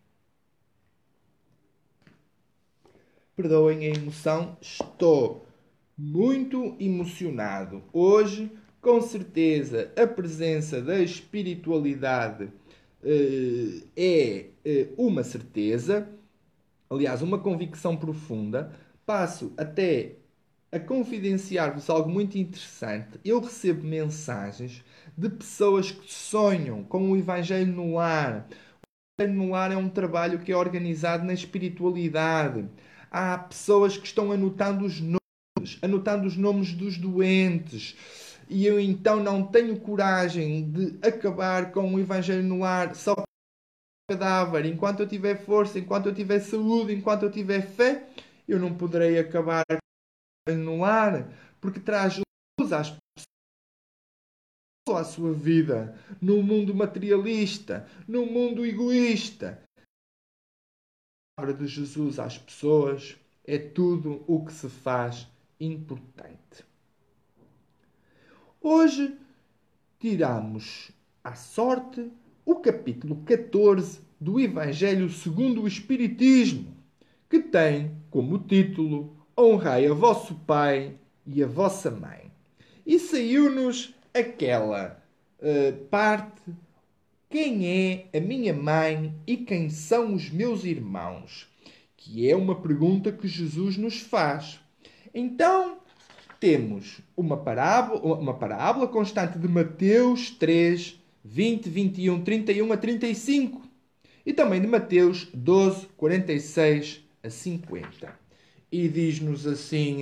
Perdoem 3.35 3.87
a 3.87 3.95
emoção, 3.95 4.55
estou 4.61 5.47
muito 5.97 6.75
emocionado. 6.79 7.83
Hoje, 7.91 8.51
com 8.79 9.01
certeza, 9.01 9.91
a 9.97 10.05
presença 10.05 10.79
da 10.79 10.99
espiritualidade 10.99 12.43
uh, 12.43 13.87
é 13.97 14.45
uh, 14.63 15.07
uma 15.07 15.23
certeza, 15.23 16.07
aliás, 16.87 17.23
uma 17.23 17.39
convicção 17.39 17.97
profunda. 17.97 18.71
Passo 19.03 19.51
até 19.57 20.17
a 20.71 20.79
confidenciar-vos 20.79 21.89
algo 21.89 22.09
muito 22.09 22.37
interessante. 22.37 23.19
Eu 23.25 23.39
recebo 23.39 23.83
mensagens 23.83 24.83
de 25.17 25.29
pessoas 25.29 25.89
que 25.89 26.11
sonham 26.11 26.83
com 26.83 27.09
o 27.09 27.17
Evangelho 27.17 27.71
no 27.71 27.95
lar. 27.95 28.47
O 29.19 29.23
Evangelho 29.23 29.43
no 29.43 29.51
lar 29.51 29.71
é 29.71 29.77
um 29.77 29.89
trabalho 29.89 30.37
que 30.39 30.51
é 30.51 30.55
organizado 30.55 31.25
na 31.25 31.33
espiritualidade. 31.33 32.67
Há 33.15 33.37
pessoas 33.37 33.95
que 33.95 34.07
estão 34.07 34.31
anotando 34.31 34.85
os 34.85 34.99
nomes, 34.99 35.77
anotando 35.83 36.27
os 36.27 36.35
nomes 36.35 36.73
dos 36.73 36.97
doentes. 36.97 37.95
E 38.49 38.65
eu 38.65 38.79
então 38.79 39.23
não 39.23 39.45
tenho 39.45 39.79
coragem 39.79 40.71
de 40.71 41.07
acabar 41.07 41.71
com 41.71 41.93
o 41.93 41.99
Evangelho 41.99 42.41
no 42.41 42.59
lar 42.59 42.95
só 42.95 43.13
cadáver. 44.09 44.65
Enquanto 44.65 45.01
eu 45.01 45.07
tiver 45.07 45.45
força, 45.45 45.77
enquanto 45.77 46.07
eu 46.07 46.15
tiver 46.15 46.39
saúde, 46.39 46.93
enquanto 46.93 47.21
eu 47.21 47.31
tiver 47.31 47.61
fé, 47.61 48.09
eu 48.47 48.59
não 48.59 48.73
poderei 48.73 49.19
acabar 49.19 49.63
no 50.49 50.79
lar, 50.79 51.31
porque 51.61 51.79
traz 51.79 52.19
luz 52.59 52.73
às 52.73 52.89
pessoas 52.89 52.99
à 54.99 55.03
sua 55.03 55.33
vida, 55.33 55.97
no 56.21 56.43
mundo 56.43 56.75
materialista, 56.75 57.87
no 58.07 58.25
mundo 58.25 58.65
egoísta. 58.65 59.62
Palavra 61.43 61.61
de 61.61 61.67
Jesus 61.67 62.19
às 62.19 62.37
pessoas 62.37 63.17
é 63.45 63.57
tudo 63.57 64.23
o 64.27 64.45
que 64.45 64.53
se 64.53 64.69
faz 64.69 65.27
importante. 65.59 66.63
Hoje 68.61 69.13
tiramos 69.99 70.89
à 71.21 71.35
sorte 71.35 72.09
o 72.45 72.55
capítulo 72.55 73.17
14 73.25 73.99
do 74.21 74.39
Evangelho 74.39 75.09
segundo 75.09 75.63
o 75.63 75.67
Espiritismo, 75.67 76.77
que 77.29 77.41
tem 77.41 77.91
como 78.09 78.39
título 78.39 79.13
honrai 79.37 79.85
a 79.85 79.93
vosso 79.93 80.35
pai 80.47 80.97
e 81.25 81.43
a 81.43 81.47
vossa 81.47 81.91
mãe. 81.91 82.31
E 82.85 82.97
saiu-nos 82.97 83.93
aquela 84.13 84.97
uh, 85.39 85.85
parte: 85.87 86.41
quem 87.33 87.65
é 87.65 88.05
a 88.15 88.19
minha 88.19 88.53
mãe 88.53 89.11
e 89.25 89.35
quem 89.35 89.67
são 89.67 90.13
os 90.13 90.29
meus 90.29 90.63
irmãos? 90.63 91.47
Que 91.97 92.29
é 92.29 92.35
uma 92.35 92.61
pergunta 92.61 93.11
que 93.11 93.27
Jesus 93.27 93.75
nos 93.75 94.01
faz. 94.01 94.59
Então, 95.11 95.79
temos 96.39 97.01
uma 97.17 97.35
parábola, 97.35 98.19
uma 98.19 98.35
parábola 98.35 98.87
constante 98.87 99.39
de 99.39 99.47
Mateus 99.47 100.29
3, 100.29 101.01
20, 101.25 101.69
21, 101.71 102.23
31 102.23 102.71
a 102.71 102.77
35 102.77 103.63
e 104.23 104.31
também 104.31 104.61
de 104.61 104.67
Mateus 104.67 105.27
12, 105.33 105.87
46 105.97 107.03
a 107.23 107.31
50. 107.31 108.13
E 108.71 108.87
diz-nos 108.87 109.47
assim 109.47 110.01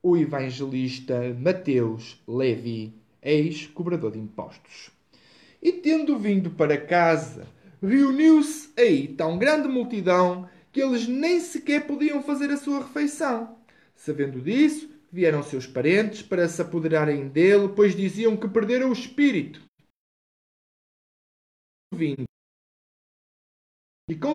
o 0.00 0.16
evangelista 0.16 1.36
Mateus 1.36 2.22
Levi, 2.28 2.94
ex-cobrador 3.20 4.12
de 4.12 4.20
impostos. 4.20 4.93
E 5.64 5.72
tendo 5.72 6.18
vindo 6.18 6.50
para 6.50 6.78
casa, 6.78 7.48
reuniu-se 7.82 8.70
aí 8.78 9.08
tão 9.08 9.38
grande 9.38 9.66
multidão 9.66 10.46
que 10.70 10.82
eles 10.82 11.08
nem 11.08 11.40
sequer 11.40 11.86
podiam 11.86 12.22
fazer 12.22 12.50
a 12.50 12.56
sua 12.58 12.80
refeição. 12.80 13.58
Sabendo 13.96 14.42
disso, 14.42 14.90
vieram 15.10 15.42
seus 15.42 15.66
parentes 15.66 16.20
para 16.20 16.46
se 16.48 16.60
apoderarem 16.60 17.28
dele, 17.28 17.72
pois 17.74 17.96
diziam 17.96 18.36
que 18.36 18.46
perderam 18.46 18.90
o 18.90 18.92
espírito. 18.92 19.62
Vindo. 21.94 22.24
E 24.10 24.14
com 24.16 24.32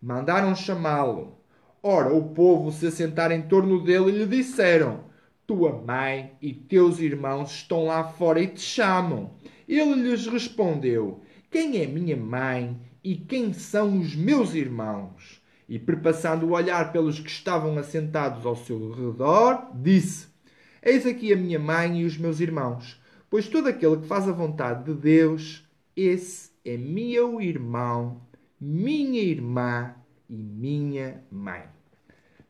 Mandaram 0.00 0.54
chamá-lo. 0.54 1.36
Ora, 1.82 2.14
o 2.14 2.32
povo 2.32 2.70
se 2.72 2.86
assentaram 2.86 3.34
em 3.34 3.46
torno 3.46 3.84
dele 3.84 4.10
e 4.10 4.18
lhe 4.18 4.26
disseram: 4.26 5.07
Tua 5.48 5.72
mãe 5.72 6.36
e 6.42 6.52
teus 6.52 7.00
irmãos 7.00 7.50
estão 7.50 7.86
lá 7.86 8.04
fora 8.04 8.38
e 8.38 8.46
te 8.46 8.60
chamam. 8.60 9.30
Ele 9.66 9.94
lhes 9.94 10.26
respondeu: 10.26 11.22
Quem 11.50 11.82
é 11.82 11.86
minha 11.86 12.16
mãe 12.16 12.78
e 13.02 13.16
quem 13.16 13.54
são 13.54 13.98
os 13.98 14.14
meus 14.14 14.54
irmãos? 14.54 15.42
E, 15.66 15.78
perpassando 15.78 16.46
o 16.46 16.50
olhar 16.52 16.92
pelos 16.92 17.18
que 17.18 17.30
estavam 17.30 17.78
assentados 17.78 18.44
ao 18.44 18.54
seu 18.54 18.92
redor, 18.92 19.70
disse: 19.74 20.28
Eis 20.82 21.06
aqui 21.06 21.32
a 21.32 21.36
minha 21.36 21.58
mãe 21.58 22.02
e 22.02 22.04
os 22.04 22.18
meus 22.18 22.40
irmãos, 22.40 23.00
pois 23.30 23.48
todo 23.48 23.68
aquele 23.68 23.96
que 23.96 24.06
faz 24.06 24.28
a 24.28 24.32
vontade 24.32 24.84
de 24.84 24.94
Deus, 25.00 25.66
esse 25.96 26.50
é 26.62 26.76
meu 26.76 27.40
irmão 27.40 28.20
minha 28.60 29.22
irmã 29.22 29.94
e 30.28 30.36
minha 30.36 31.24
mãe. 31.30 31.77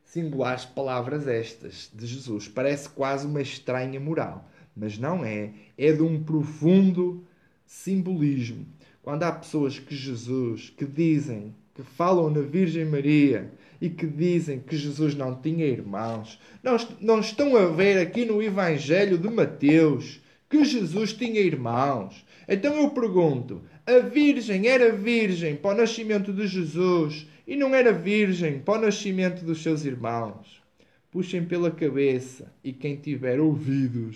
Singulares 0.08 0.64
palavras 0.64 1.28
estas 1.28 1.90
de 1.92 2.06
Jesus. 2.06 2.48
Parece 2.48 2.88
quase 2.88 3.26
uma 3.26 3.42
estranha 3.42 4.00
moral, 4.00 4.48
mas 4.74 4.96
não 4.96 5.22
é. 5.22 5.50
É 5.76 5.92
de 5.92 6.00
um 6.00 6.22
profundo 6.24 7.26
simbolismo. 7.66 8.64
Quando 9.02 9.24
há 9.24 9.32
pessoas 9.32 9.78
que 9.78 9.94
Jesus, 9.94 10.72
que 10.74 10.86
dizem, 10.86 11.54
que 11.74 11.82
falam 11.82 12.30
na 12.30 12.40
Virgem 12.40 12.86
Maria 12.86 13.52
e 13.82 13.90
que 13.90 14.06
dizem 14.06 14.60
que 14.60 14.78
Jesus 14.78 15.14
não 15.14 15.34
tinha 15.34 15.66
irmãos, 15.66 16.40
não, 16.62 16.78
não 17.02 17.20
estão 17.20 17.54
a 17.54 17.66
ver 17.66 18.00
aqui 18.00 18.24
no 18.24 18.42
Evangelho 18.42 19.18
de 19.18 19.28
Mateus 19.28 20.22
que 20.48 20.64
Jesus 20.64 21.12
tinha 21.12 21.38
irmãos. 21.38 22.24
Então 22.48 22.74
eu 22.74 22.88
pergunto: 22.92 23.60
a 23.88 24.00
Virgem 24.00 24.66
era 24.66 24.92
virgem 24.92 25.56
para 25.56 25.74
o 25.74 25.78
nascimento 25.78 26.30
de 26.30 26.46
Jesus 26.46 27.26
e 27.46 27.56
não 27.56 27.74
era 27.74 27.90
virgem 27.90 28.60
para 28.60 28.80
o 28.80 28.82
nascimento 28.82 29.42
dos 29.42 29.62
seus 29.62 29.82
irmãos. 29.82 30.62
Puxem 31.10 31.46
pela 31.46 31.70
cabeça 31.70 32.52
e 32.62 32.70
quem 32.70 32.96
tiver 32.96 33.40
ouvidos 33.40 34.14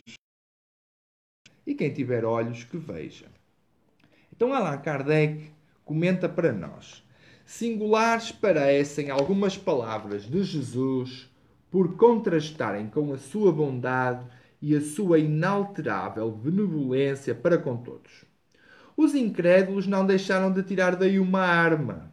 e 1.66 1.74
quem 1.74 1.90
tiver 1.90 2.22
olhos 2.22 2.64
que 2.64 2.76
veja. 2.76 3.24
Então 4.30 4.52
Allan 4.52 4.76
Kardec 4.76 5.50
comenta 5.86 6.28
para 6.28 6.52
nós. 6.52 7.02
Singulares 7.46 8.30
parecem 8.30 9.08
algumas 9.08 9.56
palavras 9.56 10.24
de 10.24 10.42
Jesus 10.42 11.30
por 11.70 11.96
contrastarem 11.96 12.88
com 12.88 13.10
a 13.10 13.16
sua 13.16 13.50
bondade 13.50 14.26
e 14.60 14.76
a 14.76 14.82
sua 14.82 15.18
inalterável 15.18 16.30
benevolência 16.30 17.34
para 17.34 17.56
com 17.56 17.78
todos. 17.78 18.31
Os 18.96 19.14
incrédulos 19.14 19.86
não 19.86 20.06
deixaram 20.06 20.52
de 20.52 20.62
tirar 20.62 20.96
daí 20.96 21.18
uma 21.18 21.40
arma, 21.40 22.12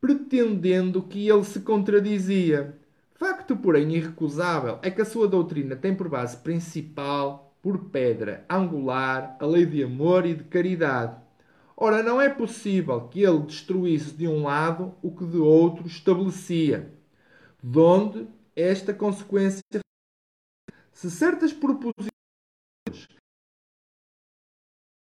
pretendendo 0.00 1.02
que 1.02 1.28
ele 1.28 1.44
se 1.44 1.60
contradizia. 1.60 2.78
Facto, 3.14 3.56
porém, 3.56 3.94
irrecusável 3.94 4.78
é 4.82 4.90
que 4.90 5.00
a 5.00 5.04
sua 5.04 5.28
doutrina 5.28 5.76
tem 5.76 5.94
por 5.94 6.08
base 6.08 6.36
principal, 6.38 7.54
por 7.62 7.90
pedra 7.90 8.44
angular, 8.50 9.36
a 9.38 9.46
lei 9.46 9.64
de 9.64 9.84
amor 9.84 10.26
e 10.26 10.34
de 10.34 10.44
caridade. 10.44 11.16
Ora, 11.76 12.02
não 12.02 12.20
é 12.20 12.28
possível 12.28 13.08
que 13.08 13.22
ele 13.22 13.40
destruísse 13.40 14.14
de 14.14 14.26
um 14.26 14.42
lado 14.42 14.94
o 15.00 15.10
que 15.10 15.24
de 15.24 15.38
outro 15.38 15.86
estabelecia, 15.86 16.92
de 17.62 17.78
onde 17.78 18.26
esta 18.54 18.92
consequência. 18.92 19.62
Se 20.92 21.10
certas 21.10 21.52
proposições 21.52 22.11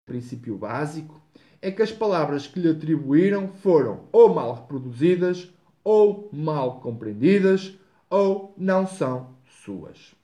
princípio 0.06 0.58
básico 0.58 1.22
é 1.62 1.72
que 1.72 1.82
as 1.82 1.92
palavras 1.92 2.46
que 2.46 2.60
lhe 2.60 2.70
atribuíram 2.70 3.48
foram 3.48 4.08
ou 4.12 4.34
mal 4.34 4.54
reproduzidas, 4.54 5.52
ou 5.84 6.30
mal 6.32 6.80
compreendidas, 6.80 7.78
ou 8.10 8.54
não 8.58 8.86
são 8.86 9.36
suas. 9.64 10.16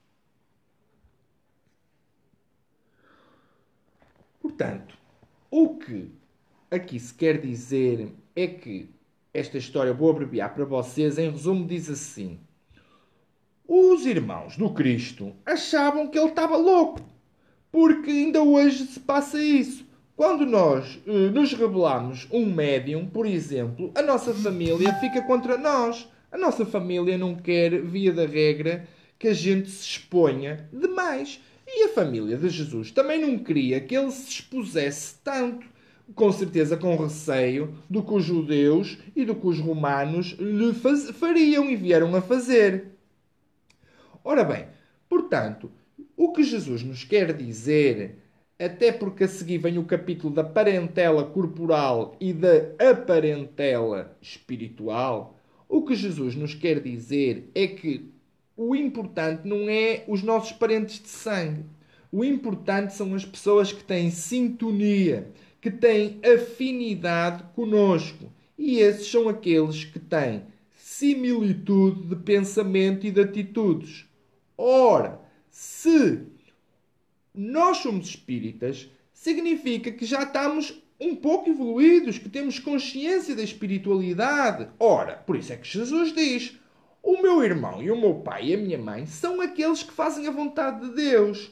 Portanto, 4.39 4.97
o 5.49 5.77
que 5.77 6.11
aqui 6.69 6.99
se 6.99 7.13
quer 7.13 7.41
dizer 7.41 8.13
é 8.35 8.47
que 8.47 8.93
esta 9.33 9.57
história 9.57 9.93
vou 9.93 10.11
abreviar 10.11 10.53
para 10.53 10.65
vocês, 10.65 11.17
em 11.17 11.29
resumo, 11.29 11.65
diz 11.65 11.89
assim: 11.89 12.39
Os 13.67 14.05
irmãos 14.05 14.57
do 14.57 14.73
Cristo 14.73 15.33
achavam 15.45 16.07
que 16.07 16.19
ele 16.19 16.29
estava 16.29 16.57
louco 16.57 17.10
porque 17.71 18.11
ainda 18.11 18.41
hoje 18.43 18.85
se 18.85 18.99
passa 18.99 19.41
isso. 19.41 19.85
Quando 20.15 20.45
nós 20.45 20.99
uh, 21.07 21.31
nos 21.31 21.53
revelamos 21.53 22.27
um 22.31 22.45
médium, 22.45 23.07
por 23.07 23.25
exemplo, 23.25 23.91
a 23.95 24.01
nossa 24.01 24.33
família 24.33 24.93
fica 24.95 25.21
contra 25.21 25.57
nós. 25.57 26.07
A 26.31 26.37
nossa 26.37 26.65
família 26.65 27.17
não 27.17 27.35
quer, 27.35 27.81
via 27.81 28.13
da 28.13 28.25
regra, 28.25 28.87
que 29.17 29.29
a 29.29 29.33
gente 29.33 29.69
se 29.69 29.83
exponha 29.83 30.69
demais. 30.71 31.41
E 31.67 31.85
a 31.85 31.89
família 31.89 32.37
de 32.37 32.49
Jesus 32.49 32.91
também 32.91 33.19
não 33.19 33.39
queria 33.39 33.79
que 33.79 33.95
ele 33.95 34.11
se 34.11 34.29
expusesse 34.29 35.15
tanto. 35.23 35.65
Com 36.13 36.31
certeza 36.31 36.75
com 36.75 36.97
receio 36.97 37.73
do 37.89 38.03
que 38.03 38.13
os 38.13 38.23
judeus 38.23 38.97
e 39.15 39.23
do 39.23 39.33
que 39.33 39.47
os 39.47 39.59
romanos 39.59 40.35
lhe 40.37 40.73
faz, 40.73 41.09
fariam 41.11 41.69
e 41.69 41.75
vieram 41.75 42.13
a 42.15 42.21
fazer. 42.21 42.87
Ora 44.23 44.43
bem, 44.43 44.67
portanto, 45.07 45.71
o 46.23 46.31
que 46.31 46.43
Jesus 46.43 46.83
nos 46.83 47.03
quer 47.03 47.33
dizer, 47.35 48.17
até 48.59 48.91
porque 48.91 49.23
a 49.23 49.27
seguir 49.27 49.57
vem 49.57 49.79
o 49.79 49.85
capítulo 49.85 50.31
da 50.31 50.43
parentela 50.43 51.23
corporal 51.23 52.15
e 52.19 52.31
da 52.31 52.75
aparentela 52.91 54.15
espiritual, 54.21 55.35
o 55.67 55.83
que 55.83 55.95
Jesus 55.95 56.35
nos 56.35 56.53
quer 56.53 56.79
dizer 56.79 57.49
é 57.55 57.65
que 57.65 58.13
o 58.55 58.75
importante 58.75 59.47
não 59.47 59.67
é 59.67 60.03
os 60.07 60.21
nossos 60.21 60.51
parentes 60.51 61.01
de 61.01 61.07
sangue. 61.07 61.65
O 62.11 62.23
importante 62.23 62.93
são 62.93 63.15
as 63.15 63.25
pessoas 63.25 63.73
que 63.73 63.83
têm 63.83 64.11
sintonia, 64.11 65.31
que 65.59 65.71
têm 65.71 66.19
afinidade 66.23 67.45
conosco. 67.55 68.31
E 68.59 68.77
esses 68.77 69.07
são 69.07 69.27
aqueles 69.27 69.85
que 69.85 69.97
têm 69.97 70.43
similitude 70.75 72.09
de 72.09 72.15
pensamento 72.15 73.07
e 73.07 73.11
de 73.11 73.21
atitudes. 73.21 74.05
Ora, 74.55 75.20
se 75.51 76.25
nós 77.35 77.77
somos 77.77 78.07
espíritas, 78.07 78.89
significa 79.13 79.91
que 79.91 80.05
já 80.05 80.23
estamos 80.23 80.81
um 80.99 81.15
pouco 81.15 81.49
evoluídos, 81.49 82.17
que 82.17 82.29
temos 82.29 82.57
consciência 82.57 83.35
da 83.35 83.43
espiritualidade. 83.43 84.69
Ora, 84.79 85.15
por 85.17 85.35
isso 85.35 85.51
é 85.51 85.57
que 85.57 85.67
Jesus 85.67 86.13
diz: 86.13 86.57
o 87.03 87.21
meu 87.21 87.43
irmão 87.43 87.83
e 87.83 87.91
o 87.91 87.99
meu 87.99 88.15
pai 88.15 88.47
e 88.47 88.53
a 88.53 88.57
minha 88.57 88.77
mãe 88.77 89.05
são 89.05 89.41
aqueles 89.41 89.83
que 89.83 89.91
fazem 89.91 90.27
a 90.27 90.31
vontade 90.31 90.87
de 90.87 90.95
Deus. 90.95 91.51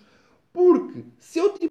Porque 0.53 1.03
se 1.19 1.39
eu 1.39 1.53
tiver 1.53 1.69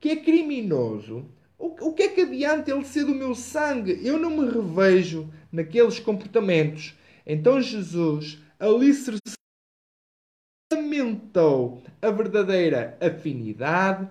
que 0.00 0.10
é 0.10 0.16
criminoso, 0.16 1.30
o 1.58 1.92
que 1.92 2.02
é 2.02 2.08
que 2.08 2.22
adianta 2.22 2.72
ele 2.72 2.84
ser 2.84 3.04
do 3.04 3.14
meu 3.14 3.36
sangue? 3.36 4.00
Eu 4.04 4.18
não 4.18 4.30
me 4.30 4.50
revejo 4.50 5.32
naqueles 5.50 6.00
comportamentos. 6.00 6.96
Então 7.24 7.60
Jesus 7.60 8.42
alicerçou 8.58 9.41
a 12.00 12.10
verdadeira 12.10 12.98
afinidade 13.00 14.10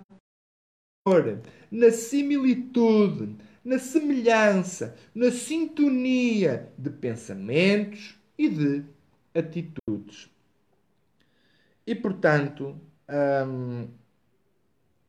na 1.71 1.91
similitude, 1.91 3.35
na 3.63 3.79
semelhança, 3.79 4.95
na 5.13 5.31
sintonia 5.31 6.71
de 6.77 6.89
pensamentos 6.89 8.15
e 8.37 8.49
de 8.49 8.83
atitudes. 9.33 10.29
E 11.85 11.95
portanto, 11.95 12.79
hum, 13.47 13.87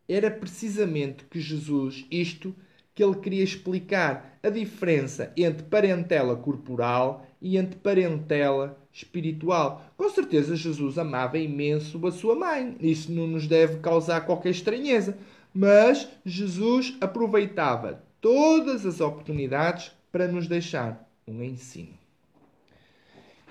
era 0.09 0.31
precisamente 0.31 1.25
que 1.25 1.41
Jesus, 1.41 2.07
isto 2.11 2.55
que 2.95 3.03
ele 3.03 3.17
queria 3.17 3.45
explicar, 3.45 4.39
a 4.43 4.51
diferença 4.51 5.33
entre 5.37 5.63
parentela 5.65 6.37
corporal 6.37 7.27
e 7.43 7.59
entre 7.59 7.79
parentela 7.79 8.79
espiritual. 8.93 9.85
Com 9.97 10.09
certeza 10.09 10.55
Jesus 10.55 10.97
amava 10.97 11.37
imenso 11.37 12.07
a 12.07 12.13
sua 12.13 12.37
mãe. 12.37 12.77
Isso 12.81 13.11
não 13.11 13.27
nos 13.27 13.49
deve 13.49 13.81
causar 13.81 14.21
qualquer 14.23 14.51
estranheza. 14.51 15.19
Mas 15.53 16.09
Jesus 16.25 16.97
aproveitava 17.01 18.03
todas 18.21 18.87
as 18.87 19.01
oportunidades 19.01 19.93
para 20.13 20.29
nos 20.29 20.47
deixar 20.47 21.07
um 21.27 21.43
ensino. 21.43 21.99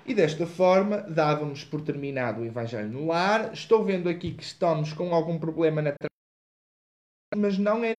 E 0.06 0.14
desta 0.14 0.48
forma, 0.48 0.98
dávamos 0.98 1.64
por 1.64 1.82
terminado 1.82 2.42
o 2.42 2.46
Evangelho 2.46 2.89
no 2.89 3.08
Lar. 3.08 3.54
Estou 3.54 3.84
vendo 3.84 4.10
aqui 4.10 4.32
que 4.32 4.44
estamos 4.44 4.94
com 4.94 5.14
algum 5.14 5.38
problema 5.38 5.82
na 5.82 5.94
mas 7.36 7.58
não 7.58 7.84
é 7.84 7.96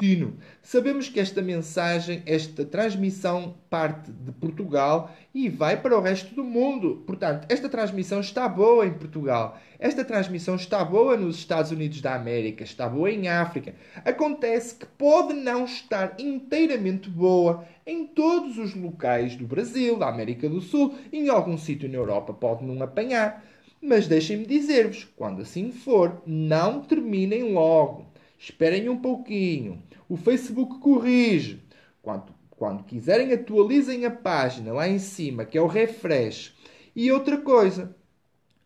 contínuo. 0.00 0.32
Sabemos 0.62 1.08
que 1.10 1.20
esta 1.20 1.42
mensagem, 1.42 2.22
esta 2.24 2.64
transmissão 2.64 3.54
parte 3.68 4.10
de 4.10 4.32
Portugal 4.32 5.14
e 5.34 5.48
vai 5.48 5.80
para 5.80 5.96
o 5.96 6.00
resto 6.00 6.34
do 6.34 6.42
mundo. 6.42 7.04
Portanto, 7.06 7.46
esta 7.50 7.68
transmissão 7.68 8.20
está 8.20 8.48
boa 8.48 8.86
em 8.86 8.94
Portugal. 8.94 9.58
Esta 9.78 10.04
transmissão 10.04 10.56
está 10.56 10.82
boa 10.84 11.16
nos 11.16 11.36
Estados 11.36 11.70
Unidos 11.70 12.00
da 12.00 12.14
América, 12.14 12.64
está 12.64 12.88
boa 12.88 13.10
em 13.10 13.28
África. 13.28 13.74
Acontece 14.04 14.74
que 14.74 14.86
pode 14.86 15.34
não 15.34 15.64
estar 15.64 16.14
inteiramente 16.18 17.08
boa 17.08 17.64
em 17.86 18.06
todos 18.06 18.56
os 18.58 18.74
locais 18.74 19.36
do 19.36 19.46
Brasil, 19.46 19.98
da 19.98 20.08
América 20.08 20.48
do 20.48 20.60
Sul, 20.60 20.94
em 21.12 21.28
algum 21.28 21.58
sítio 21.58 21.88
na 21.88 21.96
Europa 21.96 22.32
pode 22.32 22.64
não 22.64 22.82
apanhar. 22.82 23.44
Mas 23.82 24.06
deixem-me 24.06 24.44
dizer-vos, 24.44 25.08
quando 25.16 25.40
assim 25.40 25.72
for, 25.72 26.22
não 26.26 26.82
terminem 26.82 27.52
logo. 27.54 28.10
Esperem 28.38 28.88
um 28.88 28.96
pouquinho. 28.96 29.82
O 30.10 30.16
Facebook 30.16 30.80
corrige. 30.80 31.62
Quando, 32.02 32.34
quando 32.50 32.82
quiserem, 32.82 33.32
atualizem 33.32 34.04
a 34.04 34.10
página 34.10 34.72
lá 34.72 34.88
em 34.88 34.98
cima, 34.98 35.44
que 35.44 35.56
é 35.56 35.62
o 35.62 35.68
refresh. 35.68 36.52
E 36.96 37.12
outra 37.12 37.36
coisa, 37.36 37.94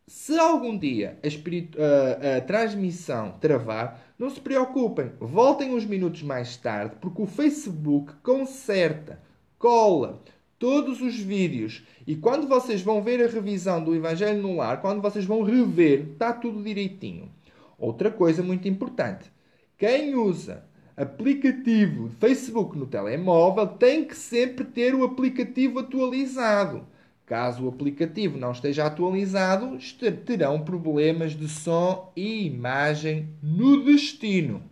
se 0.06 0.38
algum 0.38 0.78
dia 0.78 1.18
a, 1.22 1.26
a, 1.26 2.38
a, 2.38 2.40
transmissão 2.40 3.32
travar, 3.38 4.14
não 4.18 4.30
se 4.30 4.40
preocupem, 4.40 5.12
voltem 5.20 5.74
uns 5.74 5.84
minutos 5.84 6.22
mais 6.22 6.56
tarde, 6.56 6.96
porque 6.98 7.20
o 7.20 7.26
Facebook 7.26 8.14
conserta, 8.22 9.20
cola 9.58 10.22
todos 10.58 11.02
os 11.02 11.18
vídeos. 11.18 11.82
E 12.06 12.16
quando 12.16 12.48
vocês 12.48 12.80
vão 12.80 13.02
ver 13.02 13.22
a 13.22 13.28
revisão 13.28 13.84
do 13.84 13.94
Evangelho 13.94 14.40
no 14.40 14.56
Lar, 14.56 14.80
quando 14.80 15.02
vocês 15.02 15.26
vão 15.26 15.42
rever, 15.42 16.08
está 16.12 16.32
tudo 16.32 16.62
direitinho. 16.62 17.30
Outra 17.78 18.10
coisa 18.10 18.42
muito 18.42 18.66
importante: 18.66 19.30
quem 19.76 20.14
usa 20.14 20.72
aplicativo 20.96 22.08
de 22.08 22.16
Facebook 22.16 22.76
no 22.78 22.86
telemóvel 22.86 23.66
tem 23.66 24.04
que 24.04 24.16
sempre 24.16 24.64
ter 24.64 24.94
o 24.94 25.04
aplicativo 25.04 25.80
atualizado. 25.80 26.86
Caso 27.26 27.64
o 27.64 27.68
aplicativo 27.68 28.38
não 28.38 28.52
esteja 28.52 28.86
atualizado, 28.86 29.78
terão 30.26 30.62
problemas 30.62 31.32
de 31.32 31.48
som 31.48 32.12
e 32.14 32.46
imagem 32.46 33.30
no 33.42 33.82
destino. 33.82 34.62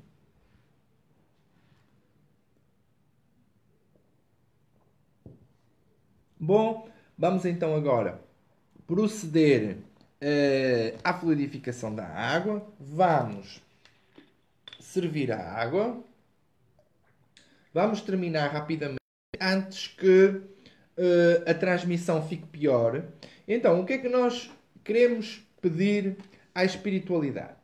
Bom, 6.39 6.89
vamos 7.16 7.45
então 7.45 7.75
agora 7.75 8.20
proceder 8.87 9.77
uh, 9.77 10.99
à 11.03 11.14
fluidificação 11.14 11.95
da 11.95 12.07
água. 12.07 12.66
Vamos 12.79 13.62
servir 14.79 15.33
a 15.33 15.39
água. 15.39 16.03
Vamos 17.75 18.03
terminar 18.03 18.49
rapidamente 18.49 19.01
antes 19.41 19.89
que 19.89 20.27
uh, 20.27 21.51
a 21.51 21.55
transmissão 21.55 22.27
fique 22.27 22.47
pior. 22.47 23.03
Então, 23.49 23.81
o 23.81 23.87
que 23.87 23.95
é 23.95 23.99
que 23.99 24.09
nós 24.09 24.51
queremos 24.85 25.43
pedir 25.61 26.16
à 26.55 26.64
espiritualidade? 26.64 27.57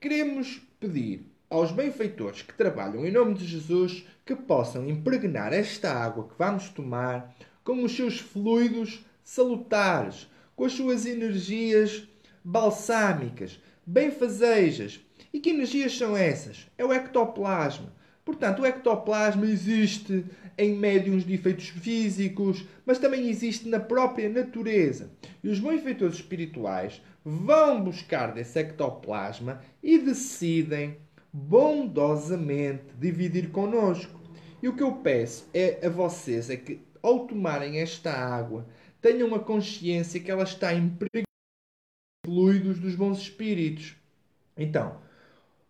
Queremos 0.00 0.60
pedir 0.80 1.30
aos 1.48 1.70
benfeitores 1.70 2.42
que 2.42 2.54
trabalham 2.54 3.06
em 3.06 3.12
nome 3.12 3.34
de 3.34 3.46
Jesus 3.46 4.04
que 4.26 4.34
possam 4.34 4.88
impregnar 4.88 5.52
esta 5.52 5.92
água 5.92 6.26
que 6.28 6.34
vamos 6.36 6.68
tomar 6.70 7.32
com 7.62 7.84
os 7.84 7.94
seus 7.94 8.18
fluidos 8.18 9.04
salutares, 9.22 10.28
com 10.56 10.64
as 10.64 10.72
suas 10.72 11.06
energias 11.06 12.08
balsâmicas, 12.42 13.60
benfazejas. 13.86 15.00
E 15.32 15.38
que 15.38 15.50
energias 15.50 15.96
são 15.96 16.16
essas? 16.16 16.66
É 16.76 16.84
o 16.84 16.92
ectoplasma. 16.92 17.92
Portanto, 18.24 18.62
o 18.62 18.66
ectoplasma 18.66 19.46
existe 19.46 20.24
em 20.56 20.76
médiums 20.76 21.24
de 21.24 21.34
efeitos 21.34 21.68
físicos, 21.68 22.64
mas 22.86 22.98
também 22.98 23.28
existe 23.28 23.68
na 23.68 23.80
própria 23.80 24.28
natureza. 24.28 25.10
E 25.42 25.48
os 25.48 25.58
benfeitores 25.58 26.16
espirituais 26.16 27.02
vão 27.24 27.82
buscar 27.82 28.32
desse 28.32 28.58
ectoplasma 28.58 29.60
e 29.82 29.98
decidem 29.98 30.98
bondosamente 31.32 32.94
dividir 32.98 33.50
conosco. 33.50 34.20
E 34.62 34.68
o 34.68 34.76
que 34.76 34.82
eu 34.82 34.92
peço 34.96 35.48
é 35.52 35.84
a 35.84 35.88
vocês 35.88 36.48
é 36.48 36.56
que, 36.56 36.80
ao 37.02 37.26
tomarem 37.26 37.80
esta 37.80 38.12
água, 38.12 38.66
tenham 39.00 39.34
a 39.34 39.40
consciência 39.40 40.20
que 40.20 40.30
ela 40.30 40.44
está 40.44 40.72
impregnada 40.72 41.26
de 42.24 42.30
fluidos 42.30 42.78
dos 42.78 42.94
bons 42.94 43.18
espíritos. 43.18 43.96
Então, 44.56 45.00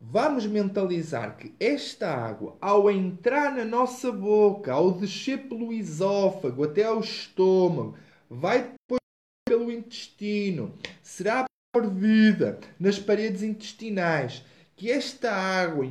vamos 0.04 0.44
mentalizar 0.46 1.36
que 1.36 1.54
esta 1.60 2.12
água, 2.12 2.56
ao 2.60 2.90
entrar 2.90 3.54
na 3.54 3.64
nossa 3.64 4.10
boca, 4.10 4.72
ao 4.72 4.90
descer 4.90 5.48
pelo 5.48 5.72
esófago 5.72 6.64
até 6.64 6.82
ao 6.82 6.98
estômago, 6.98 7.96
vai 8.28 8.62
depois 8.62 9.00
pelo 9.48 9.70
intestino, 9.70 10.74
será 11.02 11.44
absorvida 11.74 12.58
nas 12.80 12.98
paredes 12.98 13.42
intestinais, 13.42 14.44
que 14.74 14.90
esta 14.90 15.32
água, 15.32 15.88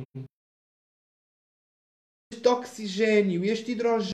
este 2.30 2.48
oxigênio 2.48 3.44
e 3.44 3.48
este 3.48 3.72
hidrogênio 3.72 4.12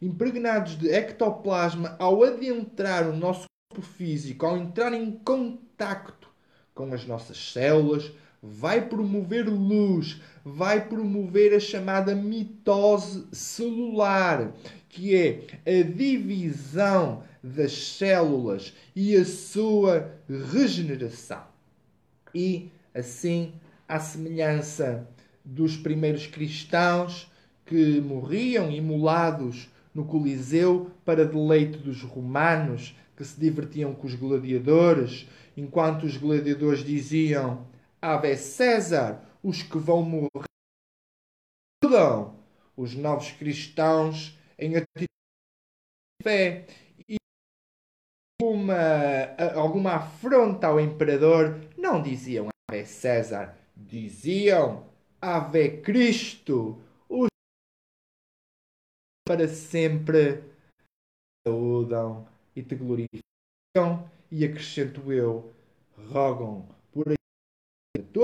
impregnados 0.00 0.76
de 0.76 0.88
ectoplasma, 0.88 1.96
ao 2.00 2.24
adentrar 2.24 3.08
o 3.08 3.16
nosso 3.16 3.46
corpo 3.70 3.86
físico, 3.86 4.44
ao 4.44 4.56
entrar 4.56 4.92
em 4.92 5.12
contacto 5.18 6.28
com 6.74 6.92
as 6.92 7.06
nossas 7.06 7.52
células, 7.52 8.10
vai 8.42 8.88
promover 8.88 9.48
luz, 9.48 10.20
vai 10.44 10.88
promover 10.88 11.54
a 11.54 11.60
chamada 11.60 12.14
mitose 12.14 13.24
celular, 13.30 14.52
que 14.88 15.14
é 15.14 15.42
a 15.64 15.82
divisão 15.84 17.22
das 17.42 17.72
células 17.96 18.74
e 18.96 19.16
a 19.16 19.24
sua 19.24 20.12
regeneração. 20.52 21.42
E 22.34 22.68
assim, 22.92 23.52
à 23.88 24.00
semelhança 24.00 25.06
dos 25.44 25.76
primeiros 25.76 26.26
cristãos 26.26 27.30
que 27.64 28.00
morriam 28.00 28.70
imolados 28.70 29.70
no 29.94 30.04
Coliseu 30.04 30.90
para 31.04 31.24
deleite 31.24 31.78
dos 31.78 32.02
romanos 32.02 32.96
que 33.16 33.24
se 33.24 33.38
divertiam 33.38 33.94
com 33.94 34.06
os 34.06 34.14
gladiadores, 34.14 35.28
enquanto 35.56 36.04
os 36.04 36.16
gladiadores 36.16 36.84
diziam 36.84 37.66
Ave 38.02 38.36
César, 38.36 39.24
os 39.44 39.62
que 39.62 39.78
vão 39.78 40.02
morrer 40.02 40.48
ajudam 41.84 42.36
os 42.76 42.94
novos 42.94 43.30
cristãos 43.30 44.36
em 44.58 44.76
atitude 44.76 45.06
de 45.06 46.24
fé 46.24 46.66
e 47.08 47.16
uma, 48.42 48.74
alguma 49.54 49.94
afronta 49.94 50.66
ao 50.66 50.80
imperador, 50.80 51.60
não 51.78 52.02
diziam 52.02 52.48
Ave 52.68 52.84
César, 52.86 53.56
diziam 53.76 54.90
Ave 55.20 55.80
Cristo, 55.80 56.82
os 57.08 57.28
para 59.24 59.46
sempre 59.46 60.42
saúdam 61.46 62.26
e 62.56 62.64
te 62.64 62.74
glorificam, 62.74 64.10
e 64.28 64.44
acrescento 64.44 65.12
eu, 65.12 65.52
rogam 66.10 66.68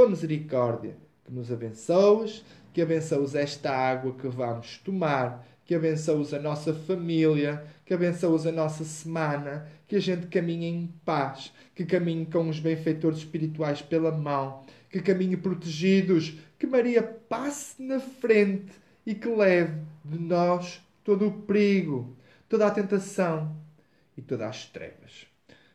misericórdia 0.09 0.97
que 1.25 1.33
nos 1.33 1.53
abençoes, 1.53 2.45
que 2.73 2.81
abençoes 2.81 3.35
esta 3.35 3.71
água 3.71 4.15
que 4.15 4.29
vamos 4.29 4.79
tomar, 4.79 5.47
que 5.65 5.75
abençoes 5.75 6.33
a 6.33 6.39
nossa 6.39 6.73
família, 6.73 7.63
que 7.85 7.93
abençoes 7.93 8.47
a 8.47 8.53
nossa 8.53 8.85
semana, 8.85 9.69
que 9.87 9.97
a 9.97 10.01
gente 10.01 10.27
caminhe 10.29 10.67
em 10.67 10.87
paz, 11.05 11.53
que 11.75 11.85
caminhe 11.85 12.25
com 12.25 12.49
os 12.49 12.59
benfeitores 12.59 13.19
espirituais 13.19 13.83
pela 13.83 14.11
mão, 14.11 14.65
que 14.89 15.03
caminhe 15.03 15.37
protegidos, 15.37 16.39
que 16.59 16.67
Maria 16.67 17.03
passe 17.03 17.83
na 17.83 18.01
frente 18.01 18.73
e 19.05 19.15
que 19.15 19.29
leve 19.29 19.79
de 20.03 20.19
nós 20.19 20.83
todo 21.05 21.29
o 21.29 21.43
perigo, 21.43 22.17
toda 22.49 22.67
a 22.67 22.71
tentação 22.71 23.55
e 24.17 24.23
todas 24.23 24.49
as 24.49 24.67
trevas. 24.67 25.27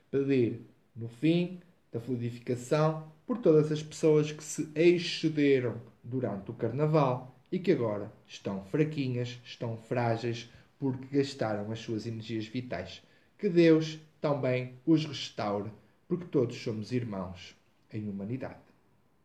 Pedir, 0.09 0.61
no 0.95 1.07
fim 1.07 1.59
da 1.91 1.99
fluidificação, 1.99 3.12
por 3.25 3.37
todas 3.37 3.71
as 3.71 3.81
pessoas 3.81 4.31
que 4.31 4.43
se 4.43 4.69
excederam 4.75 5.81
durante 6.03 6.51
o 6.51 6.53
carnaval 6.53 7.35
e 7.51 7.59
que 7.59 7.71
agora 7.71 8.11
estão 8.27 8.63
fraquinhas, 8.65 9.39
estão 9.45 9.77
frágeis 9.77 10.49
porque 10.79 11.17
gastaram 11.17 11.71
as 11.71 11.79
suas 11.79 12.05
energias 12.05 12.45
vitais. 12.45 13.01
Que 13.37 13.49
Deus 13.49 13.99
também 14.19 14.79
os 14.85 15.05
restaure, 15.05 15.71
porque 16.07 16.25
todos 16.25 16.55
somos 16.57 16.91
irmãos 16.91 17.55
em 17.91 18.09
humanidade. 18.09 18.59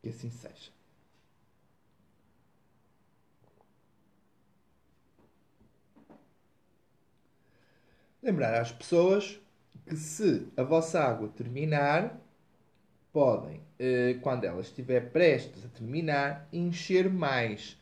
Que 0.01 0.09
assim 0.09 0.29
seja. 0.29 0.71
Lembrar 8.21 8.61
às 8.61 8.71
pessoas 8.71 9.39
que 9.87 9.95
se 9.95 10.47
a 10.55 10.63
vossa 10.63 10.99
água 11.01 11.29
terminar, 11.29 12.19
podem, 13.11 13.61
quando 14.21 14.43
ela 14.43 14.61
estiver 14.61 15.09
prestes 15.11 15.63
a 15.63 15.69
terminar, 15.69 16.47
encher 16.51 17.09
mais. 17.09 17.77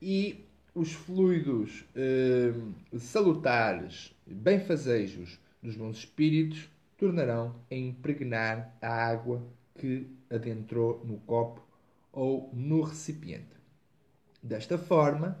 E 0.00 0.44
os 0.74 0.92
fluidos 0.92 1.84
eh, 1.94 2.52
salutares, 2.98 4.14
benfazejos 4.26 5.38
dos 5.62 5.76
bons 5.76 5.98
espíritos 5.98 6.68
tornarão 6.96 7.56
a 7.70 7.74
impregnar 7.74 8.76
a 8.80 8.88
água 8.88 9.42
que 9.76 10.06
adentrou 10.30 11.04
no 11.04 11.18
copo 11.18 11.66
ou 12.12 12.50
no 12.52 12.82
recipiente. 12.82 13.58
Desta 14.42 14.78
forma, 14.78 15.38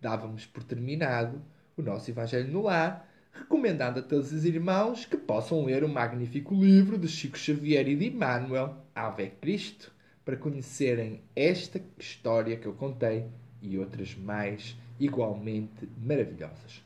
dávamos 0.00 0.46
por 0.46 0.64
terminado 0.64 1.40
o 1.76 1.82
nosso 1.82 2.10
Evangelho 2.10 2.50
no 2.50 2.62
Lar, 2.62 3.08
recomendando 3.32 4.00
a 4.00 4.02
todos 4.02 4.32
os 4.32 4.44
irmãos 4.44 5.04
que 5.04 5.16
possam 5.16 5.64
ler 5.64 5.84
o 5.84 5.88
magnífico 5.88 6.54
livro 6.54 6.98
de 6.98 7.08
Chico 7.08 7.38
Xavier 7.38 7.88
e 7.88 7.96
de 7.96 8.08
Emmanuel, 8.08 8.81
Ave 8.94 9.28
Cristo, 9.40 9.92
para 10.24 10.36
conhecerem 10.36 11.22
esta 11.34 11.80
história 11.98 12.56
que 12.56 12.66
eu 12.66 12.72
contei 12.72 13.26
e 13.60 13.78
outras 13.78 14.14
mais 14.14 14.76
igualmente 14.98 15.88
maravilhosas. 16.00 16.82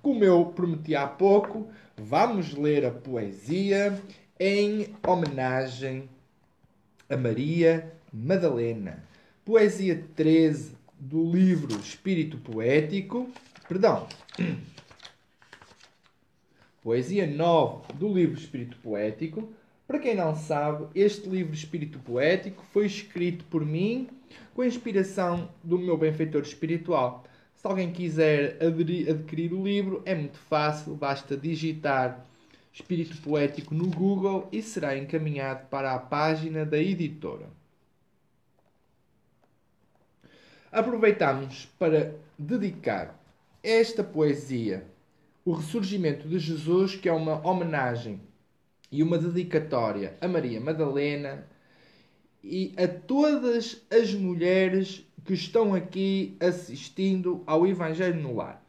Como 0.00 0.24
eu 0.24 0.46
prometi 0.46 0.96
há 0.96 1.06
pouco, 1.06 1.70
vamos 1.96 2.54
ler 2.54 2.84
a 2.84 2.90
poesia 2.90 3.96
em 4.38 4.94
homenagem 5.06 6.08
a 7.08 7.16
Maria 7.16 7.92
Madalena. 8.12 9.04
Poesia 9.44 10.02
13 10.16 10.74
do 10.98 11.30
livro 11.30 11.78
Espírito 11.78 12.38
Poético. 12.38 13.30
Perdão. 13.68 14.08
Poesia 16.82 17.26
9 17.26 17.92
do 17.94 18.12
livro 18.12 18.38
Espírito 18.38 18.76
Poético. 18.78 19.52
Para 19.92 20.00
quem 20.00 20.14
não 20.14 20.34
sabe, 20.34 20.86
este 20.94 21.28
livro 21.28 21.52
Espírito 21.52 21.98
Poético 21.98 22.64
foi 22.72 22.86
escrito 22.86 23.44
por 23.44 23.62
mim 23.62 24.08
com 24.54 24.62
a 24.62 24.66
inspiração 24.66 25.50
do 25.62 25.78
meu 25.78 25.98
benfeitor 25.98 26.40
espiritual. 26.40 27.24
Se 27.54 27.66
alguém 27.66 27.92
quiser 27.92 28.56
adquirir 28.62 29.52
o 29.52 29.62
livro, 29.62 30.00
é 30.06 30.14
muito 30.14 30.38
fácil, 30.38 30.94
basta 30.94 31.36
digitar 31.36 32.24
Espírito 32.72 33.20
Poético 33.20 33.74
no 33.74 33.86
Google 33.88 34.48
e 34.50 34.62
será 34.62 34.96
encaminhado 34.96 35.66
para 35.66 35.92
a 35.92 35.98
página 35.98 36.64
da 36.64 36.78
editora. 36.78 37.50
Aproveitamos 40.72 41.66
para 41.78 42.14
dedicar 42.38 43.22
esta 43.62 44.02
poesia, 44.02 44.86
O 45.44 45.52
Ressurgimento 45.52 46.26
de 46.26 46.38
Jesus, 46.38 46.96
que 46.96 47.10
é 47.10 47.12
uma 47.12 47.46
homenagem 47.46 48.31
e 48.92 49.02
uma 49.02 49.16
dedicatória 49.16 50.14
a 50.20 50.28
Maria 50.28 50.60
Madalena 50.60 51.48
e 52.44 52.74
a 52.76 52.86
todas 52.86 53.80
as 53.90 54.12
mulheres 54.12 55.06
que 55.24 55.32
estão 55.32 55.74
aqui 55.74 56.36
assistindo 56.38 57.42
ao 57.46 57.66
Evangelho 57.66 58.20
no 58.20 58.36
Lar, 58.36 58.62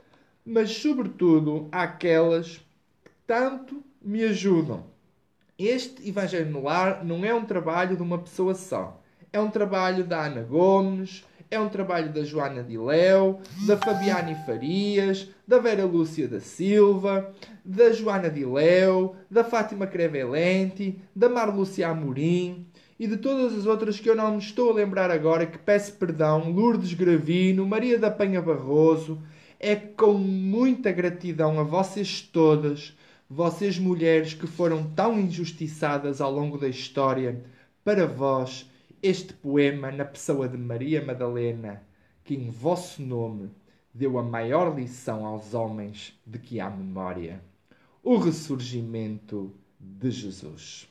mas 0.45 0.71
sobretudo 0.71 1.67
àquelas 1.71 2.57
que 3.03 3.11
tanto 3.27 3.83
me 4.01 4.23
ajudam. 4.23 4.85
Este 5.57 6.07
Evangelho 6.07 6.49
no 6.49 6.63
Lar 6.63 7.03
não 7.03 7.25
é 7.25 7.33
um 7.33 7.45
trabalho 7.45 7.97
de 7.97 8.03
uma 8.03 8.17
pessoa 8.17 8.55
só. 8.55 9.01
É 9.31 9.39
um 9.39 9.49
trabalho 9.49 10.03
da 10.03 10.25
Ana 10.25 10.43
Gomes, 10.43 11.23
é 11.53 11.59
um 11.59 11.69
trabalho 11.69 12.11
da 12.11 12.23
Joana 12.23 12.63
de 12.63 12.77
Léo, 12.77 13.39
da 13.67 13.77
Fabiane 13.77 14.35
Farias, 14.43 15.29
da 15.47 15.59
Vera 15.59 15.85
Lúcia 15.85 16.27
da 16.27 16.39
Silva, 16.39 17.31
da 17.63 17.91
Joana 17.91 18.27
de 18.27 18.43
Léo, 18.43 19.15
da 19.29 19.43
Fátima 19.43 19.85
Crevelenti, 19.85 20.99
da 21.15 21.29
Marlúcia 21.29 21.87
Amorim 21.87 22.65
e 22.99 23.05
de 23.05 23.17
todas 23.17 23.55
as 23.55 23.67
outras 23.67 23.99
que 23.99 24.09
eu 24.09 24.15
não 24.15 24.31
me 24.31 24.39
estou 24.39 24.71
a 24.71 24.73
lembrar 24.73 25.11
agora, 25.11 25.45
que 25.45 25.59
peço 25.59 25.93
perdão, 25.93 26.51
Lourdes 26.51 26.93
Gravino, 26.93 27.67
Maria 27.67 27.99
da 27.99 28.09
Penha 28.09 28.41
Barroso. 28.41 29.21
É 29.59 29.75
com 29.75 30.13
muita 30.13 30.91
gratidão 30.91 31.59
a 31.59 31.63
vocês 31.63 32.21
todas, 32.21 32.97
vocês 33.29 33.77
mulheres 33.77 34.33
que 34.33 34.47
foram 34.47 34.83
tão 34.95 35.19
injustiçadas 35.19 36.19
ao 36.19 36.31
longo 36.31 36.57
da 36.57 36.67
história, 36.67 37.43
para 37.83 38.07
vós 38.07 38.67
este 39.03 39.33
poema 39.33 39.91
na 39.91 40.05
pessoa 40.05 40.47
de 40.47 40.57
Maria 40.57 41.03
Madalena, 41.03 41.83
que 42.23 42.33
em 42.33 42.49
vosso 42.49 43.01
nome 43.01 43.51
deu 43.93 44.17
a 44.17 44.23
maior 44.23 44.73
lição 44.73 45.25
aos 45.25 45.53
homens 45.53 46.17
de 46.25 46.39
que 46.39 46.61
há 46.61 46.69
memória: 46.69 47.43
o 48.01 48.17
ressurgimento 48.17 49.53
de 49.77 50.09
Jesus. 50.09 50.89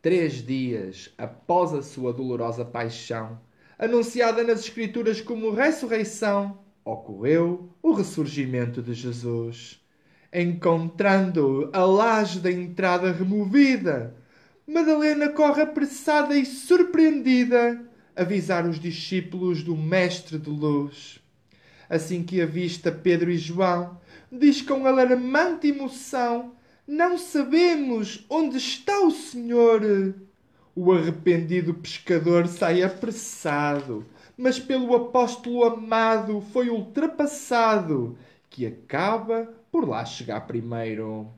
Três 0.00 0.42
dias 0.42 1.12
após 1.18 1.74
a 1.74 1.82
sua 1.82 2.14
dolorosa 2.14 2.64
paixão, 2.64 3.38
anunciada 3.78 4.42
nas 4.42 4.60
Escrituras 4.60 5.20
como 5.20 5.50
ressurreição, 5.50 6.58
ocorreu 6.82 7.68
o 7.82 7.92
ressurgimento 7.92 8.82
de 8.82 8.94
Jesus. 8.94 9.80
Encontrando 10.32 11.70
a 11.72 11.84
laje 11.84 12.40
da 12.40 12.50
entrada 12.50 13.12
removida, 13.12 14.16
Madalena 14.66 15.28
corre 15.28 15.60
apressada 15.60 16.34
e 16.34 16.46
surpreendida 16.46 17.84
avisar 18.16 18.66
os 18.66 18.80
discípulos 18.80 19.62
do 19.62 19.76
Mestre 19.76 20.38
de 20.38 20.48
Luz. 20.48 21.20
Assim 21.86 22.22
que 22.22 22.40
avista 22.40 22.90
Pedro 22.90 23.30
e 23.30 23.36
João, 23.36 24.00
diz 24.32 24.62
com 24.62 24.86
alarmante 24.86 25.68
emoção: 25.68 26.54
Não 26.88 27.18
sabemos 27.18 28.24
onde 28.30 28.56
está 28.56 29.00
o 29.00 29.10
Senhor. 29.10 30.14
O 30.74 30.92
arrependido 30.92 31.74
pescador 31.74 32.48
sai 32.48 32.82
apressado, 32.82 34.06
mas 34.34 34.58
pelo 34.58 34.94
apóstolo 34.96 35.62
amado 35.64 36.42
foi 36.54 36.70
ultrapassado, 36.70 38.16
que 38.48 38.64
acaba 38.64 39.46
por 39.70 39.86
lá 39.86 40.06
chegar 40.06 40.40
primeiro. 40.46 41.28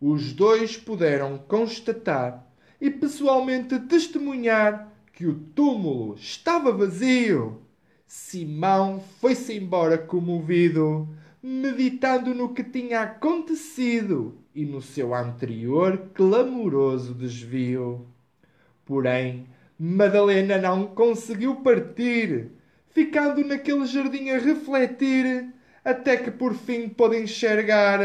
Os 0.00 0.32
dois 0.32 0.78
puderam 0.78 1.36
constatar 1.46 2.53
e 2.84 2.90
pessoalmente 2.90 3.78
testemunhar 3.78 4.92
que 5.10 5.26
o 5.26 5.34
túmulo 5.34 6.16
estava 6.16 6.70
vazio. 6.70 7.62
Simão 8.06 9.02
foi-se 9.22 9.56
embora 9.56 9.96
comovido, 9.96 11.08
meditando 11.42 12.34
no 12.34 12.52
que 12.52 12.62
tinha 12.62 13.00
acontecido 13.00 14.36
e 14.54 14.66
no 14.66 14.82
seu 14.82 15.14
anterior 15.14 16.10
clamoroso 16.12 17.14
desvio. 17.14 18.06
Porém, 18.84 19.46
Madalena 19.78 20.58
não 20.58 20.88
conseguiu 20.88 21.56
partir, 21.62 22.50
ficando 22.90 23.42
naquele 23.46 23.86
jardim 23.86 24.28
a 24.28 24.38
refletir, 24.38 25.54
até 25.82 26.18
que 26.18 26.30
por 26.30 26.52
fim 26.52 26.90
pôde 26.90 27.16
enxergar, 27.16 27.98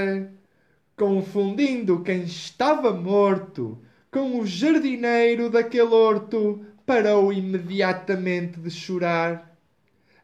confundindo 0.96 2.02
quem 2.02 2.24
estava 2.24 2.94
morto 2.94 3.78
com 4.12 4.40
o 4.40 4.46
jardineiro 4.46 5.50
daquele 5.50 5.94
horto, 5.94 6.66
parou 6.86 7.32
imediatamente 7.32 8.60
de 8.60 8.72
chorar. 8.72 9.56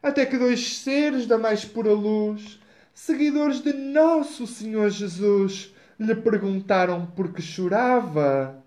Até 0.02 0.26
que 0.26 0.36
dois 0.36 0.78
seres 0.78 1.26
da 1.26 1.38
mais 1.38 1.64
pura 1.64 1.92
luz, 1.92 2.58
seguidores 2.92 3.60
de 3.60 3.72
Nosso 3.72 4.46
Senhor 4.46 4.90
Jesus, 4.90 5.72
lhe 5.98 6.14
perguntaram 6.14 7.06
por 7.06 7.32
que 7.32 7.40
chorava. 7.40 8.62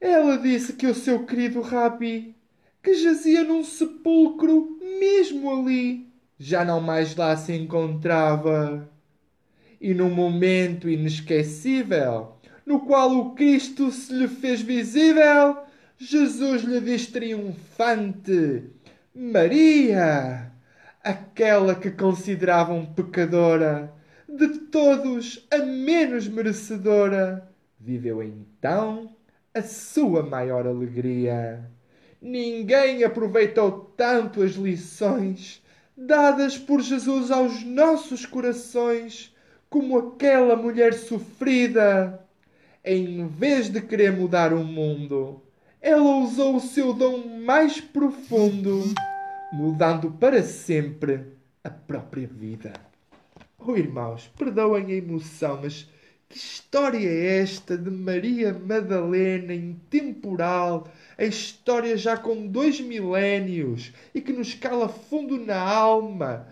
Ela 0.00 0.36
disse 0.36 0.74
que 0.74 0.86
o 0.86 0.94
seu 0.94 1.24
querido 1.24 1.60
Rabi, 1.60 2.36
que 2.82 2.94
jazia 2.94 3.42
num 3.42 3.64
sepulcro 3.64 4.78
mesmo 5.00 5.50
ali, 5.50 6.12
já 6.38 6.64
não 6.64 6.80
mais 6.80 7.16
lá 7.16 7.36
se 7.36 7.54
encontrava. 7.54 8.90
E 9.80 9.94
num 9.94 10.10
momento 10.10 10.88
inesquecível, 10.88 12.33
no 12.66 12.80
qual 12.80 13.16
o 13.16 13.34
Cristo 13.34 13.90
se 13.90 14.12
lhe 14.12 14.28
fez 14.28 14.62
visível, 14.62 15.58
Jesus 15.98 16.62
lhe 16.62 16.80
diz 16.80 17.06
triunfante: 17.06 18.64
Maria, 19.14 20.50
aquela 21.02 21.74
que 21.74 21.90
consideravam 21.90 22.86
pecadora, 22.86 23.92
de 24.28 24.48
todos 24.70 25.46
a 25.50 25.58
menos 25.58 26.26
merecedora, 26.26 27.48
viveu 27.78 28.22
então 28.22 29.14
a 29.52 29.62
sua 29.62 30.22
maior 30.22 30.66
alegria. 30.66 31.70
Ninguém 32.20 33.04
aproveitou 33.04 33.92
tanto 33.96 34.42
as 34.42 34.52
lições 34.52 35.62
dadas 35.96 36.58
por 36.58 36.80
Jesus 36.80 37.30
aos 37.30 37.62
nossos 37.62 38.26
corações 38.26 39.32
como 39.68 39.98
aquela 39.98 40.56
mulher 40.56 40.94
sofrida 40.94 42.23
em 42.84 43.26
vez 43.26 43.70
de 43.70 43.80
querer 43.80 44.12
mudar 44.12 44.52
o 44.52 44.62
mundo, 44.62 45.42
ela 45.80 46.16
usou 46.18 46.56
o 46.56 46.60
seu 46.60 46.92
dom 46.92 47.40
mais 47.44 47.80
profundo, 47.80 48.82
mudando 49.52 50.10
para 50.10 50.42
sempre 50.42 51.24
a 51.62 51.70
própria 51.70 52.26
vida. 52.26 52.74
Oh, 53.58 53.76
irmãos, 53.76 54.30
perdoem 54.36 54.86
a 54.86 54.96
emoção, 54.96 55.60
mas 55.62 55.88
que 56.28 56.36
história 56.36 57.08
é 57.08 57.40
esta 57.40 57.78
de 57.78 57.90
Maria 57.90 58.52
Madalena 58.52 59.54
intemporal? 59.54 60.86
A 61.16 61.24
história 61.24 61.96
já 61.96 62.16
com 62.16 62.46
dois 62.46 62.80
milénios 62.80 63.92
e 64.14 64.20
que 64.20 64.32
nos 64.32 64.52
cala 64.52 64.88
fundo 64.88 65.38
na 65.38 65.58
alma. 65.58 66.46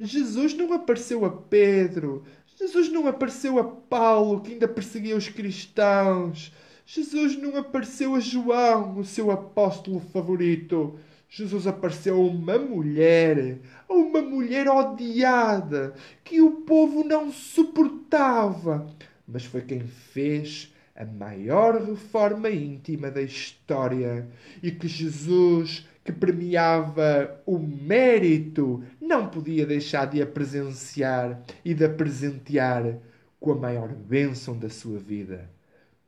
Jesus 0.00 0.54
não 0.54 0.72
apareceu 0.72 1.24
a 1.24 1.30
Pedro, 1.30 2.24
Jesus 2.56 2.88
não 2.88 3.06
apareceu 3.06 3.58
a 3.58 3.64
Paulo, 3.64 4.40
que 4.40 4.52
ainda 4.52 4.68
perseguia 4.68 5.16
os 5.16 5.28
cristãos. 5.28 6.52
Jesus 6.86 7.36
não 7.36 7.56
apareceu 7.56 8.14
a 8.14 8.20
João, 8.20 8.98
o 8.98 9.04
seu 9.04 9.30
apóstolo 9.30 10.00
favorito. 10.00 10.98
Jesus 11.28 11.66
apareceu 11.66 12.16
a 12.16 12.20
uma 12.20 12.58
mulher, 12.58 13.58
a 13.88 13.92
uma 13.92 14.22
mulher 14.22 14.68
odiada, 14.68 15.94
que 16.22 16.40
o 16.40 16.62
povo 16.62 17.02
não 17.02 17.32
suportava. 17.32 18.86
Mas 19.26 19.44
foi 19.44 19.62
quem 19.62 19.80
fez 19.80 20.72
a 20.94 21.04
maior 21.04 21.82
reforma 21.82 22.48
íntima 22.50 23.10
da 23.10 23.20
história 23.20 24.28
e 24.62 24.70
que 24.70 24.86
Jesus 24.86 25.88
que 26.04 26.12
premiava 26.12 27.40
o 27.46 27.58
mérito, 27.58 28.84
não 29.00 29.26
podia 29.26 29.64
deixar 29.64 30.06
de 30.06 30.20
a 30.20 30.26
presenciar 30.26 31.40
e 31.64 31.72
de 31.72 31.86
a 31.86 31.88
presentear 31.88 32.98
com 33.40 33.52
a 33.52 33.56
maior 33.56 33.88
bênção 33.88 34.56
da 34.56 34.68
sua 34.68 34.98
vida. 34.98 35.48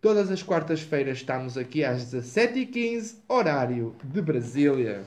Todas 0.02 0.30
as 0.30 0.42
quartas-feiras 0.42 1.18
estamos 1.18 1.56
aqui 1.56 1.82
às 1.82 2.12
17h15, 2.12 3.16
horário 3.26 3.96
de 4.04 4.20
Brasília. 4.20 5.02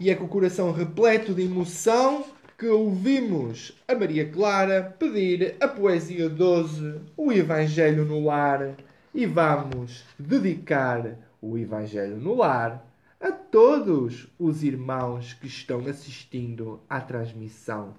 E 0.00 0.10
é 0.10 0.14
com 0.14 0.24
o 0.24 0.28
coração 0.28 0.72
repleto 0.72 1.34
de 1.34 1.42
emoção 1.42 2.24
que 2.56 2.66
ouvimos 2.66 3.76
a 3.86 3.94
Maria 3.94 4.28
Clara 4.28 4.96
pedir 4.98 5.54
a 5.60 5.68
poesia 5.68 6.28
12, 6.28 7.00
o 7.16 7.30
Evangelho 7.30 8.04
no 8.04 8.24
Lar, 8.24 8.74
e 9.14 9.26
vamos 9.26 10.04
dedicar 10.18 11.16
o 11.40 11.56
Evangelho 11.56 12.16
no 12.16 12.34
Lar 12.34 12.87
a 13.20 13.32
todos 13.32 14.28
os 14.38 14.62
irmãos 14.62 15.32
que 15.32 15.48
estão 15.48 15.80
assistindo 15.86 16.80
à 16.88 17.00
transmissão, 17.00 17.94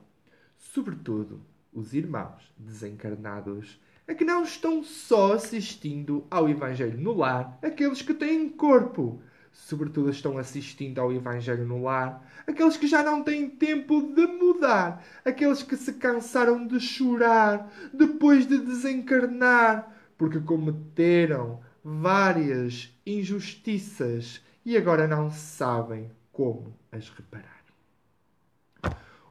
sobretudo 0.57 1.41
os 1.74 1.93
irmãos 1.93 2.53
desencarnados, 2.57 3.82
a 4.07 4.13
que 4.13 4.24
não 4.24 4.43
estão 4.43 4.82
só 4.82 5.34
assistindo 5.34 6.26
ao 6.32 6.47
Evangelho 6.47 6.97
no 6.97 7.13
lar, 7.13 7.59
aqueles 7.61 8.01
que 8.01 8.13
têm 8.13 8.49
corpo, 8.49 9.22
sobretudo 9.51 10.09
estão 10.09 10.38
assistindo 10.38 10.99
ao 10.99 11.11
Evangelho 11.11 11.67
no 11.67 11.84
lar, 11.84 12.26
aqueles 12.47 12.78
que 12.78 12.88
já 12.88 13.03
não 13.03 13.22
têm 13.22 13.49
tempo 13.49 14.01
de 14.13 14.26
mudar, 14.26 15.03
aqueles 15.26 15.61
que 15.61 15.76
se 15.76 15.93
cansaram 15.93 16.65
de 16.65 16.80
chorar 16.80 17.70
depois 17.93 18.47
de 18.47 18.57
desencarnar, 18.57 19.93
porque 20.17 20.39
cometeram 20.39 21.59
várias 21.84 22.97
injustiças 23.05 24.41
e 24.70 24.78
agora 24.78 25.07
não 25.07 25.32
sabem 25.32 26.11
como 26.32 26.78
as 26.91 27.09
reparar. 27.09 27.63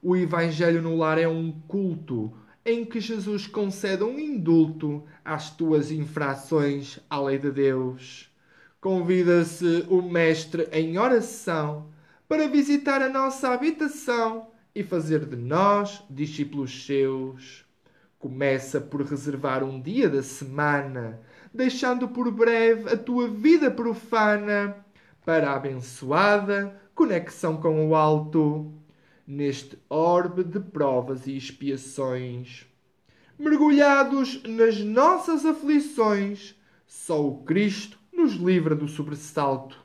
O 0.02 0.16
Evangelho 0.16 0.82
no 0.82 0.96
Lar 0.96 1.16
é 1.16 1.28
um 1.28 1.52
culto 1.52 2.36
em 2.66 2.84
que 2.84 2.98
Jesus 2.98 3.46
concede 3.46 4.02
um 4.02 4.18
indulto 4.18 5.04
às 5.24 5.48
tuas 5.48 5.92
infrações 5.92 6.98
à 7.08 7.20
lei 7.20 7.38
de 7.38 7.52
Deus. 7.52 8.28
Convida-se 8.80 9.86
o 9.88 10.02
Mestre 10.02 10.68
em 10.72 10.98
oração 10.98 11.88
para 12.26 12.48
visitar 12.48 13.00
a 13.00 13.08
nossa 13.08 13.50
habitação 13.50 14.48
e 14.74 14.82
fazer 14.82 15.24
de 15.24 15.36
nós 15.36 16.02
discípulos 16.10 16.84
seus. 16.84 17.64
Começa 18.18 18.80
por 18.80 19.02
reservar 19.02 19.62
um 19.62 19.80
dia 19.80 20.08
da 20.08 20.20
semana, 20.20 21.20
deixando 21.54 22.08
por 22.08 22.28
breve 22.32 22.92
a 22.92 22.96
tua 22.96 23.28
vida 23.28 23.70
profana 23.70 24.84
para 25.28 25.50
a 25.50 25.56
abençoada 25.56 26.74
conexão 26.94 27.58
com 27.58 27.86
o 27.86 27.94
alto, 27.94 28.72
neste 29.26 29.78
orbe 29.90 30.42
de 30.42 30.58
provas 30.58 31.26
e 31.26 31.36
expiações. 31.36 32.64
Mergulhados 33.38 34.42
nas 34.44 34.80
nossas 34.80 35.44
aflições, 35.44 36.54
só 36.86 37.22
o 37.22 37.42
Cristo 37.42 37.98
nos 38.10 38.36
livra 38.36 38.74
do 38.74 38.88
sobressalto. 38.88 39.78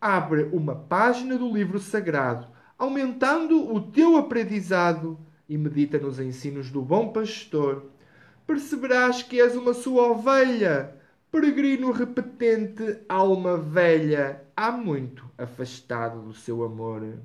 Abre 0.00 0.44
uma 0.52 0.76
página 0.76 1.36
do 1.36 1.52
livro 1.52 1.80
sagrado, 1.80 2.46
aumentando 2.78 3.74
o 3.74 3.80
teu 3.80 4.16
aprendizado 4.16 5.18
e 5.48 5.58
medita 5.58 5.98
nos 5.98 6.20
ensinos 6.20 6.70
do 6.70 6.80
bom 6.80 7.08
pastor. 7.08 7.86
Perceberás 8.46 9.20
que 9.20 9.40
és 9.40 9.56
uma 9.56 9.74
sua 9.74 10.12
ovelha, 10.12 10.94
peregrino 11.32 11.90
repetente, 11.90 13.00
alma 13.08 13.56
velha, 13.56 14.45
há 14.56 14.72
muito 14.72 15.30
afastado 15.36 16.22
do 16.22 16.32
seu 16.32 16.64
amor. 16.64 17.18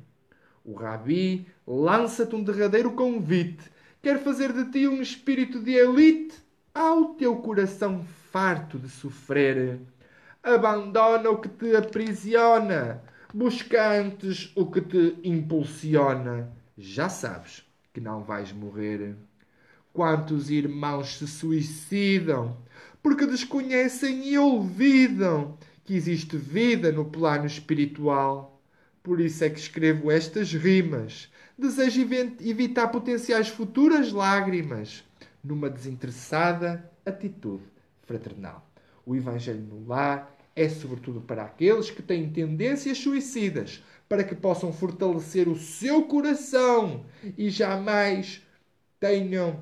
O 0.66 0.74
Rabi 0.74 1.48
lança-te 1.66 2.36
um 2.36 2.44
derradeiro 2.44 2.92
convite. 2.92 3.72
Quer 4.02 4.20
fazer 4.20 4.52
de 4.52 4.66
ti 4.66 4.88
um 4.88 5.02
espírito 5.02 5.60
de 5.60 5.72
elite 5.72 6.36
ao 6.74 7.16
teu 7.16 7.38
coração 7.38 8.04
farto 8.32 8.78
de 8.78 8.90
sofrer. 8.90 9.80
Abandona 10.44 11.30
o 11.30 11.40
que 11.40 11.48
te 11.48 11.76
aprisiona. 11.76 13.02
Busca 13.34 14.00
antes 14.00 14.52
o 14.56 14.66
que 14.70 14.82
te 14.82 15.18
impulsiona. 15.24 16.52
Já 16.78 17.08
sabes 17.08 17.66
que 17.94 18.02
não 18.02 18.24
vais 18.24 18.52
morrer. 18.52 19.16
Quantos 19.94 20.50
irmãos 20.50 21.18
se 21.18 21.28
suicidam 21.28 22.58
porque 23.02 23.26
desconhecem 23.26 24.28
e 24.28 24.38
olvidam 24.38 25.58
que 25.92 25.98
existe 25.98 26.38
vida 26.38 26.90
no 26.90 27.04
plano 27.04 27.46
espiritual. 27.46 28.62
Por 29.04 29.20
isso 29.20 29.44
é 29.44 29.50
que 29.50 29.60
escrevo 29.60 30.10
estas 30.10 30.54
rimas. 30.54 31.30
Desejo 31.58 32.08
evitar 32.40 32.88
potenciais 32.88 33.50
futuras 33.50 34.14
lágrimas 34.14 35.04
numa 35.44 35.70
desinteressada 35.70 36.90
atitude 37.06 37.64
fraternal. 38.04 38.66
O 39.06 39.18
Evangelho 39.18 39.60
no 39.60 39.86
lar 39.86 40.34
é 40.56 40.70
sobretudo 40.70 41.20
para 41.20 41.44
aqueles 41.44 41.92
que 41.92 42.02
têm 42.02 42.30
tendências 42.30 42.98
suicidas, 42.98 43.84
para 44.08 44.24
que 44.24 44.34
possam 44.34 44.72
fortalecer 44.72 45.50
o 45.50 45.58
seu 45.58 46.04
coração 46.04 47.06
e 47.38 47.50
jamais 47.50 48.42
tenham 48.98 49.62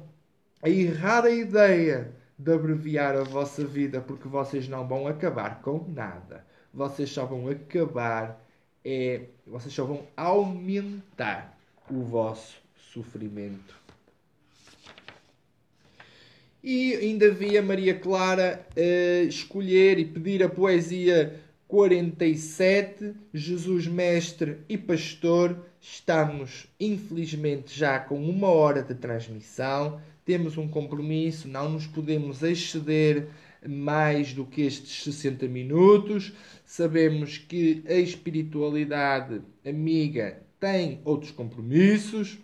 a 0.62 0.70
errada 0.70 1.32
ideia 1.32 2.14
de 2.40 2.54
abreviar 2.54 3.18
a 3.18 3.24
vossa 3.24 3.66
vida, 3.66 4.00
porque 4.00 4.30
vocês 4.30 4.70
não 4.70 4.88
vão 4.88 5.06
acabar 5.06 5.62
com 5.62 5.86
nada. 5.90 6.46
Vocês 6.74 7.10
só 7.10 7.26
vão 7.26 7.50
acabar, 7.50 8.42
é, 8.86 9.24
vocês 9.46 9.74
só 9.74 9.84
vão 9.84 10.08
aumentar 10.16 11.60
o 11.92 12.02
vosso 12.02 12.56
sofrimento. 12.94 13.78
E 16.64 16.94
ainda 16.96 17.30
via 17.30 17.62
Maria 17.62 17.98
Clara 17.98 18.66
uh, 18.76 19.28
escolher 19.28 20.00
e 20.00 20.06
pedir 20.06 20.44
a 20.44 20.50
poesia 20.50 21.42
47, 21.68 23.14
Jesus 23.34 23.86
Mestre 23.86 24.58
e 24.68 24.78
Pastor. 24.78 25.58
Estamos, 25.82 26.68
infelizmente, 26.80 27.78
já 27.78 28.00
com 28.00 28.22
uma 28.22 28.48
hora 28.48 28.82
de 28.82 28.94
transmissão. 28.96 30.02
Temos 30.30 30.60
um 30.60 30.68
compromisso, 30.68 31.48
não 31.48 31.70
nos 31.70 31.88
podemos 31.88 32.44
exceder 32.44 33.30
mais 33.68 34.32
do 34.32 34.46
que 34.46 34.62
estes 34.62 35.02
60 35.06 35.48
minutos. 35.48 36.32
Sabemos 36.64 37.40
que 37.40 37.84
a 37.88 37.96
espiritualidade 37.96 39.42
amiga 39.66 40.44
tem 40.60 41.02
outros 41.04 41.32
compromissos. 41.32 42.38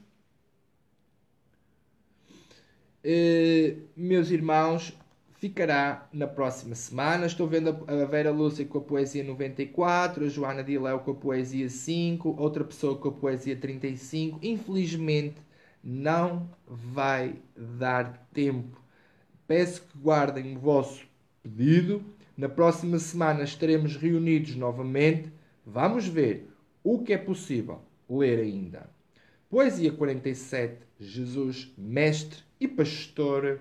Uh, 3.05 3.79
meus 3.95 4.31
irmãos, 4.31 4.91
ficará 5.37 6.09
na 6.11 6.25
próxima 6.25 6.73
semana. 6.73 7.27
Estou 7.27 7.47
vendo 7.47 7.85
a 7.85 8.05
Vera 8.05 8.31
Lúcia 8.31 8.65
com 8.65 8.79
a 8.79 8.81
poesia 8.81 9.23
94, 9.23 10.25
a 10.25 10.27
Joana 10.27 10.63
Diléu 10.63 11.01
com 11.01 11.11
a 11.11 11.13
poesia 11.13 11.69
5, 11.69 12.35
outra 12.35 12.63
pessoa 12.63 12.97
com 12.97 13.09
a 13.09 13.11
poesia 13.11 13.55
35. 13.55 14.39
Infelizmente, 14.41 15.44
não 15.85 16.49
vai 16.65 17.35
dar 17.55 18.27
tempo. 18.33 18.81
Peço 19.47 19.83
que 19.83 19.97
guardem 19.99 20.57
o 20.57 20.59
vosso 20.59 21.05
pedido. 21.43 22.03
Na 22.35 22.49
próxima 22.49 22.97
semana 22.97 23.43
estaremos 23.43 23.95
reunidos 23.95 24.55
novamente. 24.55 25.31
Vamos 25.63 26.07
ver 26.07 26.49
o 26.83 27.03
que 27.03 27.13
é 27.13 27.17
possível 27.19 27.81
ler 28.09 28.39
ainda. 28.39 28.89
Poesia 29.47 29.91
47, 29.91 30.77
Jesus, 30.99 31.71
Mestre 31.77 32.39
e 32.59 32.67
Pastor. 32.67 33.59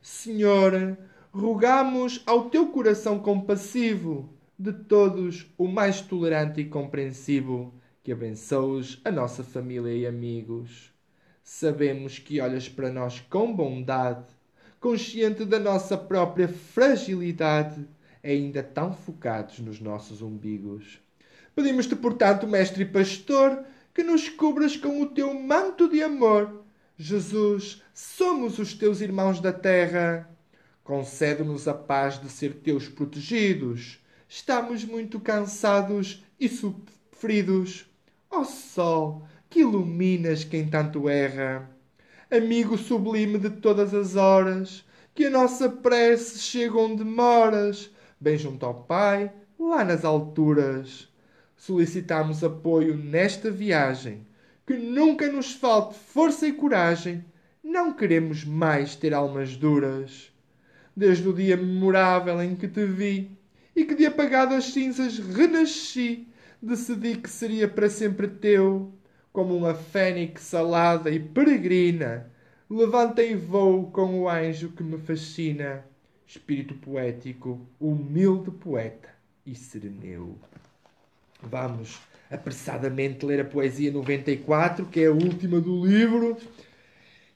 Senhor, 0.00 0.96
rogamos 1.30 2.22
ao 2.26 2.48
teu 2.48 2.68
coração 2.68 3.18
compassivo, 3.18 4.32
de 4.58 4.72
todos 4.72 5.46
o 5.58 5.68
mais 5.68 6.00
tolerante 6.00 6.62
e 6.62 6.64
compreensivo, 6.64 7.74
que 8.02 8.12
abençoes 8.12 8.98
a 9.04 9.10
nossa 9.10 9.44
família 9.44 9.94
e 9.94 10.06
amigos. 10.06 10.89
Sabemos 11.52 12.16
que 12.16 12.40
olhas 12.40 12.68
para 12.68 12.92
nós 12.92 13.18
com 13.28 13.52
bondade, 13.52 14.24
consciente 14.78 15.44
da 15.44 15.58
nossa 15.58 15.98
própria 15.98 16.46
fragilidade, 16.46 17.84
ainda 18.22 18.62
tão 18.62 18.94
focados 18.94 19.58
nos 19.58 19.80
nossos 19.80 20.22
umbigos. 20.22 21.00
Pedimos-te, 21.52 21.96
portanto, 21.96 22.46
mestre 22.46 22.84
e 22.84 22.86
pastor, 22.86 23.64
que 23.92 24.04
nos 24.04 24.28
cubras 24.28 24.76
com 24.76 25.02
o 25.02 25.06
teu 25.06 25.34
manto 25.34 25.88
de 25.88 26.00
amor. 26.00 26.62
Jesus, 26.96 27.82
somos 27.92 28.60
os 28.60 28.72
teus 28.72 29.00
irmãos 29.00 29.40
da 29.40 29.52
terra. 29.52 30.30
Concede-nos 30.84 31.66
a 31.66 31.74
paz 31.74 32.22
de 32.22 32.30
ser 32.30 32.54
teus 32.60 32.88
protegidos. 32.88 33.98
Estamos 34.28 34.84
muito 34.84 35.18
cansados 35.18 36.24
e 36.38 36.48
sofridos. 36.48 37.86
Ó 38.30 38.42
oh, 38.42 38.44
sol, 38.44 39.26
que 39.50 39.60
iluminas 39.60 40.44
quem 40.44 40.68
tanto 40.68 41.08
erra. 41.08 41.68
Amigo 42.30 42.78
sublime 42.78 43.36
de 43.36 43.50
todas 43.50 43.92
as 43.92 44.14
horas, 44.14 44.84
que 45.12 45.26
a 45.26 45.30
nossa 45.30 45.68
prece 45.68 46.38
chega 46.38 46.78
onde 46.78 47.02
moras, 47.02 47.90
bem 48.20 48.38
junto 48.38 48.64
ao 48.64 48.84
Pai, 48.84 49.32
lá 49.58 49.84
nas 49.84 50.04
alturas 50.04 51.10
solicitamos 51.60 52.42
apoio 52.42 52.96
nesta 52.96 53.50
viagem. 53.50 54.26
Que 54.66 54.74
nunca 54.74 55.30
nos 55.30 55.52
falte 55.52 55.98
força 55.98 56.46
e 56.46 56.52
coragem. 56.52 57.24
Não 57.62 57.92
queremos 57.92 58.44
mais 58.44 58.96
ter 58.96 59.12
almas 59.12 59.56
duras. 59.56 60.32
Desde 60.96 61.28
o 61.28 61.34
dia 61.34 61.56
memorável 61.56 62.40
em 62.42 62.54
que 62.54 62.66
te 62.66 62.86
vi 62.86 63.36
e 63.76 63.84
que 63.84 63.94
de 63.94 64.06
apagadas 64.06 64.66
cinzas 64.66 65.18
renasci, 65.18 66.28
decidi 66.62 67.16
que 67.16 67.28
seria 67.28 67.68
para 67.68 67.90
sempre 67.90 68.28
teu, 68.28 68.92
como 69.32 69.56
uma 69.56 69.74
fênix 69.74 70.52
alada 70.54 71.10
e 71.10 71.18
peregrina. 71.20 72.30
Levantei 72.68 73.34
voo 73.34 73.90
com 73.90 74.20
o 74.20 74.28
anjo 74.28 74.70
que 74.70 74.82
me 74.82 74.98
fascina, 74.98 75.84
espírito 76.26 76.74
poético, 76.74 77.66
humilde 77.80 78.50
poeta 78.50 79.08
e 79.44 79.54
sereneu. 79.54 80.38
Vamos 81.42 82.00
apressadamente 82.30 83.26
ler 83.26 83.40
a 83.40 83.44
poesia 83.44 83.90
94, 83.90 84.86
que 84.86 85.00
é 85.00 85.06
a 85.06 85.12
última 85.12 85.60
do 85.60 85.84
livro, 85.84 86.36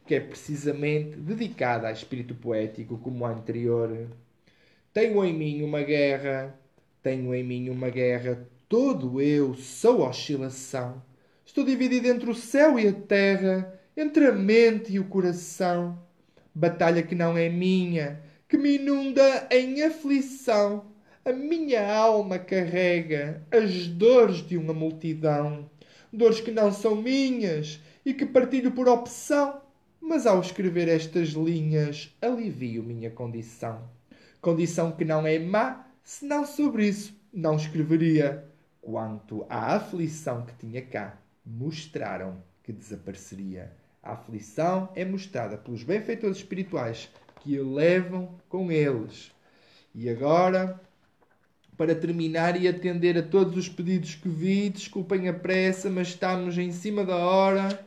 que 0.07 0.15
é 0.15 0.21
precisamente 0.21 1.17
dedicada 1.17 1.89
a 1.89 1.93
espírito 1.93 2.35
poético 2.35 2.99
como 2.99 3.25
a 3.25 3.31
anterior. 3.31 4.07
Tenho 4.93 5.25
em 5.25 5.33
mim 5.33 5.63
uma 5.63 5.83
guerra, 5.83 6.55
tenho 7.03 7.35
em 7.35 7.43
mim 7.43 7.71
uma 7.71 7.91
guerra, 7.91 8.47
todo 8.69 9.21
eu 9.21 9.55
sou 9.55 10.09
oscilação. 10.09 11.03
Estou 11.55 11.65
dividido 11.65 12.09
entre 12.09 12.29
o 12.29 12.35
céu 12.35 12.81
e 12.81 12.89
a 12.89 12.93
terra, 12.93 13.81
entre 13.97 14.27
a 14.27 14.33
mente 14.33 14.93
e 14.93 14.99
o 14.99 15.05
coração. 15.05 15.97
Batalha 16.53 17.01
que 17.01 17.15
não 17.15 17.39
é 17.39 17.49
minha, 17.49 18.21
que 18.49 18.59
me 18.59 18.75
inunda 18.75 19.47
em 19.53 19.81
aflição 19.85 20.85
a 21.25 21.33
minha 21.33 21.95
alma 21.95 22.41
carrega 22.41 23.47
as 23.53 23.87
dores 23.87 24.39
de 24.39 24.57
uma 24.57 24.75
multidão, 24.75 25.71
dores 26.13 26.41
que 26.41 26.51
não 26.51 26.73
são 26.73 26.97
minhas 26.97 27.81
e 28.05 28.13
que 28.13 28.27
partilho 28.27 28.73
por 28.73 28.89
opção, 28.89 29.61
mas 30.01 30.27
ao 30.27 30.41
escrever 30.41 30.89
estas 30.89 31.29
linhas 31.29 32.13
alivio 32.21 32.83
minha 32.83 33.13
condição. 33.13 33.89
Condição 34.41 34.91
que 34.91 35.05
não 35.05 35.25
é 35.25 35.39
má, 35.39 35.87
senão 36.03 36.45
sobre 36.45 36.89
isso 36.89 37.15
não 37.33 37.55
escreveria. 37.55 38.45
quanto 38.81 39.47
à 39.49 39.77
aflição 39.77 40.45
que 40.45 40.53
tinha 40.59 40.83
cá, 40.83 41.17
mostraram 41.45 42.43
que 42.63 42.73
desapareceria. 42.73 43.73
A 44.03 44.13
aflição 44.13 44.91
é 44.95 45.05
mostrada 45.05 45.57
pelos 45.57 45.83
benfeitores 45.83 46.39
espirituais 46.39 47.09
que 47.41 47.59
a 47.59 47.63
levam 47.63 48.35
com 48.49 48.73
eles. 48.73 49.33
E 49.95 50.09
agora, 50.09 50.81
para 51.77 51.95
terminar 51.95 52.61
e 52.61 52.67
atender 52.67 53.19
a 53.19 53.23
todos 53.23 53.57
os 53.57 53.69
pedidos 53.69 54.15
que 54.15 54.29
vi, 54.29 54.71
desculpem 54.71 55.29
a 55.29 55.33
pressa, 55.33 55.91
mas 55.91 56.09
estamos 56.09 56.57
em 56.59 56.73
cima 56.73 57.05
da 57.05 57.17
hora. 57.17 57.87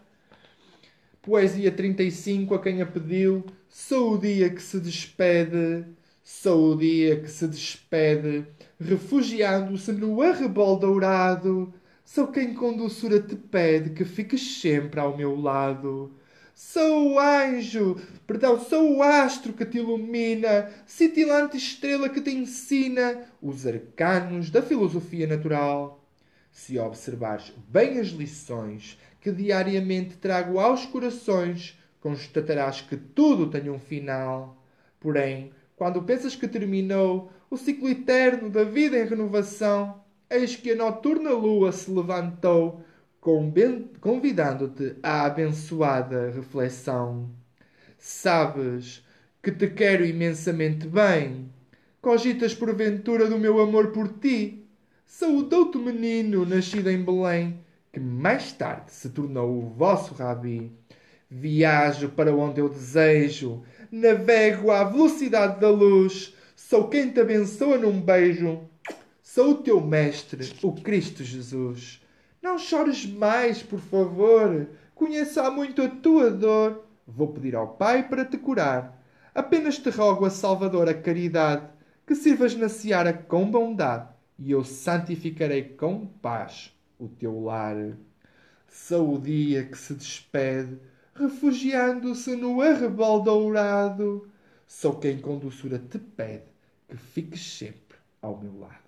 Poesia 1.21 1.71
35, 1.71 2.55
a 2.55 2.61
quem 2.61 2.81
a 2.81 2.85
pediu. 2.85 3.45
Sou 3.67 4.13
o 4.13 4.17
dia 4.17 4.49
que 4.49 4.61
se 4.61 4.79
despede, 4.79 5.85
sou 6.23 6.73
o 6.73 6.77
dia 6.77 7.19
que 7.19 7.29
se 7.29 7.47
despede, 7.47 8.45
refugiando-se 8.79 9.91
no 9.91 10.21
arrebol 10.21 10.79
dourado. 10.79 11.73
Sou 12.07 12.27
quem 12.27 12.53
com 12.53 12.71
doçura 12.73 13.19
te 13.21 13.35
pede 13.35 13.89
que 13.89 14.05
fiques 14.05 14.61
sempre 14.61 14.97
ao 14.97 15.17
meu 15.17 15.35
lado. 15.35 16.15
Sou 16.55 17.11
o 17.11 17.19
anjo, 17.19 17.97
perdão, 18.25 18.57
sou 18.57 18.95
o 18.95 19.03
astro 19.03 19.51
que 19.51 19.65
te 19.65 19.79
ilumina, 19.79 20.71
cintilante 20.85 21.57
estrela 21.57 22.07
que 22.07 22.21
te 22.21 22.29
ensina 22.31 23.25
os 23.41 23.67
arcanos 23.67 24.49
da 24.49 24.61
filosofia 24.61 25.27
natural. 25.27 26.01
Se 26.49 26.79
observares 26.79 27.51
bem 27.67 27.99
as 27.99 28.07
lições 28.07 28.97
que 29.19 29.29
diariamente 29.29 30.15
trago 30.15 30.59
aos 30.59 30.85
corações, 30.85 31.77
constatarás 31.99 32.79
que 32.79 32.95
tudo 32.95 33.49
tem 33.49 33.69
um 33.69 33.79
final. 33.79 34.63
Porém, 34.97 35.51
quando 35.75 36.01
pensas 36.03 36.37
que 36.37 36.47
terminou 36.47 37.29
o 37.49 37.57
ciclo 37.57 37.89
eterno 37.89 38.49
da 38.49 38.63
vida 38.63 38.97
em 38.97 39.05
renovação, 39.05 40.06
eis 40.29 40.55
que 40.55 40.71
a 40.71 40.75
noturna 40.75 41.31
lua 41.31 41.71
se 41.71 41.89
levantou 41.91 42.83
convidando-te 43.99 44.95
à 45.03 45.25
abençoada 45.25 46.31
reflexão. 46.31 47.29
Sabes 47.97 49.03
que 49.41 49.51
te 49.51 49.67
quero 49.67 50.05
imensamente 50.05 50.87
bem. 50.87 51.49
Cogitas 52.01 52.53
porventura 52.53 53.27
do 53.27 53.37
meu 53.37 53.59
amor 53.59 53.91
por 53.91 54.07
ti. 54.07 54.65
Saudou-te 55.05 55.77
menino 55.77 56.45
nascido 56.45 56.89
em 56.89 57.03
Belém, 57.03 57.59
que 57.91 57.99
mais 57.99 58.53
tarde 58.53 58.91
se 58.91 59.09
tornou 59.09 59.57
o 59.57 59.69
vosso 59.69 60.13
rabi. 60.13 60.71
Viajo 61.29 62.09
para 62.09 62.33
onde 62.33 62.61
eu 62.61 62.69
desejo, 62.69 63.63
navego 63.91 64.71
à 64.71 64.85
velocidade 64.85 65.59
da 65.59 65.69
luz. 65.69 66.33
Sou 66.55 66.87
quem 66.87 67.09
te 67.11 67.19
abençoa 67.19 67.77
num 67.77 67.99
beijo. 67.99 68.61
Sou 69.37 69.51
o 69.51 69.55
teu 69.61 69.79
mestre, 69.79 70.51
o 70.63 70.73
Cristo 70.73 71.23
Jesus. 71.23 72.01
Não 72.41 72.57
chores 72.57 73.05
mais, 73.05 73.61
por 73.61 73.79
favor. 73.79 74.67
Conheço 74.95 75.39
há 75.39 75.51
muito 75.51 75.79
a 75.83 75.87
tua 75.87 76.31
dor. 76.31 76.83
Vou 77.05 77.27
pedir 77.27 77.55
ao 77.55 77.75
Pai 77.75 78.09
para 78.09 78.25
te 78.25 78.35
curar. 78.35 78.99
Apenas 79.35 79.77
te 79.77 79.91
rogo 79.91 80.25
a 80.25 80.31
Salvador 80.31 80.89
a 80.89 80.93
caridade, 80.95 81.69
que 82.07 82.15
sirvas 82.15 82.55
na 82.55 82.67
seara 82.67 83.13
com 83.13 83.47
bondade, 83.51 84.09
e 84.39 84.49
eu 84.49 84.63
santificarei 84.63 85.65
com 85.65 86.07
paz 86.07 86.75
o 86.97 87.07
teu 87.07 87.39
lar. 87.39 87.75
Sou 88.67 89.13
o 89.13 89.21
dia 89.21 89.65
que 89.65 89.77
se 89.77 89.93
despede, 89.93 90.79
refugiando-se 91.13 92.35
no 92.35 92.59
arrebol 92.59 93.21
dourado. 93.21 94.27
Sou 94.65 94.95
quem 94.95 95.19
com 95.19 95.37
doçura 95.37 95.77
te 95.77 95.99
pede 95.99 96.45
que 96.89 96.97
fiques 96.97 97.55
sempre 97.55 97.99
ao 98.19 98.35
meu 98.35 98.61
lado. 98.61 98.86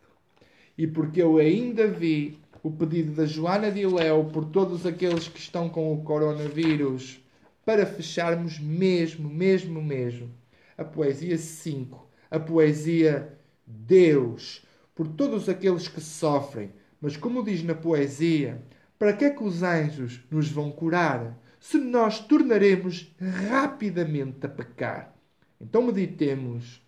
E 0.79 0.87
porque 0.87 1.21
eu 1.21 1.39
ainda 1.39 1.85
vi 1.87 2.39
o 2.63 2.71
pedido 2.71 3.11
da 3.11 3.25
Joana 3.25 3.69
de 3.69 3.85
Léo 3.85 4.29
por 4.31 4.45
todos 4.45 4.85
aqueles 4.85 5.27
que 5.27 5.37
estão 5.37 5.67
com 5.67 5.91
o 5.91 6.01
coronavírus 6.05 7.19
para 7.65 7.85
fecharmos 7.85 8.57
mesmo, 8.61 9.27
mesmo, 9.29 9.81
mesmo 9.81 10.31
a 10.77 10.85
poesia 10.85 11.37
5, 11.37 12.07
a 12.31 12.39
poesia 12.39 13.37
Deus, 13.67 14.65
por 14.95 15.05
todos 15.05 15.49
aqueles 15.49 15.89
que 15.89 15.99
sofrem. 15.99 16.71
Mas 17.01 17.17
como 17.17 17.43
diz 17.43 17.61
na 17.61 17.75
poesia, 17.75 18.63
para 18.97 19.11
que 19.11 19.25
é 19.25 19.31
que 19.31 19.43
os 19.43 19.61
anjos 19.61 20.21
nos 20.31 20.49
vão 20.49 20.71
curar 20.71 21.37
se 21.59 21.77
nós 21.77 22.21
tornaremos 22.21 23.13
rapidamente 23.49 24.45
a 24.45 24.47
pecar? 24.47 25.13
Então 25.59 25.81
meditemos. 25.81 26.81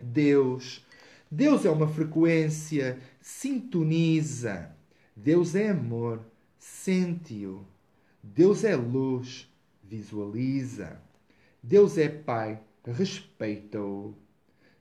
Deus, 0.00 0.86
Deus 1.30 1.66
é 1.66 1.70
uma 1.70 1.88
frequência, 1.88 2.98
sintoniza 3.26 4.70
Deus 5.16 5.56
é 5.56 5.70
amor, 5.70 6.20
sente-o. 6.56 7.66
Deus 8.22 8.62
é 8.62 8.76
luz, 8.76 9.52
visualiza. 9.82 11.00
Deus 11.60 11.98
é 11.98 12.08
Pai, 12.08 12.60
respeita-o. 12.84 14.14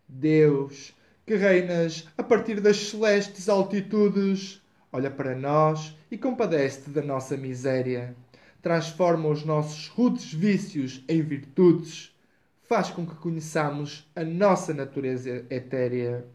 Deus, 0.08 0.94
que 1.26 1.36
reinas 1.36 2.08
a 2.16 2.22
partir 2.22 2.62
das 2.62 2.78
celestes 2.78 3.50
altitudes, 3.50 4.62
olha 4.94 5.10
para 5.10 5.36
nós 5.36 5.98
e 6.12 6.16
compadece-te 6.16 6.92
da 6.92 7.02
nossa 7.02 7.36
miséria. 7.36 8.16
Transforma 8.62 9.28
os 9.28 9.44
nossos 9.44 9.88
rudes 9.88 10.32
vícios 10.32 11.04
em 11.10 11.20
virtudes. 11.24 12.16
Faz 12.62 12.92
com 12.92 13.08
que 13.08 13.16
conheçamos 13.16 14.08
a 14.16 14.24
nossa 14.24 14.72
natureza 14.72 15.48
etérea. 15.50 16.28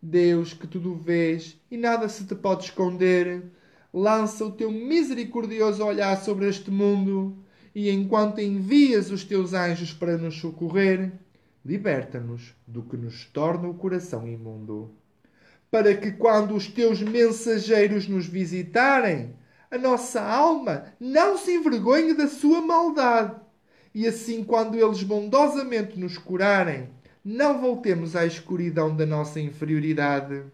Deus, 0.00 0.52
que 0.52 0.66
tudo 0.66 0.94
vês 0.94 1.60
e 1.70 1.76
nada 1.76 2.08
se 2.08 2.24
te 2.24 2.34
pode 2.34 2.64
esconder, 2.64 3.44
lança 3.92 4.44
o 4.44 4.52
teu 4.52 4.70
misericordioso 4.70 5.84
olhar 5.84 6.16
sobre 6.18 6.48
este 6.48 6.70
mundo 6.70 7.36
e, 7.74 7.90
enquanto 7.90 8.40
envias 8.40 9.10
os 9.10 9.24
teus 9.24 9.52
anjos 9.52 9.92
para 9.92 10.16
nos 10.16 10.36
socorrer, 10.40 11.12
liberta-nos 11.64 12.54
do 12.66 12.82
que 12.82 12.96
nos 12.96 13.24
torna 13.26 13.68
o 13.68 13.74
coração 13.74 14.26
imundo. 14.26 14.90
Para 15.70 15.94
que, 15.94 16.12
quando 16.12 16.54
os 16.54 16.66
teus 16.66 17.02
mensageiros 17.02 18.08
nos 18.08 18.26
visitarem, 18.26 19.34
a 19.70 19.76
nossa 19.76 20.22
alma 20.22 20.86
não 20.98 21.36
se 21.36 21.52
envergonhe 21.52 22.14
da 22.14 22.26
sua 22.26 22.62
maldade. 22.62 23.36
E 23.94 24.06
assim, 24.06 24.44
quando 24.44 24.76
eles 24.76 25.02
bondosamente 25.02 25.98
nos 25.98 26.16
curarem, 26.16 26.88
não 27.30 27.60
voltemos 27.60 28.16
à 28.16 28.24
escuridão 28.24 28.96
da 28.96 29.04
nossa 29.04 29.38
inferioridade. 29.38 30.44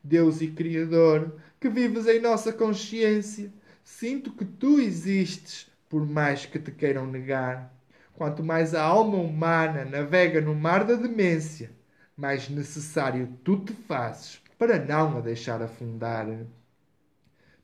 Deus 0.00 0.40
e 0.40 0.46
Criador, 0.46 1.34
que 1.58 1.68
vives 1.68 2.06
em 2.06 2.20
nossa 2.20 2.52
consciência, 2.52 3.52
sinto 3.82 4.30
que 4.30 4.44
tu 4.44 4.78
existes, 4.78 5.66
por 5.88 6.06
mais 6.06 6.46
que 6.46 6.60
te 6.60 6.70
queiram 6.70 7.04
negar. 7.04 7.74
Quanto 8.12 8.44
mais 8.44 8.76
a 8.76 8.82
alma 8.82 9.16
humana 9.16 9.84
navega 9.84 10.40
no 10.40 10.54
mar 10.54 10.84
da 10.84 10.94
demência, 10.94 11.72
mais 12.16 12.48
necessário 12.48 13.36
tu 13.42 13.58
te 13.58 13.72
fazes 13.72 14.40
para 14.56 14.78
não 14.78 15.18
a 15.18 15.20
deixar 15.20 15.60
afundar. 15.60 16.28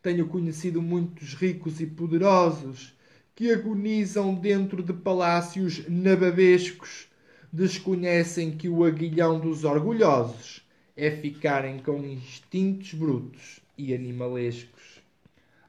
Tenho 0.02 0.26
conhecido 0.26 0.82
muitos 0.82 1.34
ricos 1.34 1.80
e 1.80 1.86
poderosos 1.86 2.98
que 3.32 3.52
agonizam 3.52 4.34
dentro 4.34 4.82
de 4.82 4.92
palácios 4.92 5.86
nababescos 5.88 7.09
desconhecem 7.52 8.52
que 8.52 8.68
o 8.68 8.84
aguilhão 8.84 9.40
dos 9.40 9.64
orgulhosos 9.64 10.66
é 10.96 11.10
ficarem 11.10 11.78
com 11.78 11.98
instintos 12.04 12.94
brutos 12.94 13.60
e 13.76 13.94
animalescos. 13.94 15.00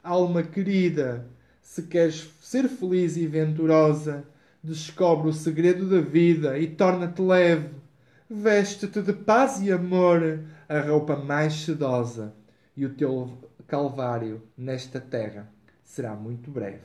Alma 0.03 0.43
querida, 0.43 1.27
se 1.61 1.83
queres 1.83 2.29
ser 2.41 2.67
feliz 2.67 3.15
e 3.17 3.25
venturosa, 3.25 4.25
descobre 4.63 5.29
o 5.29 5.33
segredo 5.33 5.89
da 5.89 6.01
vida 6.01 6.59
e 6.59 6.67
torna-te 6.67 7.21
leve. 7.21 7.69
Veste-te 8.29 9.01
de 9.01 9.13
paz 9.13 9.61
e 9.61 9.71
amor, 9.71 10.39
a 10.67 10.79
roupa 10.79 11.15
mais 11.15 11.53
sedosa, 11.53 12.33
e 12.75 12.85
o 12.85 12.93
teu 12.93 13.37
calvário 13.67 14.41
nesta 14.57 14.99
terra 14.99 15.49
será 15.83 16.13
muito 16.15 16.49
breve. 16.51 16.79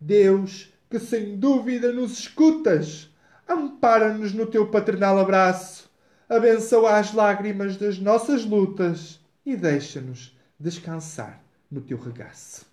Deus, 0.00 0.72
que 0.90 0.98
sem 0.98 1.36
dúvida 1.38 1.92
nos 1.92 2.20
escutas, 2.20 3.10
ampara-nos 3.48 4.32
no 4.32 4.46
teu 4.46 4.70
paternal 4.70 5.18
abraço, 5.18 5.90
abençoa 6.28 6.98
as 6.98 7.14
lágrimas 7.14 7.76
das 7.76 7.98
nossas 7.98 8.44
lutas 8.44 9.20
e 9.44 9.56
deixa-nos 9.56 10.36
descansar 10.60 11.42
no 11.70 11.80
teu 11.80 11.98
regaço. 11.98 12.66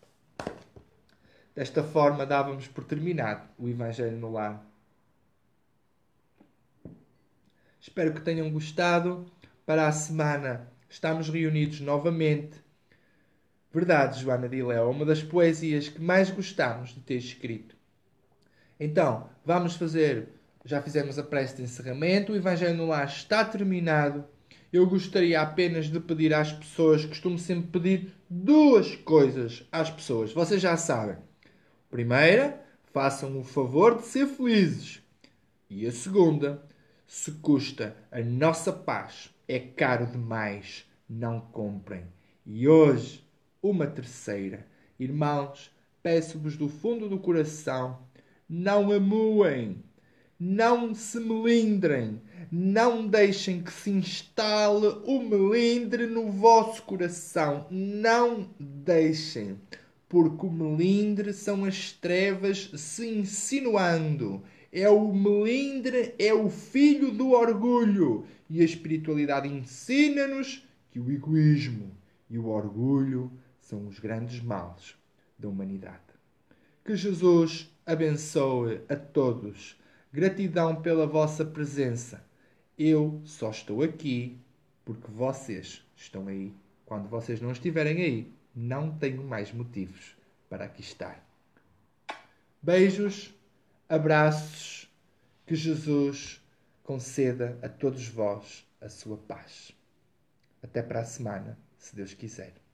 Desta 1.55 1.81
forma, 1.81 2.25
dávamos 2.25 2.67
por 2.67 2.83
terminado 2.83 3.47
o 3.57 3.69
Evangelho 3.69 4.17
no 4.17 4.29
Lar. 4.29 4.61
Espero 7.79 8.13
que 8.13 8.21
tenham 8.21 8.51
gostado. 8.51 9.25
Para 9.65 9.87
a 9.87 9.91
semana 9.91 10.69
estamos 10.89 11.29
reunidos 11.29 11.79
novamente. 11.79 12.63
Verdade, 13.71 14.21
Joana 14.21 14.49
de 14.49 14.61
Léo, 14.61 14.89
uma 14.89 15.05
das 15.05 15.23
poesias 15.23 15.87
que 15.87 16.01
mais 16.01 16.29
gostamos 16.29 16.89
de 16.89 16.99
ter 16.99 17.15
escrito. 17.15 17.75
Então, 18.79 19.29
vamos 19.45 19.75
fazer 19.75 20.29
já 20.65 20.81
fizemos 20.81 21.17
a 21.17 21.23
prece 21.23 21.55
de 21.55 21.63
encerramento, 21.63 22.33
o 22.33 22.35
Evangelho 22.35 22.75
no 22.75 22.87
Lar 22.87 23.07
está 23.07 23.45
terminado 23.45 24.25
eu 24.75 24.85
gostaria 24.85 25.39
apenas 25.39 25.85
de 25.85 26.01
pedir 26.01 26.33
às 26.33 26.51
pessoas, 26.51 27.05
costumo 27.05 27.39
sempre 27.39 27.79
pedir 27.79 28.13
duas 28.29 28.93
coisas 28.93 29.65
às 29.71 29.89
pessoas. 29.89 30.33
Vocês 30.33 30.61
já 30.61 30.75
sabem. 30.75 31.15
Primeira, 31.89 32.61
façam 32.91 33.39
o 33.39 33.43
favor 33.43 33.95
de 33.97 34.05
ser 34.05 34.27
felizes. 34.27 35.01
E 35.69 35.87
a 35.87 35.91
segunda, 35.93 36.61
se 37.07 37.31
custa 37.31 37.95
a 38.11 38.19
nossa 38.19 38.73
paz, 38.73 39.33
é 39.47 39.59
caro 39.59 40.07
demais, 40.07 40.85
não 41.09 41.39
comprem. 41.39 42.03
E 42.45 42.67
hoje, 42.67 43.23
uma 43.63 43.87
terceira. 43.87 44.67
Irmãos, 44.99 45.71
peço-vos 46.03 46.57
do 46.57 46.67
fundo 46.67 47.07
do 47.07 47.17
coração, 47.17 47.99
não 48.49 48.91
amuem, 48.91 49.81
não 50.39 50.93
se 50.93 51.19
melindrem, 51.19 52.21
não 52.51 53.07
deixem 53.07 53.61
que 53.61 53.71
se 53.71 53.89
instale 53.89 54.87
o 55.05 55.21
melindre 55.21 56.05
no 56.05 56.31
vosso 56.31 56.83
coração. 56.83 57.65
Não 57.69 58.49
deixem, 58.59 59.59
porque 60.07 60.45
o 60.45 60.51
melindre 60.51 61.33
são 61.33 61.65
as 61.65 61.91
trevas 61.91 62.69
se 62.75 63.07
insinuando. 63.07 64.43
É 64.71 64.89
o 64.89 65.13
melindre, 65.13 66.13
é 66.19 66.33
o 66.33 66.49
filho 66.49 67.11
do 67.11 67.31
orgulho. 67.31 68.25
E 68.49 68.61
a 68.61 68.65
espiritualidade 68.65 69.47
ensina-nos 69.47 70.65
que 70.91 70.99
o 70.99 71.11
egoísmo 71.11 71.91
e 72.29 72.37
o 72.37 72.47
orgulho 72.47 73.31
são 73.59 73.87
os 73.87 73.99
grandes 73.99 74.41
males 74.41 74.95
da 75.37 75.49
humanidade. 75.49 75.99
Que 76.83 76.95
Jesus 76.95 77.69
abençoe 77.85 78.81
a 78.87 78.95
todos. 78.95 79.75
Gratidão 80.15 80.81
pela 80.81 81.05
vossa 81.05 81.43
presença. 81.43 82.23
Eu 82.79 83.21
só 83.25 83.51
estou 83.51 83.81
aqui 83.81 84.39
porque 84.85 85.11
vocês 85.11 85.85
estão 85.93 86.29
aí. 86.29 86.53
Quando 86.85 87.09
vocês 87.09 87.41
não 87.41 87.51
estiverem 87.51 88.01
aí, 88.01 88.33
não 88.55 88.97
tenho 88.97 89.21
mais 89.21 89.51
motivos 89.51 90.15
para 90.49 90.63
aqui 90.63 90.79
estar. 90.79 91.21
Beijos, 92.61 93.35
abraços, 93.89 94.89
que 95.45 95.53
Jesus 95.53 96.41
conceda 96.81 97.59
a 97.61 97.67
todos 97.67 98.07
vós 98.07 98.65
a 98.79 98.87
sua 98.87 99.17
paz. 99.17 99.73
Até 100.63 100.81
para 100.81 101.01
a 101.01 101.03
semana, 101.03 101.59
se 101.77 101.93
Deus 101.93 102.13
quiser. 102.13 102.64